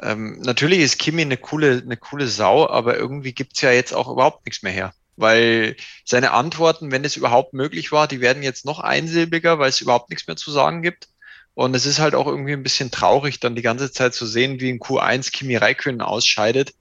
[0.00, 4.08] ähm, natürlich ist Kimi eine coole, eine coole Sau, aber irgendwie gibt's ja jetzt auch
[4.08, 4.92] überhaupt nichts mehr her.
[5.16, 9.80] Weil seine Antworten, wenn es überhaupt möglich war, die werden jetzt noch einsilbiger, weil es
[9.80, 11.08] überhaupt nichts mehr zu sagen gibt.
[11.54, 14.60] Und es ist halt auch irgendwie ein bisschen traurig, dann die ganze Zeit zu sehen,
[14.60, 16.72] wie in Q1 Kimi Räikkönen ausscheidet.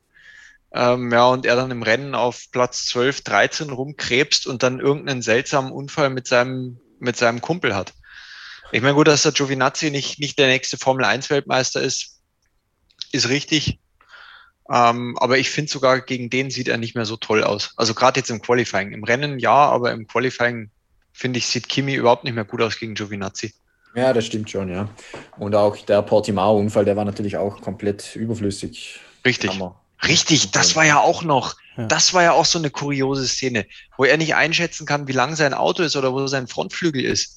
[0.72, 5.23] Ähm, ja, und er dann im Rennen auf Platz 12, 13 rumkrebst und dann irgendeinen
[5.23, 7.94] seltsamen Unfall mit seinem, mit seinem Kumpel hat.
[8.72, 12.16] Ich meine, gut, dass der Giovinazzi nicht, nicht der nächste Formel 1 Weltmeister ist,
[13.11, 13.79] ist richtig.
[14.69, 17.73] Ähm, aber ich finde sogar, gegen den sieht er nicht mehr so toll aus.
[17.77, 18.91] Also gerade jetzt im Qualifying.
[18.91, 20.69] Im Rennen ja, aber im Qualifying
[21.13, 23.53] finde ich, sieht Kimi überhaupt nicht mehr gut aus gegen Giovinazzi.
[23.95, 24.89] Ja, das stimmt schon, ja.
[25.38, 28.99] Und auch der Portimao-Unfall, der war natürlich auch komplett überflüssig.
[29.25, 29.59] Richtig.
[30.05, 31.88] Richtig, das war ja auch noch, ja.
[31.88, 33.65] das war ja auch so eine kuriose Szene,
[33.97, 37.36] wo er nicht einschätzen kann, wie lang sein Auto ist oder wo sein Frontflügel ist.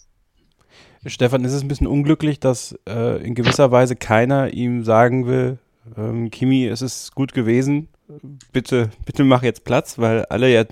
[1.07, 5.59] Stefan, ist es ein bisschen unglücklich, dass äh, in gewisser Weise keiner ihm sagen will,
[5.97, 7.89] ähm, Kimi, es ist gut gewesen,
[8.53, 10.65] bitte, bitte mach jetzt Platz, weil alle ja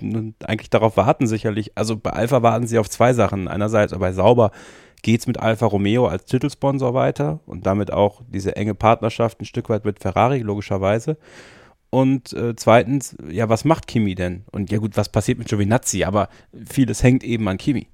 [0.43, 1.77] eigentlich darauf warten sicherlich.
[1.77, 3.47] Also bei Alpha warten sie auf zwei Sachen.
[3.47, 4.51] Einerseits bei Sauber
[5.01, 9.45] geht es mit Alfa Romeo als Titelsponsor weiter und damit auch diese enge Partnerschaft ein
[9.45, 11.17] Stück weit mit Ferrari, logischerweise.
[11.89, 14.43] Und äh, zweitens, ja, was macht Kimi denn?
[14.51, 16.03] Und ja gut, was passiert mit Giovinazzi?
[16.03, 16.29] Aber
[16.69, 17.87] vieles hängt eben an Kimi.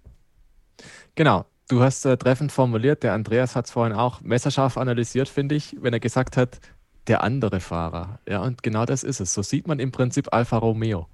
[1.16, 5.56] Genau, du hast äh, treffend formuliert, der Andreas hat es vorhin auch messerscharf analysiert, finde
[5.56, 6.60] ich, wenn er gesagt hat,
[7.08, 8.20] der andere Fahrer.
[8.28, 9.34] Ja, und genau das ist es.
[9.34, 11.08] So sieht man im Prinzip Alfa Romeo.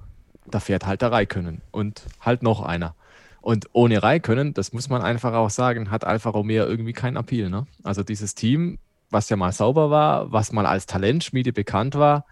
[0.45, 2.95] Da fährt halt der Raikönnen und halt noch einer.
[3.41, 7.49] Und ohne Raikönnen, das muss man einfach auch sagen, hat Alfa Romeo irgendwie keinen Appeal.
[7.49, 7.65] Ne?
[7.83, 8.77] Also dieses Team,
[9.09, 12.25] was ja mal sauber war, was mal als Talentschmiede bekannt war,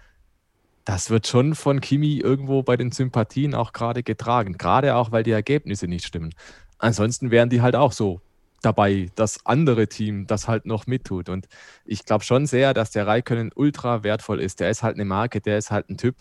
[0.85, 4.57] das wird schon von Kimi irgendwo bei den Sympathien auch gerade getragen.
[4.57, 6.33] Gerade auch, weil die Ergebnisse nicht stimmen.
[6.79, 8.21] Ansonsten wären die halt auch so
[8.61, 11.29] dabei, das andere Team das halt noch mittut.
[11.29, 11.47] Und
[11.85, 14.59] ich glaube schon sehr, dass der Raikönnen ultra wertvoll ist.
[14.59, 16.17] Der ist halt eine Marke, der ist halt ein Typ,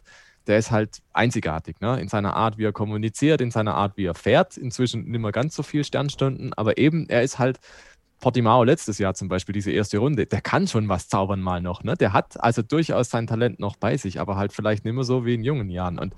[0.47, 2.01] der ist halt einzigartig, ne?
[2.01, 4.57] in seiner Art, wie er kommuniziert, in seiner Art, wie er fährt.
[4.57, 7.59] Inzwischen nicht mehr ganz so viel Sternstunden, aber eben, er ist halt
[8.21, 11.85] Portimao letztes Jahr zum Beispiel, diese erste Runde, der kann schon was zaubern mal noch.
[11.85, 11.95] Ne?
[11.97, 15.25] Der hat also durchaus sein Talent noch bei sich, aber halt vielleicht nicht mehr so
[15.25, 15.99] wie in jungen Jahren.
[15.99, 16.15] Und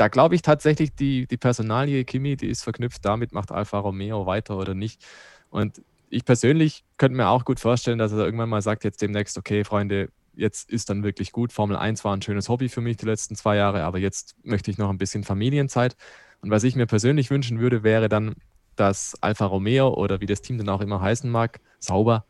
[0.00, 4.24] da glaube ich tatsächlich, die, die Personalie Kimi, die ist verknüpft damit, macht Alfa Romeo
[4.24, 5.04] weiter oder nicht.
[5.50, 9.36] Und ich persönlich könnte mir auch gut vorstellen, dass er irgendwann mal sagt, jetzt demnächst,
[9.36, 11.52] okay, Freunde, jetzt ist dann wirklich gut.
[11.52, 14.70] Formel 1 war ein schönes Hobby für mich die letzten zwei Jahre, aber jetzt möchte
[14.70, 15.96] ich noch ein bisschen Familienzeit.
[16.40, 18.36] Und was ich mir persönlich wünschen würde, wäre dann,
[18.76, 22.24] dass Alfa Romeo oder wie das Team dann auch immer heißen mag, sauber,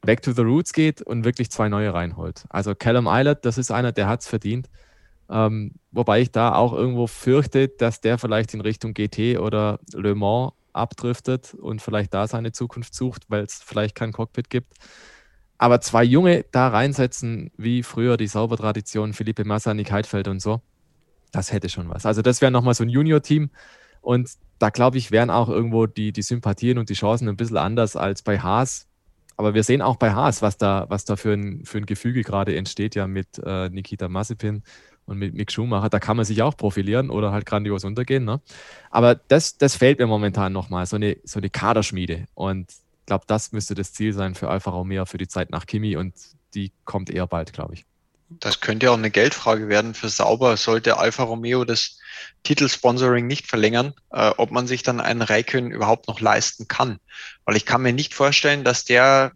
[0.00, 2.44] back to the roots geht und wirklich zwei neue reinholt.
[2.48, 4.68] Also Callum Eilert, das ist einer, der hat es verdient.
[5.32, 10.14] Ähm, wobei ich da auch irgendwo fürchte, dass der vielleicht in Richtung GT oder Le
[10.14, 14.74] Mans abdriftet und vielleicht da seine Zukunft sucht, weil es vielleicht kein Cockpit gibt.
[15.56, 20.60] Aber zwei Junge da reinsetzen, wie früher die Saubertradition, Philippe Massa, Nick Heidfeld und so,
[21.30, 22.04] das hätte schon was.
[22.04, 23.50] Also das wäre nochmal so ein Junior-Team
[24.02, 27.56] und da glaube ich, wären auch irgendwo die, die Sympathien und die Chancen ein bisschen
[27.56, 28.86] anders als bei Haas.
[29.36, 32.22] Aber wir sehen auch bei Haas, was da, was da für ein, für ein Gefüge
[32.22, 34.62] gerade entsteht, ja mit äh, Nikita Mazepin
[35.12, 38.24] und mit Mick Schumacher, da kann man sich auch profilieren oder halt grandios untergehen.
[38.24, 38.40] Ne?
[38.90, 42.26] Aber das, das fehlt mir momentan nochmal, so eine, so eine Kaderschmiede.
[42.34, 45.66] Und ich glaube, das müsste das Ziel sein für Alfa Romeo für die Zeit nach
[45.66, 46.14] Kimi und
[46.54, 47.84] die kommt eher bald, glaube ich.
[48.40, 51.98] Das könnte auch eine Geldfrage werden für Sauber, sollte Alfa Romeo das
[52.44, 56.98] Titelsponsoring nicht verlängern, äh, ob man sich dann einen Raikön überhaupt noch leisten kann.
[57.44, 59.32] Weil ich kann mir nicht vorstellen, dass der,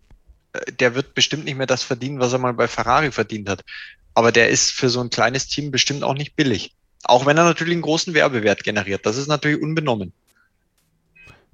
[0.78, 3.64] der wird bestimmt nicht mehr das verdienen, was er mal bei Ferrari verdient hat.
[4.14, 6.74] Aber der ist für so ein kleines Team bestimmt auch nicht billig.
[7.04, 9.06] Auch wenn er natürlich einen großen Werbewert generiert.
[9.06, 10.12] Das ist natürlich unbenommen.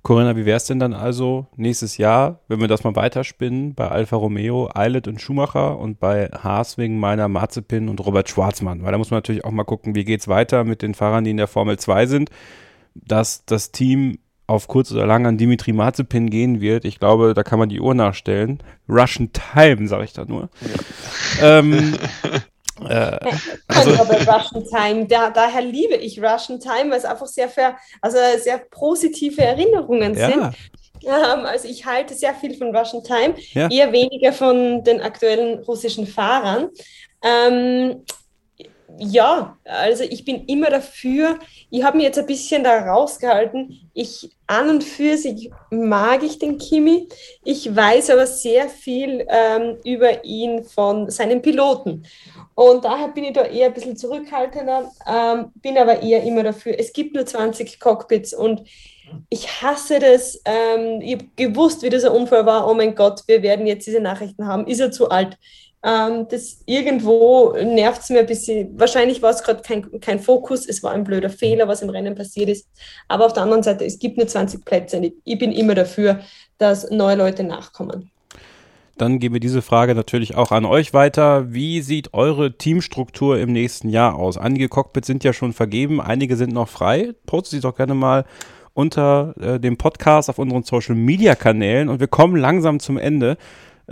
[0.03, 3.89] Corinna, wie wäre es denn dann also nächstes Jahr, wenn wir das mal weiterspinnen, bei
[3.89, 8.83] Alfa Romeo, Eilert und Schumacher und bei Haas wegen meiner Mazepin und Robert Schwarzmann?
[8.83, 11.23] Weil da muss man natürlich auch mal gucken, wie geht es weiter mit den Fahrern,
[11.23, 12.31] die in der Formel 2 sind.
[12.95, 14.19] Dass das Team
[14.53, 17.81] auf kurz oder lang an Dimitri Mazepin gehen wird, ich glaube, da kann man die
[17.81, 18.63] Uhr nachstellen.
[18.89, 20.49] Russian Time, sage ich da nur.
[21.41, 21.59] Ja.
[21.59, 21.97] Ähm,
[22.89, 23.19] Äh,
[23.69, 25.07] also, Russian Time.
[25.07, 30.17] Da, daher liebe ich Russian Time, weil es einfach sehr, für, also sehr positive Erinnerungen
[30.17, 30.29] ja.
[30.29, 30.43] sind.
[31.05, 33.69] Ähm, also ich halte sehr viel von Russian Time, ja.
[33.69, 36.71] eher weniger von den aktuellen russischen Fahrern.
[37.23, 38.05] Ähm,
[38.99, 41.39] ja, also ich bin immer dafür.
[41.71, 43.91] Ich habe mir jetzt ein bisschen da rausgehalten.
[43.95, 47.09] Ich an und für sich mag ich den Kimi.
[47.45, 52.05] Ich weiß aber sehr viel ähm, über ihn von seinen Piloten.
[52.55, 56.79] Und daher bin ich da eher ein bisschen zurückhaltender, ähm, bin aber eher immer dafür.
[56.79, 58.62] Es gibt nur 20 Cockpits und
[59.31, 60.41] ich hasse das.
[60.45, 62.69] Ähm, ich habe gewusst, wie dieser Unfall war.
[62.69, 64.67] Oh mein Gott, wir werden jetzt diese Nachrichten haben.
[64.67, 65.39] Ist er zu alt?
[65.85, 68.78] Ähm, das irgendwo nervt es mir ein bisschen.
[68.78, 70.67] Wahrscheinlich war es gerade kein, kein Fokus.
[70.67, 72.69] Es war ein blöder Fehler, was im Rennen passiert ist.
[73.09, 74.99] Aber auf der anderen Seite, es gibt nur 20 Plätze.
[74.99, 76.20] Und ich, bin immer dafür,
[76.59, 78.11] dass neue Leute nachkommen.
[78.97, 81.52] dann geben wir diese Frage natürlich auch an euch weiter.
[81.52, 84.39] Wie sieht eure Teamstruktur im nächsten Jahr aus?
[84.39, 87.12] Einige Cockpits sind ja schon vergeben, einige sind noch frei.
[87.27, 88.25] Postet sie doch gerne mal
[88.75, 93.36] unter äh, dem Podcast auf unseren Social Media Kanälen und wir kommen langsam zum Ende.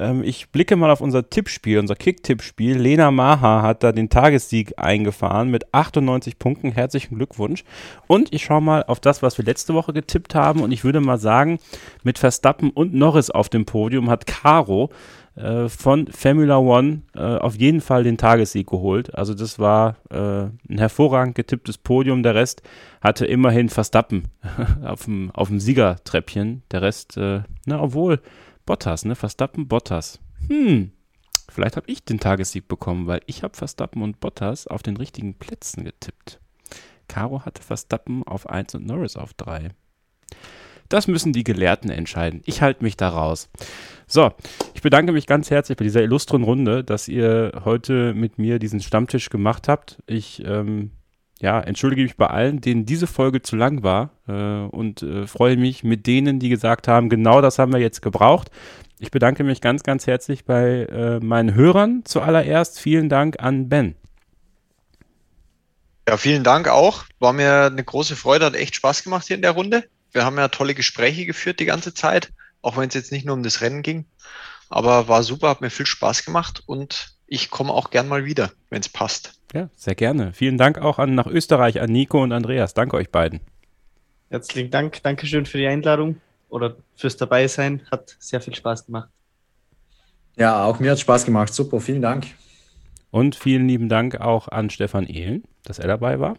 [0.00, 2.78] Ähm, ich blicke mal auf unser Tippspiel, unser Kick-Tippspiel.
[2.78, 6.72] Lena Maha hat da den Tagessieg eingefahren mit 98 Punkten.
[6.72, 7.64] Herzlichen Glückwunsch.
[8.06, 10.62] Und ich schaue mal auf das, was wir letzte Woche getippt haben.
[10.62, 11.58] Und ich würde mal sagen,
[12.02, 14.90] mit Verstappen und Norris auf dem Podium hat Caro
[15.36, 19.14] äh, von Formula One äh, auf jeden Fall den Tagessieg geholt.
[19.14, 22.22] Also das war äh, ein hervorragend getipptes Podium.
[22.22, 22.62] Der Rest
[23.02, 24.28] hatte immerhin Verstappen
[24.82, 26.62] auf dem, auf dem Siegertreppchen.
[26.70, 28.20] Der Rest, äh, na obwohl,
[28.70, 29.16] Bottas, ne?
[29.16, 30.20] Verstappen, Bottas.
[30.46, 30.92] Hm,
[31.48, 35.34] vielleicht habe ich den Tagessieg bekommen, weil ich habe Verstappen und Bottas auf den richtigen
[35.34, 36.38] Plätzen getippt.
[37.08, 39.70] Caro hatte Verstappen auf 1 und Norris auf 3.
[40.88, 42.42] Das müssen die Gelehrten entscheiden.
[42.44, 43.50] Ich halte mich da raus.
[44.06, 44.30] So,
[44.74, 48.80] ich bedanke mich ganz herzlich bei dieser illustren Runde, dass ihr heute mit mir diesen
[48.80, 50.00] Stammtisch gemacht habt.
[50.06, 50.92] Ich ähm,
[51.40, 54.32] ja, entschuldige mich bei allen, denen diese Folge zu lang war äh,
[54.74, 58.50] und äh, freue mich mit denen, die gesagt haben, genau das haben wir jetzt gebraucht.
[58.98, 62.78] Ich bedanke mich ganz, ganz herzlich bei äh, meinen Hörern zuallererst.
[62.78, 63.94] Vielen Dank an Ben.
[66.06, 67.04] Ja, vielen Dank auch.
[67.18, 69.84] War mir eine große Freude, hat echt Spaß gemacht hier in der Runde.
[70.12, 73.34] Wir haben ja tolle Gespräche geführt die ganze Zeit, auch wenn es jetzt nicht nur
[73.34, 74.04] um das Rennen ging.
[74.68, 78.50] Aber war super, hat mir viel Spaß gemacht und ich komme auch gern mal wieder,
[78.68, 79.39] wenn es passt.
[79.52, 80.32] Ja, sehr gerne.
[80.32, 82.74] Vielen Dank auch an nach Österreich an Nico und Andreas.
[82.74, 83.40] Danke euch beiden.
[84.28, 85.02] Herzlichen Dank.
[85.02, 87.82] Dankeschön für die Einladung oder fürs Dabeisein.
[87.90, 89.08] Hat sehr viel Spaß gemacht.
[90.36, 91.52] Ja, auch mir hat Spaß gemacht.
[91.52, 92.26] Super, vielen Dank.
[93.10, 96.36] Und vielen lieben Dank auch an Stefan Ehlen, dass er dabei war.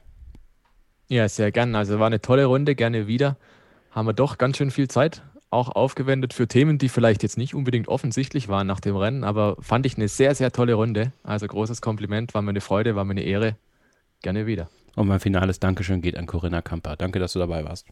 [1.10, 1.76] Ja, sehr gern.
[1.76, 3.36] Also war eine tolle Runde, gerne wieder.
[3.92, 7.54] Haben wir doch ganz schön viel Zeit auch aufgewendet für Themen, die vielleicht jetzt nicht
[7.54, 11.12] unbedingt offensichtlich waren nach dem Rennen, aber fand ich eine sehr, sehr tolle Runde.
[11.24, 13.56] Also großes Kompliment, war mir eine Freude, war mir eine Ehre.
[14.22, 14.70] Gerne wieder.
[14.96, 16.96] Und mein finales Dankeschön geht an Corinna Kamper.
[16.96, 17.88] Danke, dass du dabei warst.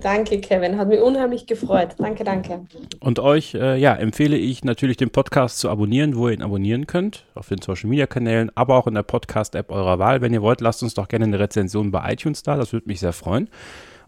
[0.00, 0.78] Danke, Kevin.
[0.78, 1.94] Hat mich unheimlich gefreut.
[1.98, 2.64] Danke, danke.
[3.00, 6.86] Und euch, äh, ja, empfehle ich natürlich den Podcast zu abonnieren, wo ihr ihn abonnieren
[6.86, 10.22] könnt, auf den Social Media Kanälen, aber auch in der Podcast-App eurer Wahl.
[10.22, 12.56] Wenn ihr wollt, lasst uns doch gerne eine Rezension bei iTunes da.
[12.56, 13.50] Das würde mich sehr freuen.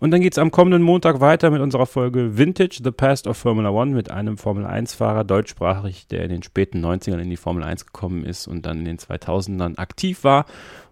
[0.00, 3.36] Und dann geht es am kommenden Montag weiter mit unserer Folge Vintage, The Past of
[3.36, 7.84] Formula One mit einem Formel-1-Fahrer, deutschsprachig, der in den späten 90ern in die Formel 1
[7.84, 10.46] gekommen ist und dann in den 2000ern aktiv war.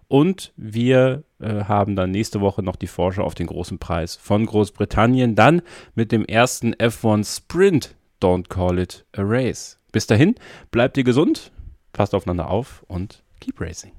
[0.07, 4.45] Und wir äh, haben dann nächste Woche noch die Vorschau auf den großen Preis von
[4.45, 5.35] Großbritannien.
[5.35, 5.63] Dann
[5.95, 7.95] mit dem ersten F1 Sprint.
[8.21, 9.79] Don't call it a race.
[9.91, 10.35] Bis dahin,
[10.71, 11.51] bleibt ihr gesund,
[11.93, 13.98] passt aufeinander auf und keep racing.